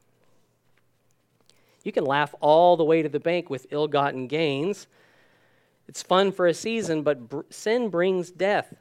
You 1.85 1.93
can 1.93 2.05
laugh 2.05 2.35
all 2.41 2.77
the 2.77 2.85
way 2.85 3.03
to 3.03 3.09
the 3.09 3.21
bank 3.21 3.49
with 3.49 3.69
ill 3.71 3.87
gotten 3.87 4.27
gains. 4.27 4.89
It's 5.87 6.03
fun 6.03 6.33
for 6.33 6.49
a 6.49 6.55
season, 6.55 7.03
but 7.03 7.29
br- 7.29 7.41
sin 7.49 7.91
brings 7.91 8.33
death. 8.33 8.75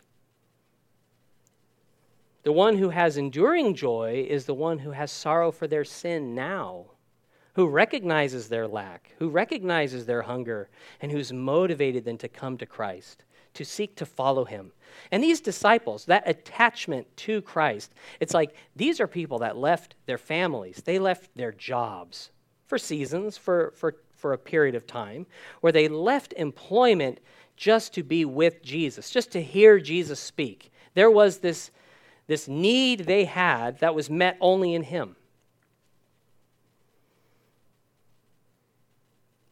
The 2.42 2.52
one 2.52 2.80
who 2.80 2.90
has 2.90 3.16
enduring 3.16 3.76
joy 3.76 4.26
is 4.28 4.46
the 4.46 4.56
one 4.56 4.80
who 4.80 4.92
has 4.92 5.12
sorrow 5.12 5.52
for 5.52 5.68
their 5.68 5.84
sin 5.84 6.34
now, 6.34 6.86
who 7.54 7.68
recognizes 7.68 8.50
their 8.50 8.68
lack, 8.68 9.14
who 9.20 9.30
recognizes 9.30 10.08
their 10.08 10.24
hunger, 10.24 10.68
and 11.00 11.12
who's 11.12 11.32
motivated 11.32 12.06
then 12.06 12.18
to 12.18 12.28
come 12.28 12.58
to 12.58 12.66
Christ 12.66 13.24
to 13.56 13.66
seek 13.66 13.96
to 13.96 14.06
follow 14.06 14.46
him. 14.46 14.72
And 15.12 15.24
these 15.24 15.42
disciples, 15.42 16.06
that 16.06 16.28
attachment 16.28 17.08
to 17.18 17.42
Christ, 17.42 17.94
it's 18.20 18.34
like 18.34 18.56
these 18.76 19.00
are 19.00 19.08
people 19.08 19.40
that 19.40 19.58
left 19.58 19.96
their 20.06 20.18
families, 20.18 20.82
they 20.86 21.00
left 21.00 21.36
their 21.36 21.52
jobs 21.52 22.32
for 22.68 22.78
seasons, 22.78 23.38
for, 23.38 23.74
for, 23.76 23.96
for 24.16 24.34
a 24.34 24.38
period 24.38 24.76
of 24.76 24.88
time, 24.88 25.26
where 25.62 25.74
they 25.74 25.88
left 25.88 26.34
employment 26.34 27.20
just 27.56 27.94
to 27.94 28.04
be 28.04 28.26
with 28.26 28.62
Jesus, 28.64 29.10
just 29.10 29.32
to 29.32 29.42
hear 29.42 29.80
Jesus 29.80 30.20
speak. 30.20 30.72
There 30.94 31.12
was 31.12 31.40
this, 31.40 31.72
this 32.28 32.48
need 32.48 33.02
they 33.02 33.26
had 33.26 33.80
that 33.80 33.96
was 33.96 34.10
met 34.10 34.38
only 34.42 34.74
in 34.74 34.84
him. 34.84 35.16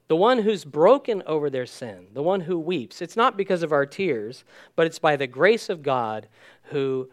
The 0.08 0.16
one 0.16 0.40
who's 0.40 0.66
broken 0.66 1.24
over 1.26 1.50
their 1.50 1.66
sin, 1.66 2.08
the 2.14 2.24
one 2.24 2.42
who 2.42 2.60
weeps. 2.60 3.02
It's 3.02 3.16
not 3.16 3.38
because 3.38 3.64
of 3.64 3.72
our 3.72 3.86
tears, 3.86 4.44
but 4.76 4.86
it's 4.86 5.00
by 5.00 5.16
the 5.16 5.28
grace 5.28 5.70
of 5.70 5.82
God 5.82 6.28
who 6.64 7.10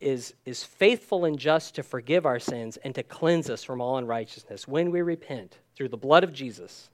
is, 0.00 0.34
is 0.44 0.64
faithful 0.64 1.24
and 1.24 1.38
just 1.38 1.74
to 1.74 1.82
forgive 1.82 2.26
our 2.26 2.38
sins 2.38 2.76
and 2.78 2.94
to 2.94 3.02
cleanse 3.02 3.50
us 3.50 3.62
from 3.62 3.80
all 3.80 3.98
unrighteousness. 3.98 4.68
When 4.68 4.90
we 4.90 5.02
repent 5.02 5.58
through 5.74 5.88
the 5.88 5.96
blood 5.96 6.24
of 6.24 6.32
Jesus, 6.32 6.90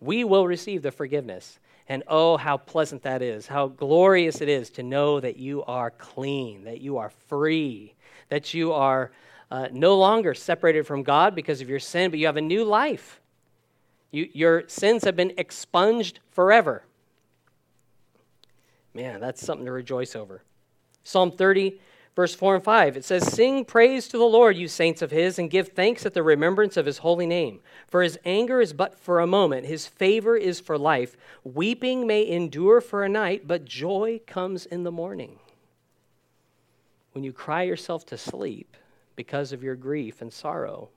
we 0.00 0.24
will 0.24 0.46
receive 0.46 0.82
the 0.82 0.90
forgiveness. 0.90 1.58
And 1.88 2.02
oh, 2.06 2.36
how 2.36 2.56
pleasant 2.56 3.02
that 3.02 3.22
is, 3.22 3.46
how 3.46 3.68
glorious 3.68 4.40
it 4.40 4.48
is 4.48 4.70
to 4.70 4.82
know 4.82 5.20
that 5.20 5.36
you 5.36 5.64
are 5.64 5.90
clean, 5.90 6.64
that 6.64 6.80
you 6.80 6.98
are 6.98 7.10
free, 7.28 7.94
that 8.28 8.54
you 8.54 8.72
are 8.72 9.10
uh, 9.50 9.68
no 9.72 9.96
longer 9.96 10.32
separated 10.32 10.86
from 10.86 11.02
God 11.02 11.34
because 11.34 11.60
of 11.60 11.68
your 11.68 11.80
sin, 11.80 12.10
but 12.10 12.18
you 12.18 12.26
have 12.26 12.36
a 12.36 12.40
new 12.40 12.64
life. 12.64 13.20
You, 14.12 14.28
your 14.32 14.68
sins 14.68 15.04
have 15.04 15.16
been 15.16 15.32
expunged 15.36 16.20
forever. 16.30 16.84
Man, 18.94 19.20
that's 19.20 19.44
something 19.44 19.66
to 19.66 19.72
rejoice 19.72 20.14
over. 20.14 20.42
Psalm 21.02 21.32
30, 21.32 21.80
verse 22.14 22.34
4 22.34 22.56
and 22.56 22.64
5, 22.64 22.96
it 22.98 23.04
says, 23.04 23.26
Sing 23.26 23.64
praise 23.64 24.06
to 24.08 24.18
the 24.18 24.24
Lord, 24.24 24.56
you 24.56 24.68
saints 24.68 25.00
of 25.00 25.10
his, 25.10 25.38
and 25.38 25.50
give 25.50 25.68
thanks 25.68 26.04
at 26.04 26.12
the 26.12 26.22
remembrance 26.22 26.76
of 26.76 26.84
his 26.84 26.98
holy 26.98 27.26
name. 27.26 27.60
For 27.86 28.02
his 28.02 28.18
anger 28.24 28.60
is 28.60 28.74
but 28.74 28.98
for 28.98 29.18
a 29.18 29.26
moment, 29.26 29.66
his 29.66 29.86
favor 29.86 30.36
is 30.36 30.60
for 30.60 30.76
life. 30.76 31.16
Weeping 31.42 32.06
may 32.06 32.28
endure 32.28 32.82
for 32.82 33.02
a 33.02 33.08
night, 33.08 33.48
but 33.48 33.64
joy 33.64 34.20
comes 34.26 34.66
in 34.66 34.82
the 34.84 34.92
morning. 34.92 35.38
When 37.12 37.24
you 37.24 37.32
cry 37.32 37.62
yourself 37.62 38.04
to 38.06 38.18
sleep 38.18 38.76
because 39.16 39.52
of 39.52 39.62
your 39.62 39.74
grief 39.74 40.20
and 40.20 40.32
sorrow, 40.32 40.90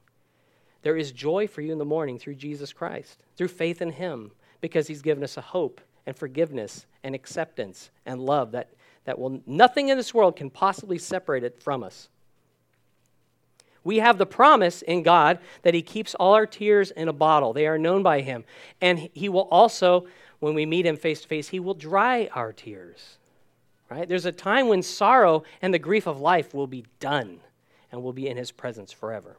there 0.86 0.96
is 0.96 1.12
joy 1.12 1.48
for 1.48 1.62
you 1.62 1.72
in 1.72 1.80
the 1.80 1.84
morning 1.84 2.20
through 2.20 2.36
Jesus 2.36 2.72
Christ, 2.72 3.18
through 3.36 3.48
faith 3.48 3.82
in 3.82 3.92
Him, 3.92 4.30
because 4.62 4.86
He's 4.86 5.02
given 5.02 5.24
us 5.24 5.36
a 5.36 5.42
hope 5.42 5.82
and 6.06 6.16
forgiveness 6.16 6.86
and 7.04 7.16
acceptance 7.16 7.90
and 8.06 8.22
love 8.22 8.52
that, 8.52 8.70
that 9.06 9.18
will 9.18 9.42
nothing 9.48 9.90
in 9.90 9.98
this 9.98 10.14
world 10.14 10.36
can 10.36 10.52
possibly 10.52 11.00
separate 11.00 11.44
it 11.44 11.60
from 11.60 11.82
us. 11.82 12.08
We 13.84 13.98
have 13.98 14.20
the 14.20 14.28
promise 14.28 14.84
in 14.84 15.02
God 15.02 15.40
that 15.64 15.74
He 15.74 15.82
keeps 15.82 16.14
all 16.14 16.36
our 16.36 16.46
tears 16.46 16.92
in 16.92 17.08
a 17.08 17.14
bottle. 17.14 17.52
They 17.52 17.66
are 17.66 17.80
known 17.80 18.04
by 18.04 18.22
Him. 18.22 18.44
And 18.80 19.10
He 19.12 19.28
will 19.28 19.48
also, 19.50 20.06
when 20.38 20.54
we 20.54 20.68
meet 20.68 20.86
Him 20.86 20.98
face 20.98 21.22
to 21.22 21.28
face, 21.28 21.48
He 21.48 21.60
will 21.60 21.74
dry 21.74 22.30
our 22.32 22.54
tears. 22.54 23.18
Right? 23.90 24.08
There's 24.08 24.28
a 24.28 24.32
time 24.32 24.68
when 24.68 24.84
sorrow 24.84 25.46
and 25.64 25.74
the 25.74 25.80
grief 25.80 26.06
of 26.06 26.22
life 26.22 26.54
will 26.54 26.68
be 26.68 26.86
done 27.00 27.40
and 27.92 28.04
will 28.04 28.14
be 28.14 28.28
in 28.28 28.38
His 28.38 28.52
presence 28.52 28.92
forever. 28.92 29.38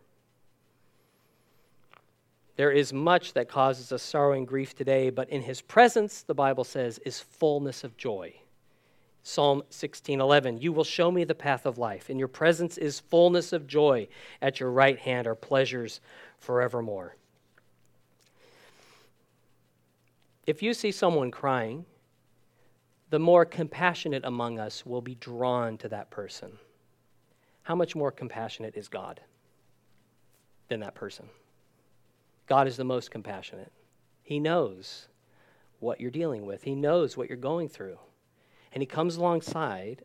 There 2.56 2.72
is 2.72 2.92
much 2.92 3.34
that 3.34 3.48
causes 3.48 3.92
us 3.92 4.02
sorrow 4.02 4.32
and 4.32 4.48
grief 4.48 4.74
today, 4.74 5.10
but 5.10 5.28
in 5.28 5.42
his 5.42 5.60
presence, 5.60 6.22
the 6.22 6.34
Bible 6.34 6.64
says, 6.64 6.98
is 7.04 7.20
fullness 7.20 7.84
of 7.84 7.96
joy. 7.96 8.34
Psalm 9.22 9.62
16:11 9.70 10.62
You 10.62 10.72
will 10.72 10.84
show 10.84 11.10
me 11.10 11.24
the 11.24 11.34
path 11.34 11.66
of 11.66 11.78
life. 11.78 12.08
In 12.08 12.18
your 12.18 12.28
presence 12.28 12.78
is 12.78 13.00
fullness 13.00 13.52
of 13.52 13.66
joy. 13.66 14.08
At 14.40 14.60
your 14.60 14.70
right 14.70 14.98
hand 14.98 15.26
are 15.26 15.34
pleasures 15.34 16.00
forevermore. 16.38 17.16
If 20.46 20.62
you 20.62 20.72
see 20.74 20.92
someone 20.92 21.32
crying, 21.32 21.84
the 23.10 23.18
more 23.18 23.44
compassionate 23.44 24.24
among 24.24 24.58
us 24.58 24.86
will 24.86 25.02
be 25.02 25.16
drawn 25.16 25.76
to 25.78 25.88
that 25.88 26.10
person. 26.10 26.58
How 27.62 27.74
much 27.74 27.96
more 27.96 28.12
compassionate 28.12 28.76
is 28.76 28.86
God 28.86 29.20
than 30.68 30.80
that 30.80 30.94
person? 30.94 31.28
God 32.46 32.66
is 32.66 32.76
the 32.76 32.84
most 32.84 33.10
compassionate. 33.10 33.72
He 34.22 34.38
knows 34.38 35.08
what 35.80 36.00
you're 36.00 36.10
dealing 36.10 36.46
with, 36.46 36.62
He 36.62 36.74
knows 36.74 37.16
what 37.16 37.28
you're 37.28 37.36
going 37.36 37.68
through. 37.68 37.98
And 38.72 38.82
He 38.82 38.86
comes 38.86 39.16
alongside 39.16 40.04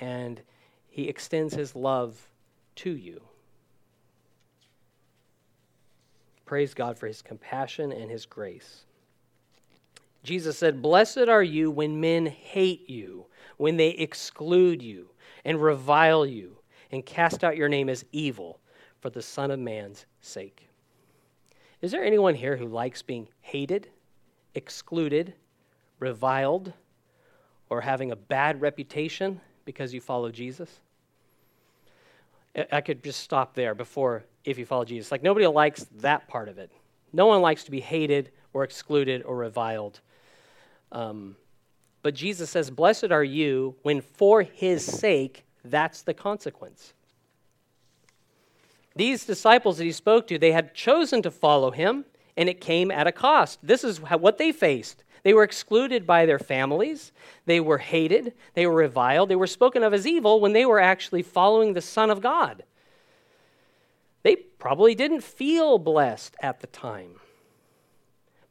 and 0.00 0.40
He 0.88 1.08
extends 1.08 1.54
His 1.54 1.74
love 1.74 2.28
to 2.76 2.90
you. 2.90 3.22
Praise 6.44 6.74
God 6.74 6.98
for 6.98 7.06
His 7.06 7.22
compassion 7.22 7.92
and 7.92 8.10
His 8.10 8.26
grace. 8.26 8.84
Jesus 10.22 10.56
said, 10.56 10.82
Blessed 10.82 11.28
are 11.28 11.42
you 11.42 11.70
when 11.70 12.00
men 12.00 12.26
hate 12.26 12.88
you, 12.88 13.26
when 13.58 13.76
they 13.76 13.90
exclude 13.90 14.82
you 14.82 15.10
and 15.44 15.62
revile 15.62 16.24
you 16.24 16.56
and 16.90 17.04
cast 17.04 17.44
out 17.44 17.56
your 17.56 17.68
name 17.68 17.88
as 17.88 18.04
evil 18.12 18.60
for 19.00 19.10
the 19.10 19.22
Son 19.22 19.50
of 19.50 19.58
Man's 19.58 20.06
sake. 20.20 20.68
Is 21.84 21.90
there 21.90 22.02
anyone 22.02 22.34
here 22.34 22.56
who 22.56 22.66
likes 22.66 23.02
being 23.02 23.28
hated, 23.42 23.90
excluded, 24.54 25.34
reviled, 25.98 26.72
or 27.68 27.82
having 27.82 28.10
a 28.10 28.16
bad 28.16 28.62
reputation 28.62 29.38
because 29.66 29.92
you 29.92 30.00
follow 30.00 30.30
Jesus? 30.30 30.80
I 32.72 32.80
could 32.80 33.04
just 33.04 33.20
stop 33.20 33.52
there 33.52 33.74
before 33.74 34.24
if 34.46 34.56
you 34.56 34.64
follow 34.64 34.86
Jesus. 34.86 35.12
Like, 35.12 35.22
nobody 35.22 35.46
likes 35.46 35.84
that 35.98 36.26
part 36.26 36.48
of 36.48 36.56
it. 36.56 36.70
No 37.12 37.26
one 37.26 37.42
likes 37.42 37.64
to 37.64 37.70
be 37.70 37.80
hated 37.80 38.30
or 38.54 38.64
excluded 38.64 39.22
or 39.22 39.36
reviled. 39.36 40.00
Um, 40.90 41.36
but 42.00 42.14
Jesus 42.14 42.48
says, 42.48 42.70
Blessed 42.70 43.10
are 43.10 43.22
you 43.22 43.74
when 43.82 44.00
for 44.00 44.40
his 44.40 44.82
sake, 44.82 45.44
that's 45.66 46.00
the 46.00 46.14
consequence. 46.14 46.94
These 48.96 49.26
disciples 49.26 49.78
that 49.78 49.84
he 49.84 49.92
spoke 49.92 50.26
to, 50.28 50.38
they 50.38 50.52
had 50.52 50.74
chosen 50.74 51.22
to 51.22 51.30
follow 51.30 51.70
him, 51.70 52.04
and 52.36 52.48
it 52.48 52.60
came 52.60 52.90
at 52.90 53.06
a 53.06 53.12
cost. 53.12 53.58
This 53.62 53.84
is 53.84 54.00
what 54.00 54.38
they 54.38 54.52
faced. 54.52 55.04
They 55.24 55.34
were 55.34 55.42
excluded 55.42 56.06
by 56.06 56.26
their 56.26 56.38
families. 56.38 57.10
They 57.46 57.58
were 57.58 57.78
hated. 57.78 58.34
They 58.52 58.66
were 58.66 58.74
reviled. 58.74 59.30
They 59.30 59.36
were 59.36 59.46
spoken 59.46 59.82
of 59.82 59.94
as 59.94 60.06
evil 60.06 60.38
when 60.38 60.52
they 60.52 60.66
were 60.66 60.80
actually 60.80 61.22
following 61.22 61.72
the 61.72 61.80
Son 61.80 62.10
of 62.10 62.20
God. 62.20 62.62
They 64.22 64.36
probably 64.36 64.94
didn't 64.94 65.22
feel 65.22 65.78
blessed 65.78 66.36
at 66.40 66.60
the 66.60 66.66
time. 66.66 67.20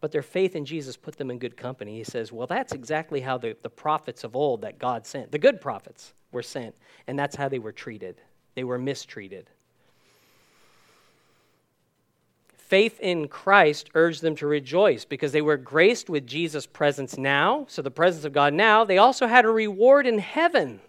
But 0.01 0.11
their 0.11 0.21
faith 0.21 0.55
in 0.55 0.65
Jesus 0.65 0.97
put 0.97 1.17
them 1.17 1.31
in 1.31 1.39
good 1.39 1.55
company. 1.55 1.95
He 1.95 2.03
says, 2.03 2.31
Well, 2.31 2.47
that's 2.47 2.73
exactly 2.73 3.21
how 3.21 3.37
the, 3.37 3.55
the 3.61 3.69
prophets 3.69 4.23
of 4.23 4.35
old 4.35 4.61
that 4.63 4.77
God 4.77 5.05
sent, 5.05 5.31
the 5.31 5.39
good 5.39 5.61
prophets, 5.61 6.13
were 6.31 6.43
sent. 6.43 6.75
And 7.07 7.17
that's 7.17 7.35
how 7.35 7.47
they 7.47 7.59
were 7.59 7.71
treated. 7.71 8.19
They 8.55 8.63
were 8.63 8.77
mistreated. 8.77 9.49
Faith 12.67 12.99
in 13.01 13.27
Christ 13.27 13.89
urged 13.93 14.21
them 14.21 14.35
to 14.37 14.47
rejoice 14.47 15.03
because 15.03 15.33
they 15.33 15.41
were 15.41 15.57
graced 15.57 16.09
with 16.09 16.25
Jesus' 16.25 16.65
presence 16.65 17.17
now, 17.17 17.65
so 17.67 17.81
the 17.81 17.91
presence 17.91 18.23
of 18.23 18.31
God 18.31 18.53
now. 18.53 18.85
They 18.85 18.97
also 18.97 19.27
had 19.27 19.43
a 19.43 19.49
reward 19.49 20.07
in 20.07 20.17
heaven 20.17 20.79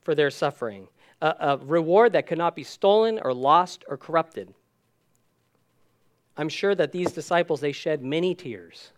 for 0.00 0.14
their 0.14 0.30
suffering, 0.30 0.88
a, 1.20 1.34
a 1.38 1.56
reward 1.58 2.14
that 2.14 2.26
could 2.26 2.38
not 2.38 2.56
be 2.56 2.64
stolen 2.64 3.20
or 3.22 3.34
lost 3.34 3.84
or 3.88 3.98
corrupted. 3.98 4.54
I'm 6.36 6.48
sure 6.48 6.74
that 6.74 6.92
these 6.92 7.12
disciples, 7.12 7.60
they 7.60 7.72
shed 7.72 8.02
many 8.02 8.34
tears 8.34 8.90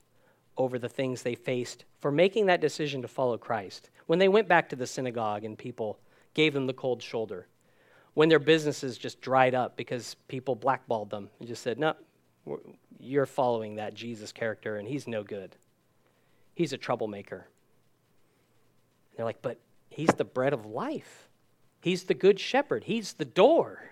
over 0.56 0.78
the 0.78 0.88
things 0.88 1.22
they 1.22 1.34
faced 1.34 1.84
for 2.00 2.12
making 2.12 2.46
that 2.46 2.60
decision 2.60 3.02
to 3.02 3.08
follow 3.08 3.36
Christ. 3.36 3.90
When 4.06 4.20
they 4.20 4.28
went 4.28 4.48
back 4.48 4.68
to 4.68 4.76
the 4.76 4.86
synagogue 4.86 5.44
and 5.44 5.58
people 5.58 5.98
gave 6.32 6.54
them 6.54 6.68
the 6.68 6.72
cold 6.72 7.02
shoulder, 7.02 7.48
when 8.16 8.30
their 8.30 8.38
businesses 8.38 8.96
just 8.96 9.20
dried 9.20 9.54
up 9.54 9.76
because 9.76 10.16
people 10.26 10.54
blackballed 10.54 11.10
them 11.10 11.28
and 11.38 11.46
just 11.46 11.62
said, 11.62 11.78
No, 11.78 11.94
you're 12.98 13.26
following 13.26 13.76
that 13.76 13.92
Jesus 13.92 14.32
character 14.32 14.78
and 14.78 14.88
he's 14.88 15.06
no 15.06 15.22
good. 15.22 15.54
He's 16.54 16.72
a 16.72 16.78
troublemaker. 16.78 17.46
And 19.10 19.18
they're 19.18 19.26
like, 19.26 19.42
But 19.42 19.58
he's 19.90 20.08
the 20.08 20.24
bread 20.24 20.54
of 20.54 20.64
life, 20.64 21.28
he's 21.82 22.04
the 22.04 22.14
good 22.14 22.40
shepherd, 22.40 22.84
he's 22.84 23.12
the 23.12 23.26
door. 23.26 23.84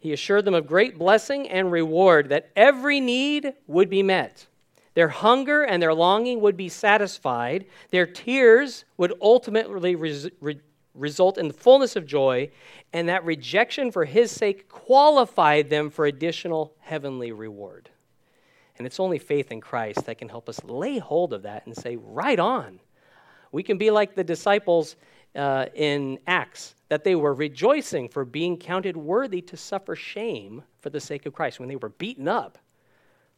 He 0.00 0.12
assured 0.12 0.44
them 0.44 0.54
of 0.54 0.66
great 0.66 0.98
blessing 0.98 1.48
and 1.48 1.70
reward 1.70 2.30
that 2.30 2.50
every 2.56 2.98
need 2.98 3.54
would 3.68 3.88
be 3.88 4.02
met. 4.02 4.46
Their 4.96 5.08
hunger 5.08 5.62
and 5.62 5.82
their 5.82 5.92
longing 5.92 6.40
would 6.40 6.56
be 6.56 6.70
satisfied. 6.70 7.66
Their 7.90 8.06
tears 8.06 8.86
would 8.96 9.12
ultimately 9.20 9.94
res- 9.94 10.30
re- 10.40 10.58
result 10.94 11.36
in 11.36 11.48
the 11.48 11.54
fullness 11.54 11.96
of 11.96 12.06
joy, 12.06 12.50
and 12.94 13.06
that 13.10 13.22
rejection 13.26 13.92
for 13.92 14.06
his 14.06 14.30
sake 14.30 14.70
qualified 14.70 15.68
them 15.68 15.90
for 15.90 16.06
additional 16.06 16.74
heavenly 16.80 17.30
reward. 17.30 17.90
And 18.78 18.86
it's 18.86 18.98
only 18.98 19.18
faith 19.18 19.52
in 19.52 19.60
Christ 19.60 20.06
that 20.06 20.16
can 20.16 20.30
help 20.30 20.48
us 20.48 20.64
lay 20.64 20.96
hold 20.96 21.34
of 21.34 21.42
that 21.42 21.66
and 21.66 21.76
say, 21.76 21.96
right 21.96 22.38
on. 22.38 22.80
We 23.52 23.62
can 23.62 23.76
be 23.76 23.90
like 23.90 24.14
the 24.14 24.24
disciples 24.24 24.96
uh, 25.34 25.66
in 25.74 26.18
Acts, 26.26 26.74
that 26.88 27.04
they 27.04 27.16
were 27.16 27.34
rejoicing 27.34 28.08
for 28.08 28.24
being 28.24 28.56
counted 28.56 28.96
worthy 28.96 29.42
to 29.42 29.58
suffer 29.58 29.94
shame 29.94 30.62
for 30.80 30.88
the 30.88 31.00
sake 31.00 31.26
of 31.26 31.34
Christ 31.34 31.60
when 31.60 31.68
they 31.68 31.76
were 31.76 31.90
beaten 31.90 32.28
up 32.28 32.56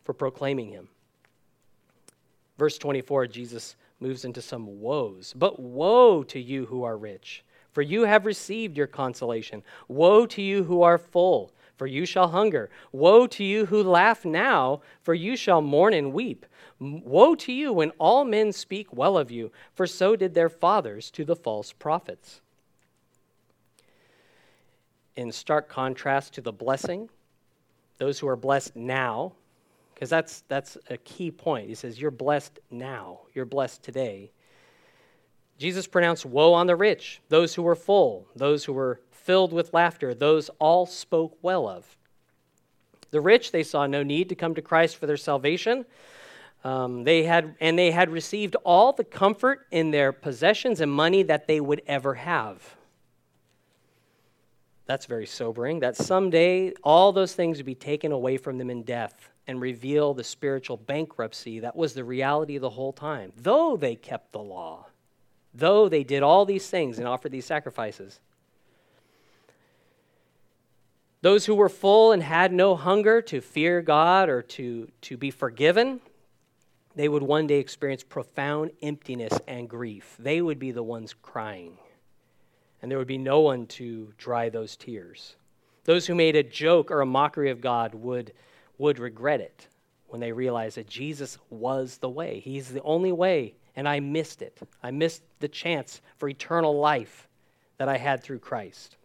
for 0.05 0.13
proclaiming 0.13 0.69
him. 0.69 0.89
Verse 2.59 2.77
24, 2.77 3.29
Jesus 3.29 3.77
moves 4.01 4.25
into 4.25 4.43
some 4.43 4.81
woes. 4.81 5.33
But 5.37 5.61
woe 5.61 6.23
to 6.25 6.41
you 6.41 6.67
who 6.67 6.83
are 6.83 6.99
rich, 6.99 7.45
for 7.73 7.83
you 7.83 8.03
have 8.03 8.27
received 8.27 8.77
your 8.77 8.89
consolation. 8.89 9.63
Woe 9.87 10.27
to 10.27 10.43
you 10.43 10.65
who 10.65 10.83
are 10.83 10.99
full, 10.99 11.53
for 11.77 11.87
you 11.87 12.05
shall 12.05 12.29
hunger. 12.29 12.69
Woe 12.91 13.29
to 13.29 13.45
you 13.45 13.67
who 13.67 13.83
laugh 13.83 14.25
now, 14.25 14.83
for 15.03 15.15
you 15.15 15.37
shall 15.37 15.63
mourn 15.63 15.95
and 15.95 16.13
weep. 16.13 16.45
Woe 16.81 17.37
to 17.37 17.53
you 17.53 17.73
when 17.73 17.91
all 17.99 18.25
men 18.25 18.53
speak 18.53 18.93
well 18.93 19.17
of 19.17 19.31
you, 19.31 19.53
for 19.75 19.87
so 19.87 20.17
did 20.17 20.35
their 20.35 20.49
fathers 20.49 21.11
to 21.13 21.25
the 21.25 21.37
false 21.37 21.73
prophets. 21.73 22.41
In 25.17 25.33
stark 25.33 25.69
contrast 25.69 26.35
to 26.35 26.41
the 26.41 26.53
blessing, 26.53 27.09
those 27.99 28.19
who 28.19 28.29
are 28.29 28.37
blessed 28.37 28.77
now 28.77 29.33
because 29.99 30.11
that's, 30.11 30.45
that's 30.47 30.79
a 30.91 30.97
key 30.97 31.33
point. 31.33 31.69
He 31.69 31.75
says, 31.75 32.01
You're 32.01 32.13
blessed 32.13 32.61
now, 32.71 33.23
you're 33.35 33.45
blessed 33.45 33.83
today. 33.83 34.31
Jesus 35.59 35.89
pronounced 35.89 36.25
woe 36.25 36.53
on 36.53 36.69
the 36.69 36.77
rich, 36.77 37.21
those 37.31 37.57
who 37.57 37.65
were 37.65 37.75
full, 37.75 38.29
those 38.37 38.65
who 38.65 38.73
were 38.73 39.01
filled 39.11 39.53
with 39.53 39.75
laughter, 39.75 40.15
those 40.15 40.51
all 40.61 40.87
spoke 40.87 41.37
well 41.43 41.67
of. 41.67 41.97
The 43.11 43.21
rich, 43.21 43.51
they 43.51 43.65
saw 43.65 43.89
no 43.89 44.05
need 44.05 44.29
to 44.29 44.37
come 44.37 44.55
to 44.55 44.63
Christ 44.63 44.99
for 44.99 45.09
their 45.09 45.17
salvation. 45.17 45.85
Um, 46.63 47.03
they 47.03 47.25
had, 47.25 47.57
and 47.59 47.77
they 47.77 47.91
had 47.91 48.11
received 48.11 48.55
all 48.65 48.93
the 48.93 49.03
comfort 49.03 49.67
in 49.73 49.91
their 49.91 50.13
possessions 50.13 50.81
and 50.81 50.93
money 50.93 51.25
that 51.25 51.49
they 51.49 51.61
would 51.61 51.83
ever 51.89 52.15
have. 52.15 52.77
That's 54.87 55.07
very 55.07 55.27
sobering, 55.27 55.81
that 55.81 55.97
someday 55.97 56.73
all 56.85 57.11
those 57.11 57.35
things 57.35 57.57
would 57.57 57.67
be 57.67 57.75
taken 57.75 58.13
away 58.13 58.37
from 58.37 58.59
them 58.59 58.71
in 58.71 58.85
death 58.85 59.31
and 59.49 59.63
reveal 59.63 60.13
the 60.13 60.23
spiritual 60.23 60.77
bankruptcy 60.77 61.61
that 61.61 61.75
was 61.75 61.95
the 61.95 62.05
reality 62.05 62.59
the 62.59 62.69
whole 62.69 62.93
time. 62.93 63.33
Though 63.35 63.79
they 63.79 63.97
kept 63.97 64.33
the 64.33 64.43
law, 64.43 64.87
though 65.55 65.89
they 65.89 66.05
did 66.05 66.23
all 66.23 66.45
these 66.45 66.69
things 66.69 66.99
and 66.99 67.09
offered 67.09 67.33
these 67.33 67.47
sacrifices. 67.47 68.21
Those 71.23 71.47
who 71.47 71.55
were 71.55 71.71
full 71.71 72.13
and 72.13 72.23
had 72.23 72.53
no 72.53 72.77
hunger 72.77 73.23
to 73.23 73.41
fear 73.41 73.81
God 73.81 74.29
or 74.29 74.43
to, 74.43 74.89
to 75.01 75.17
be 75.17 75.31
forgiven, 75.31 76.01
they 76.95 77.09
would 77.09 77.23
one 77.23 77.47
day 77.47 77.59
experience 77.59 78.05
profound 78.05 78.71
emptiness 78.83 79.33
and 79.49 79.69
grief. 79.69 80.15
They 80.19 80.43
would 80.43 80.59
be 80.59 80.73
the 80.73 80.83
ones 80.83 81.15
crying, 81.23 81.79
and 82.83 82.91
there 82.91 82.99
would 82.99 83.09
be 83.09 83.19
no 83.19 83.41
one 83.41 83.67
to 83.67 84.13
dry 84.19 84.51
those 84.51 84.77
tears. 84.77 85.37
Those 85.85 86.07
who 86.07 86.15
made 86.15 86.37
a 86.37 86.43
joke 86.43 86.91
or 86.91 87.01
a 87.01 87.07
mockery 87.07 87.51
of 87.51 87.63
God 87.63 87.95
would 87.95 88.33
would 88.79 88.99
regret 88.99 89.41
it 89.41 89.69
when 90.07 90.21
they 90.21 90.33
realize 90.33 90.77
that 90.77 90.89
Jesus 90.89 91.37
was 91.51 91.99
the 91.99 92.09
way. 92.09 92.41
He's 92.41 92.71
the 92.71 92.83
only 92.83 93.13
way, 93.13 93.55
and 93.77 93.89
I 93.89 94.01
missed 94.01 94.41
it. 94.41 94.59
I 94.83 94.91
missed 94.91 95.23
the 95.41 95.49
chance 95.49 96.01
for 96.17 96.29
eternal 96.29 96.79
life 96.79 97.29
that 97.77 97.89
I 97.89 97.99
had 97.99 98.23
through 98.23 98.39
Christ. 98.39 98.97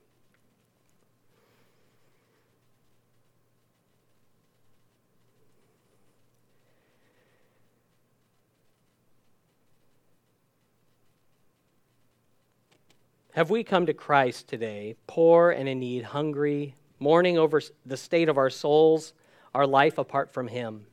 Have 13.34 13.50
we 13.50 13.64
come 13.64 13.88
to 13.88 13.96
Christ 13.96 14.48
today, 14.48 14.96
poor 15.08 15.50
and 15.50 15.68
in 15.68 15.80
need, 15.80 16.04
hungry, 16.04 16.76
mourning 17.00 17.40
over 17.40 17.60
the 17.84 17.98
state 17.98 18.30
of 18.30 18.38
our 18.38 18.52
souls? 18.52 19.14
Our 19.54 19.68
life 19.68 19.98
apart 19.98 20.34
from 20.34 20.48
Him? 20.48 20.86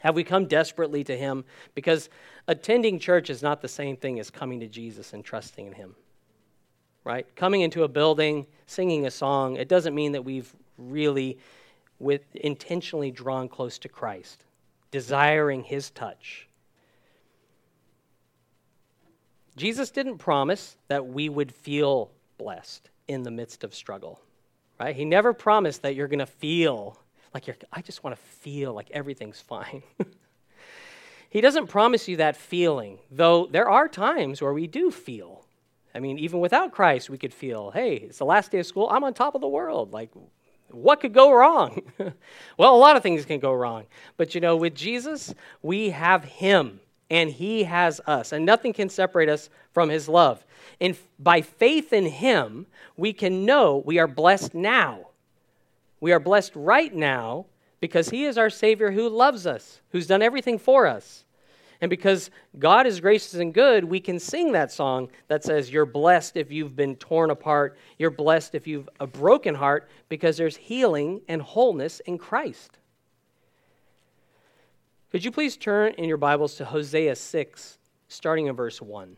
Have 0.00 0.14
we 0.14 0.24
come 0.24 0.46
desperately 0.46 1.04
to 1.04 1.16
Him? 1.16 1.44
Because 1.74 2.08
attending 2.48 2.98
church 2.98 3.30
is 3.30 3.42
not 3.42 3.60
the 3.60 3.68
same 3.68 3.96
thing 3.96 4.18
as 4.18 4.30
coming 4.30 4.60
to 4.60 4.66
Jesus 4.66 5.12
and 5.12 5.24
trusting 5.24 5.66
in 5.66 5.72
Him. 5.72 5.94
Right? 7.04 7.26
Coming 7.36 7.62
into 7.62 7.84
a 7.84 7.88
building, 7.88 8.46
singing 8.66 9.06
a 9.06 9.10
song, 9.10 9.56
it 9.56 9.68
doesn't 9.68 9.94
mean 9.94 10.12
that 10.12 10.24
we've 10.24 10.54
really 10.78 11.38
with 12.00 12.34
intentionally 12.34 13.10
drawn 13.10 13.48
close 13.48 13.78
to 13.78 13.88
Christ, 13.88 14.44
desiring 14.90 15.62
his 15.62 15.90
touch. 15.90 16.48
Jesus 19.56 19.90
didn't 19.90 20.18
promise 20.18 20.76
that 20.88 21.06
we 21.06 21.28
would 21.28 21.52
feel 21.52 22.10
blessed 22.38 22.88
in 23.06 23.22
the 23.22 23.30
midst 23.30 23.62
of 23.62 23.74
struggle. 23.74 24.18
Right? 24.80 24.96
He 24.96 25.04
never 25.04 25.34
promised 25.34 25.82
that 25.82 25.94
you're 25.94 26.08
going 26.08 26.20
to 26.20 26.26
feel 26.26 26.98
like 27.34 27.46
you're, 27.46 27.56
I 27.72 27.82
just 27.82 28.02
want 28.02 28.16
to 28.16 28.22
feel 28.22 28.72
like 28.72 28.90
everything's 28.90 29.40
fine. 29.40 29.82
he 31.30 31.40
doesn't 31.40 31.68
promise 31.68 32.08
you 32.08 32.16
that 32.16 32.36
feeling, 32.36 32.98
though 33.10 33.46
there 33.46 33.68
are 33.68 33.88
times 33.88 34.42
where 34.42 34.52
we 34.52 34.66
do 34.66 34.90
feel. 34.90 35.44
I 35.94 36.00
mean, 36.00 36.18
even 36.18 36.40
without 36.40 36.72
Christ, 36.72 37.10
we 37.10 37.18
could 37.18 37.34
feel, 37.34 37.70
hey, 37.70 37.96
it's 37.96 38.18
the 38.18 38.24
last 38.24 38.50
day 38.50 38.60
of 38.60 38.66
school, 38.66 38.88
I'm 38.90 39.04
on 39.04 39.14
top 39.14 39.34
of 39.34 39.40
the 39.40 39.48
world. 39.48 39.92
Like, 39.92 40.10
what 40.70 41.00
could 41.00 41.12
go 41.12 41.32
wrong? 41.32 41.82
well, 42.56 42.74
a 42.74 42.78
lot 42.78 42.96
of 42.96 43.02
things 43.02 43.24
can 43.24 43.40
go 43.40 43.52
wrong. 43.52 43.86
But 44.16 44.34
you 44.34 44.40
know, 44.40 44.56
with 44.56 44.74
Jesus, 44.74 45.34
we 45.62 45.90
have 45.90 46.24
Him 46.24 46.80
and 47.10 47.30
He 47.30 47.64
has 47.64 48.00
us, 48.06 48.32
and 48.32 48.46
nothing 48.46 48.72
can 48.72 48.88
separate 48.88 49.28
us 49.28 49.50
from 49.72 49.88
His 49.88 50.08
love. 50.08 50.44
And 50.80 50.96
by 51.18 51.42
faith 51.42 51.92
in 51.92 52.06
Him, 52.06 52.66
we 52.96 53.12
can 53.12 53.44
know 53.44 53.82
we 53.84 53.98
are 53.98 54.06
blessed 54.06 54.54
now 54.54 55.09
we 56.00 56.12
are 56.12 56.20
blessed 56.20 56.52
right 56.54 56.94
now 56.94 57.46
because 57.80 58.10
He 58.10 58.24
is 58.24 58.38
our 58.38 58.50
Savior 58.50 58.90
who 58.90 59.08
loves 59.08 59.46
us, 59.46 59.80
who's 59.90 60.06
done 60.06 60.22
everything 60.22 60.58
for 60.58 60.86
us. 60.86 61.24
And 61.80 61.88
because 61.88 62.30
God 62.58 62.86
is 62.86 63.00
gracious 63.00 63.34
and 63.34 63.54
good, 63.54 63.84
we 63.84 64.00
can 64.00 64.18
sing 64.18 64.52
that 64.52 64.70
song 64.70 65.10
that 65.28 65.42
says, 65.42 65.70
You're 65.70 65.86
blessed 65.86 66.36
if 66.36 66.50
you've 66.50 66.76
been 66.76 66.96
torn 66.96 67.30
apart. 67.30 67.78
You're 67.98 68.10
blessed 68.10 68.54
if 68.54 68.66
you've 68.66 68.88
a 68.98 69.06
broken 69.06 69.54
heart 69.54 69.88
because 70.08 70.36
there's 70.36 70.56
healing 70.56 71.22
and 71.28 71.40
wholeness 71.40 72.00
in 72.00 72.18
Christ. 72.18 72.78
Could 75.10 75.24
you 75.24 75.30
please 75.30 75.56
turn 75.56 75.94
in 75.94 76.04
your 76.04 76.18
Bibles 76.18 76.54
to 76.56 76.64
Hosea 76.64 77.16
6, 77.16 77.78
starting 78.08 78.46
in 78.46 78.54
verse 78.54 78.80
1? 78.80 79.16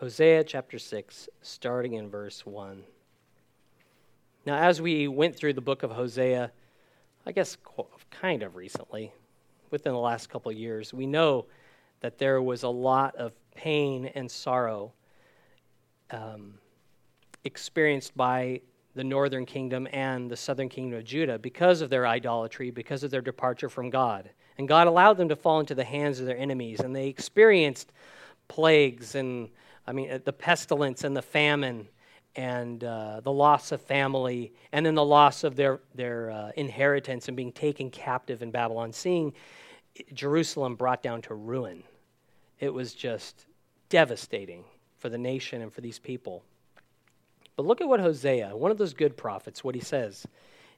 Hosea 0.00 0.44
chapter 0.44 0.78
6, 0.78 1.28
starting 1.42 1.92
in 1.92 2.08
verse 2.08 2.46
1. 2.46 2.82
Now, 4.46 4.56
as 4.56 4.80
we 4.80 5.08
went 5.08 5.36
through 5.36 5.52
the 5.52 5.60
book 5.60 5.82
of 5.82 5.90
Hosea, 5.90 6.50
I 7.26 7.32
guess 7.32 7.58
kind 8.10 8.42
of 8.42 8.56
recently, 8.56 9.12
within 9.70 9.92
the 9.92 9.98
last 9.98 10.30
couple 10.30 10.50
years, 10.52 10.94
we 10.94 11.04
know 11.04 11.44
that 12.00 12.16
there 12.16 12.40
was 12.40 12.62
a 12.62 12.68
lot 12.70 13.14
of 13.16 13.34
pain 13.54 14.06
and 14.14 14.30
sorrow 14.30 14.94
um, 16.10 16.54
experienced 17.44 18.16
by 18.16 18.62
the 18.94 19.04
northern 19.04 19.44
kingdom 19.44 19.86
and 19.92 20.30
the 20.30 20.36
southern 20.36 20.70
kingdom 20.70 20.98
of 20.98 21.04
Judah 21.04 21.38
because 21.38 21.82
of 21.82 21.90
their 21.90 22.06
idolatry, 22.06 22.70
because 22.70 23.04
of 23.04 23.10
their 23.10 23.20
departure 23.20 23.68
from 23.68 23.90
God. 23.90 24.30
And 24.56 24.66
God 24.66 24.86
allowed 24.86 25.18
them 25.18 25.28
to 25.28 25.36
fall 25.36 25.60
into 25.60 25.74
the 25.74 25.84
hands 25.84 26.20
of 26.20 26.24
their 26.24 26.38
enemies, 26.38 26.80
and 26.80 26.96
they 26.96 27.08
experienced 27.08 27.92
plagues 28.48 29.14
and, 29.14 29.50
I 29.86 29.92
mean, 29.92 30.10
uh, 30.10 30.18
the 30.24 30.32
pestilence 30.32 31.04
and 31.04 31.16
the 31.16 31.22
famine 31.22 31.88
and 32.36 32.84
uh, 32.84 33.20
the 33.20 33.32
loss 33.32 33.72
of 33.72 33.80
family, 33.80 34.52
and 34.72 34.86
then 34.86 34.94
the 34.94 35.04
loss 35.04 35.42
of 35.42 35.56
their, 35.56 35.80
their 35.94 36.30
uh, 36.30 36.52
inheritance 36.56 37.26
and 37.28 37.36
being 37.36 37.52
taken 37.52 37.90
captive 37.90 38.40
in 38.42 38.50
Babylon, 38.50 38.92
seeing 38.92 39.32
Jerusalem 40.14 40.76
brought 40.76 41.02
down 41.02 41.22
to 41.22 41.34
ruin. 41.34 41.82
It 42.60 42.72
was 42.72 42.94
just 42.94 43.46
devastating 43.88 44.64
for 44.98 45.08
the 45.08 45.18
nation 45.18 45.62
and 45.62 45.72
for 45.72 45.80
these 45.80 45.98
people. 45.98 46.44
But 47.56 47.66
look 47.66 47.80
at 47.80 47.88
what 47.88 48.00
Hosea, 48.00 48.56
one 48.56 48.70
of 48.70 48.78
those 48.78 48.94
good 48.94 49.16
prophets, 49.16 49.64
what 49.64 49.74
he 49.74 49.80
says 49.80 50.26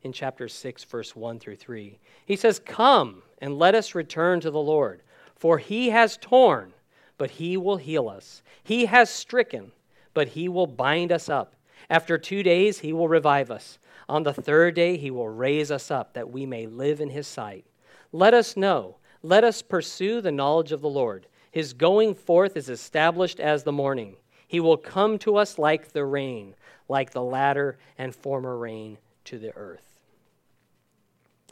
in 0.03 0.13
chapter 0.13 0.49
6, 0.49 0.85
verse 0.85 1.15
1 1.15 1.39
through 1.39 1.57
3. 1.57 1.99
He 2.27 2.37
says, 2.37 2.59
Come 2.59 3.23
and 3.41 3.59
let 3.59 3.75
us 3.75 3.95
return 3.95 4.41
to 4.41 4.51
the 4.51 4.59
Lord, 4.59 5.03
for 5.37 5.59
he 5.59 5.91
has 5.91 6.17
torn, 6.17 6.73
but 7.19 7.33
he 7.33 7.57
will 7.57 7.77
heal 7.77 8.09
us. 8.09 8.43
He 8.63 8.87
has 8.87 9.11
stricken, 9.11 9.73
but 10.15 10.29
he 10.29 10.49
will 10.49 10.67
bind 10.67 11.13
us 11.13 11.29
up. 11.29 11.55
After 11.91 12.19
two 12.19 12.43
days, 12.43 12.79
he 12.79 12.93
will 12.93 13.09
revive 13.09 13.51
us. 13.51 13.79
On 14.09 14.23
the 14.23 14.33
third 14.33 14.75
day, 14.75 14.97
he 14.97 15.11
will 15.11 15.29
raise 15.29 15.71
us 15.71 15.91
up, 15.91 16.15
that 16.15 16.31
we 16.31 16.47
may 16.47 16.67
live 16.67 17.01
in 17.01 17.11
his 17.11 17.27
sight. 17.27 17.67
Let 18.13 18.35
us 18.35 18.57
know, 18.57 18.97
let 19.23 19.45
us 19.45 19.63
pursue 19.63 20.21
the 20.21 20.33
knowledge 20.33 20.73
of 20.73 20.81
the 20.81 20.89
Lord. 20.89 21.27
His 21.51 21.73
going 21.73 22.15
forth 22.15 22.57
is 22.57 22.69
established 22.69 23.41
as 23.41 23.63
the 23.63 23.73
morning. 23.73 24.17
He 24.49 24.61
will 24.61 24.77
come 24.77 25.19
to 25.21 25.37
us 25.37 25.59
like 25.59 25.93
the 25.93 26.05
rain, 26.05 26.55
like 26.89 27.11
the 27.11 27.23
latter 27.23 27.79
and 27.97 28.15
former 28.15 28.57
rain 28.57 28.99
to 29.25 29.39
the 29.39 29.55
earth. 29.57 30.01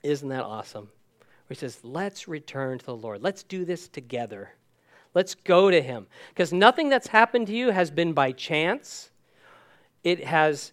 Isn't 0.03 0.29
that 0.29 0.45
awesome? 0.45 0.89
He 1.49 1.55
says, 1.55 1.81
Let's 1.83 2.29
return 2.29 2.79
to 2.79 2.87
the 2.87 2.97
Lord. 2.97 3.23
Let's 3.23 3.43
do 3.43 3.65
this 3.65 3.89
together. 3.89 4.51
Let's 5.15 5.35
go 5.35 5.71
to 5.71 5.83
Him. 5.83 6.07
Because 6.31 6.53
nothing 6.53 6.89
that's 6.89 7.09
happened 7.09 7.47
to 7.49 7.53
you 7.53 7.71
has 7.71 7.91
been 7.91 8.13
by 8.13 8.33
chance. 8.33 9.11
It 10.05 10.25
has, 10.25 10.73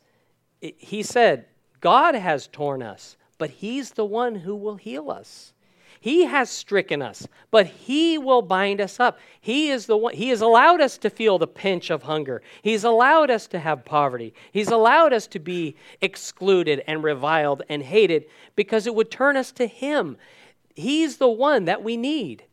it, 0.61 0.75
He 0.77 1.03
said, 1.03 1.45
God 1.81 2.15
has 2.15 2.47
torn 2.47 2.81
us, 2.81 3.17
but 3.37 3.49
He's 3.49 3.91
the 3.91 4.05
one 4.05 4.35
who 4.35 4.55
will 4.55 4.75
heal 4.75 5.09
us. 5.09 5.53
He 5.99 6.25
has 6.25 6.49
stricken 6.49 7.01
us, 7.01 7.27
but 7.49 7.65
He 7.65 8.17
will 8.17 8.41
bind 8.41 8.79
us 8.79 8.99
up. 8.99 9.19
He 9.41 9.69
is 9.69 9.87
the 9.87 9.97
one, 9.97 10.13
He 10.13 10.29
has 10.29 10.41
allowed 10.41 10.79
us 10.79 10.97
to 10.99 11.09
feel 11.09 11.39
the 11.39 11.47
pinch 11.47 11.89
of 11.89 12.03
hunger. 12.03 12.41
He's 12.61 12.83
allowed 12.83 13.31
us 13.31 13.47
to 13.47 13.59
have 13.59 13.83
poverty. 13.83 14.33
He's 14.51 14.69
allowed 14.69 15.11
us 15.11 15.25
to 15.27 15.39
be 15.39 15.75
excluded 16.01 16.83
and 16.87 17.03
reviled 17.03 17.63
and 17.67 17.81
hated 17.81 18.25
because 18.55 18.85
it 18.85 18.93
would 18.93 19.09
turn 19.09 19.35
us 19.35 19.51
to 19.53 19.65
Him. 19.65 20.17
He's 20.75 21.17
the 21.17 21.27
one 21.27 21.65
that 21.65 21.83
we 21.83 21.97
need. 21.97 22.43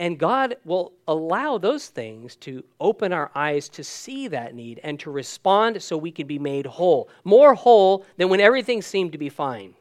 And 0.00 0.18
God 0.18 0.56
will 0.64 0.94
allow 1.06 1.58
those 1.58 1.88
things 1.88 2.34
to 2.36 2.64
open 2.80 3.12
our 3.12 3.30
eyes 3.34 3.68
to 3.68 3.84
see 3.84 4.28
that 4.28 4.54
need 4.54 4.80
and 4.82 4.98
to 5.00 5.10
respond 5.10 5.82
so 5.82 5.98
we 5.98 6.10
can 6.10 6.26
be 6.26 6.38
made 6.38 6.64
whole. 6.64 7.10
More 7.22 7.52
whole 7.54 8.06
than 8.16 8.30
when 8.30 8.40
everything 8.40 8.80
seemed 8.80 9.12
to 9.12 9.18
be 9.18 9.28
fine. 9.28 9.74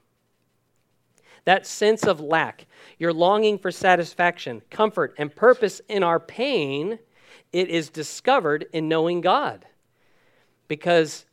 That 1.45 1.65
sense 1.65 2.03
of 2.03 2.19
lack, 2.19 2.67
your 2.97 3.13
longing 3.13 3.57
for 3.57 3.71
satisfaction, 3.71 4.61
comfort, 4.69 5.15
and 5.17 5.33
purpose 5.33 5.79
in 5.87 6.03
our 6.03 6.19
pain, 6.19 6.99
it 7.53 7.69
is 7.69 7.89
discovered 7.89 8.65
in 8.73 8.89
knowing 8.89 9.21
God. 9.21 9.65
Because 10.67 11.25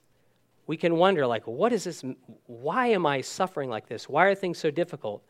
we 0.68 0.76
can 0.76 0.95
wonder, 0.95 1.26
like, 1.26 1.49
what 1.49 1.72
is 1.72 1.82
this? 1.82 2.05
Why 2.47 2.87
am 2.87 3.05
I 3.05 3.20
suffering 3.20 3.68
like 3.68 3.89
this? 3.89 4.09
Why 4.09 4.26
are 4.26 4.34
things 4.37 4.59
so 4.59 4.70
difficult? 4.70 5.24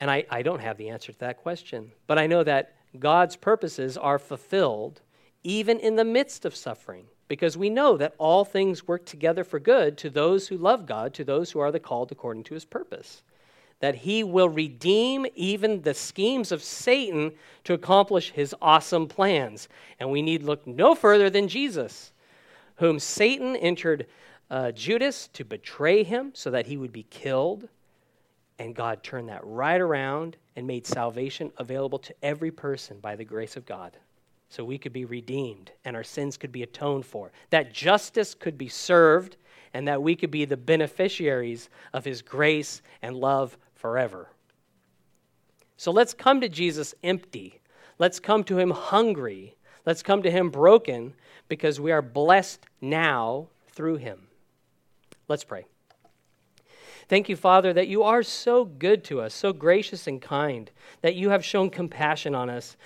And 0.00 0.10
I, 0.10 0.24
I 0.30 0.40
don't 0.40 0.60
have 0.60 0.78
the 0.78 0.88
answer 0.88 1.12
to 1.12 1.18
that 1.18 1.42
question. 1.42 1.92
But 2.06 2.18
I 2.18 2.26
know 2.26 2.42
that 2.42 2.75
God's 3.00 3.36
purposes 3.36 3.96
are 3.96 4.18
fulfilled 4.18 5.02
even 5.42 5.78
in 5.78 5.96
the 5.96 6.04
midst 6.04 6.44
of 6.44 6.54
suffering 6.54 7.06
because 7.28 7.56
we 7.56 7.70
know 7.70 7.96
that 7.96 8.14
all 8.18 8.44
things 8.44 8.86
work 8.86 9.04
together 9.04 9.44
for 9.44 9.58
good 9.58 9.96
to 9.98 10.10
those 10.10 10.48
who 10.48 10.56
love 10.56 10.86
God, 10.86 11.14
to 11.14 11.24
those 11.24 11.50
who 11.50 11.60
are 11.60 11.72
the 11.72 11.80
called 11.80 12.12
according 12.12 12.44
to 12.44 12.54
his 12.54 12.64
purpose 12.64 13.22
that 13.80 13.94
he 13.94 14.24
will 14.24 14.48
redeem 14.48 15.26
even 15.34 15.82
the 15.82 15.94
schemes 15.94 16.50
of 16.50 16.62
Satan 16.62 17.32
to 17.64 17.74
accomplish 17.74 18.30
his 18.30 18.54
awesome 18.62 19.06
plans. 19.06 19.68
And 20.00 20.10
we 20.10 20.22
need 20.22 20.42
look 20.42 20.66
no 20.66 20.94
further 20.94 21.28
than 21.28 21.48
Jesus, 21.48 22.12
whom 22.76 22.98
Satan 22.98 23.54
entered 23.56 24.06
uh, 24.50 24.72
Judas 24.72 25.28
to 25.34 25.44
betray 25.44 26.04
him 26.04 26.30
so 26.34 26.50
that 26.50 26.66
he 26.66 26.76
would 26.76 26.92
be 26.92 27.02
killed. 27.04 27.68
And 28.58 28.74
God 28.74 29.02
turned 29.02 29.28
that 29.28 29.44
right 29.44 29.80
around 29.80 30.36
and 30.56 30.66
made 30.66 30.86
salvation 30.86 31.52
available 31.58 31.98
to 32.00 32.14
every 32.22 32.50
person 32.50 32.98
by 32.98 33.14
the 33.14 33.24
grace 33.24 33.56
of 33.56 33.66
God. 33.66 33.96
So 34.48 34.64
we 34.64 34.78
could 34.78 34.92
be 34.92 35.04
redeemed 35.04 35.70
and 35.84 35.94
our 35.94 36.04
sins 36.04 36.36
could 36.36 36.52
be 36.52 36.62
atoned 36.62 37.04
for, 37.04 37.32
that 37.50 37.72
justice 37.72 38.34
could 38.34 38.56
be 38.56 38.68
served, 38.68 39.36
and 39.74 39.86
that 39.88 40.02
we 40.02 40.16
could 40.16 40.30
be 40.30 40.44
the 40.44 40.56
beneficiaries 40.56 41.68
of 41.92 42.04
his 42.04 42.22
grace 42.22 42.80
and 43.02 43.16
love 43.16 43.58
forever. 43.74 44.30
So 45.76 45.90
let's 45.90 46.14
come 46.14 46.40
to 46.40 46.48
Jesus 46.48 46.94
empty. 47.04 47.60
Let's 47.98 48.18
come 48.18 48.44
to 48.44 48.58
him 48.58 48.70
hungry. 48.70 49.56
Let's 49.84 50.02
come 50.02 50.22
to 50.22 50.30
him 50.30 50.48
broken 50.48 51.14
because 51.48 51.78
we 51.78 51.92
are 51.92 52.02
blessed 52.02 52.64
now 52.80 53.48
through 53.68 53.96
him. 53.96 54.28
Let's 55.28 55.44
pray. 55.44 55.66
Thank 57.08 57.28
you, 57.28 57.36
Father, 57.36 57.72
that 57.72 57.88
you 57.88 58.02
are 58.02 58.22
so 58.22 58.64
good 58.64 59.04
to 59.04 59.20
us, 59.20 59.32
so 59.32 59.52
gracious 59.52 60.06
and 60.06 60.20
kind, 60.20 60.70
that 61.02 61.14
you 61.14 61.30
have 61.30 61.44
shown 61.44 61.70
compassion 61.70 62.34
on 62.34 62.50
us, 62.50 62.76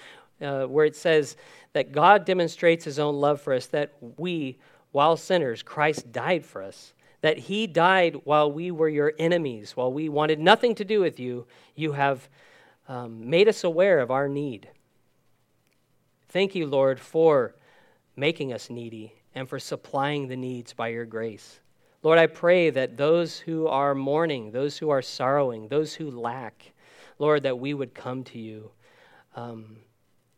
uh, 0.43 0.65
where 0.65 0.85
it 0.85 0.97
says 0.97 1.37
that 1.73 1.93
God 1.93 2.25
demonstrates 2.25 2.85
his 2.85 2.99
own 2.99 3.17
love 3.17 3.41
for 3.41 3.55
us, 3.55 3.67
that 3.69 3.95
we, 4.19 4.59
while 4.93 5.17
sinners, 5.17 5.63
Christ 5.63 6.13
died 6.13 6.45
for 6.45 6.63
us 6.63 6.93
that 7.23 7.39
he 7.39 7.67
died 7.67 8.17
while 8.25 8.51
we 8.51 8.71
were 8.71 8.89
your 8.89 9.13
enemies, 9.19 9.77
while 9.77 9.93
we 9.93 10.09
wanted 10.09 10.39
nothing 10.39 10.75
to 10.77 10.85
do 10.85 11.01
with 11.01 11.21
you. 11.21 11.47
You 11.75 11.93
have 11.93 12.29
um, 12.89 13.29
made 13.29 13.49
us 13.49 13.65
aware 13.65 14.01
of 14.01 14.11
our 14.11 14.29
need. 14.29 14.69
Thank 16.29 16.55
you, 16.55 16.67
Lord, 16.67 16.99
for 16.99 17.55
making 18.17 18.53
us 18.53 18.71
needy 18.71 19.15
and 19.35 19.49
for 19.49 19.59
supplying 19.59 20.29
the 20.29 20.37
needs 20.37 20.73
by 20.73 20.89
your 20.89 21.05
grace. 21.05 21.61
Lord, 22.03 22.19
I 22.19 22.27
pray 22.27 22.71
that 22.71 22.97
those 22.97 23.39
who 23.39 23.67
are 23.67 23.95
mourning, 23.95 24.53
those 24.53 24.79
who 24.79 24.89
are 24.89 25.03
sorrowing, 25.03 25.69
those 25.69 25.95
who 25.95 26.11
lack, 26.11 26.73
Lord, 27.19 27.43
that 27.43 27.59
we 27.59 27.75
would 27.75 27.95
come 27.95 28.25
to 28.25 28.39
you. 28.39 28.71
Um, 29.37 29.77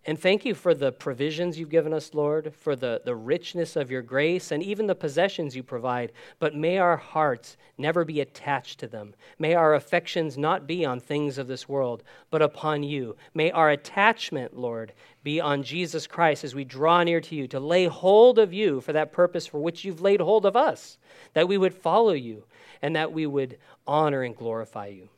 and 0.05 0.19
thank 0.19 0.45
you 0.45 0.55
for 0.55 0.75
the 0.75 0.91
provisions 0.91 1.57
you've 1.57 1.69
given 1.69 1.95
us, 1.95 2.13
Lord, 2.13 2.53
for 2.53 2.75
the, 2.75 3.03
the 3.05 3.15
richness 3.15 3.77
of 3.77 3.89
your 3.89 4.03
grace 4.03 4.51
and 4.51 4.61
even 4.61 4.89
the 4.89 4.97
possessions 4.97 5.55
you 5.55 5.63
provide. 5.63 6.11
But 6.41 6.57
may 6.57 6.79
our 6.79 6.97
hearts 6.97 7.57
never 7.79 8.05
be 8.05 8.21
attached 8.21 8.81
to 8.81 8.89
them. 8.89 9.15
May 9.39 9.55
our 9.55 9.75
affections 9.75 10.37
not 10.37 10.67
be 10.67 10.85
on 10.85 10.99
things 10.99 11.39
of 11.39 11.47
this 11.47 11.69
world, 11.69 12.03
but 12.31 12.43
upon 12.43 12.83
you. 12.83 13.15
May 13.33 13.53
our 13.53 13.71
attachment, 13.71 14.57
Lord, 14.57 14.93
be 15.23 15.41
on 15.41 15.63
Jesus 15.63 16.09
Christ 16.09 16.43
as 16.43 16.55
we 16.55 16.65
draw 16.65 17.05
near 17.05 17.21
to 17.21 17.37
you, 17.37 17.47
to 17.49 17.61
lay 17.61 17.85
hold 17.85 18.41
of 18.41 18.53
you 18.53 18.81
for 18.81 18.93
that 18.93 19.13
purpose 19.13 19.47
for 19.47 19.61
which 19.61 19.85
you've 19.85 20.01
laid 20.01 20.21
hold 20.21 20.47
of 20.47 20.57
us, 20.57 20.99
that 21.35 21.47
we 21.47 21.59
would 21.59 21.75
follow 21.75 22.13
you 22.13 22.45
and 22.83 22.97
that 22.97 23.13
we 23.13 23.25
would 23.25 23.57
honor 23.87 24.23
and 24.23 24.35
glorify 24.35 24.87
you. 24.87 25.09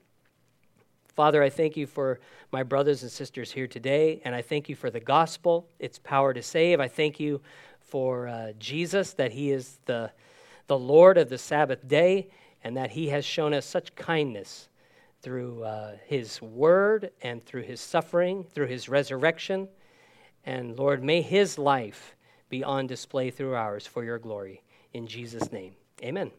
Father, 1.15 1.45
I 1.45 1.49
thank 1.49 1.77
you 1.77 1.87
for 1.87 2.19
my 2.51 2.65
brothers 2.65 3.03
and 3.03 3.11
sisters 3.11 3.53
here 3.53 3.69
today, 3.69 4.21
and 4.25 4.35
I 4.35 4.43
thank 4.43 4.69
you 4.69 4.75
for 4.75 4.91
the 4.91 4.99
gospel, 4.99 5.69
its 5.79 5.99
power 6.01 6.35
to 6.35 6.43
save. 6.43 6.81
I 6.81 6.89
thank 6.89 7.21
you 7.21 7.41
for 7.81 8.27
uh, 8.27 8.53
Jesus, 8.59 9.13
that 9.13 9.31
he 9.31 9.53
is 9.53 9.79
the, 9.85 10.11
the 10.67 10.79
Lord 10.79 11.17
of 11.17 11.29
the 11.29 11.39
Sabbath 11.39 11.87
day, 11.87 12.31
and 12.65 12.77
that 12.77 12.91
he 12.91 13.09
has 13.11 13.25
shown 13.25 13.55
us 13.55 13.65
such 13.65 13.95
kindness 13.95 14.69
through 15.23 15.63
uh, 15.63 15.93
his 16.05 16.43
word 16.43 17.11
and 17.23 17.45
through 17.45 17.63
his 17.63 17.81
suffering, 17.81 18.45
through 18.53 18.67
his 18.67 18.89
resurrection. 18.89 19.69
And 20.45 20.77
Lord, 20.77 21.05
may 21.05 21.23
his 21.23 21.59
life 21.59 22.17
be 22.49 22.65
on 22.65 22.89
display 22.89 23.31
through 23.31 23.55
ours 23.55 23.87
for 23.87 24.03
your 24.03 24.19
glory. 24.19 24.63
In 24.93 25.07
Jesus' 25.07 25.53
name, 25.53 25.75
amen. 26.03 26.33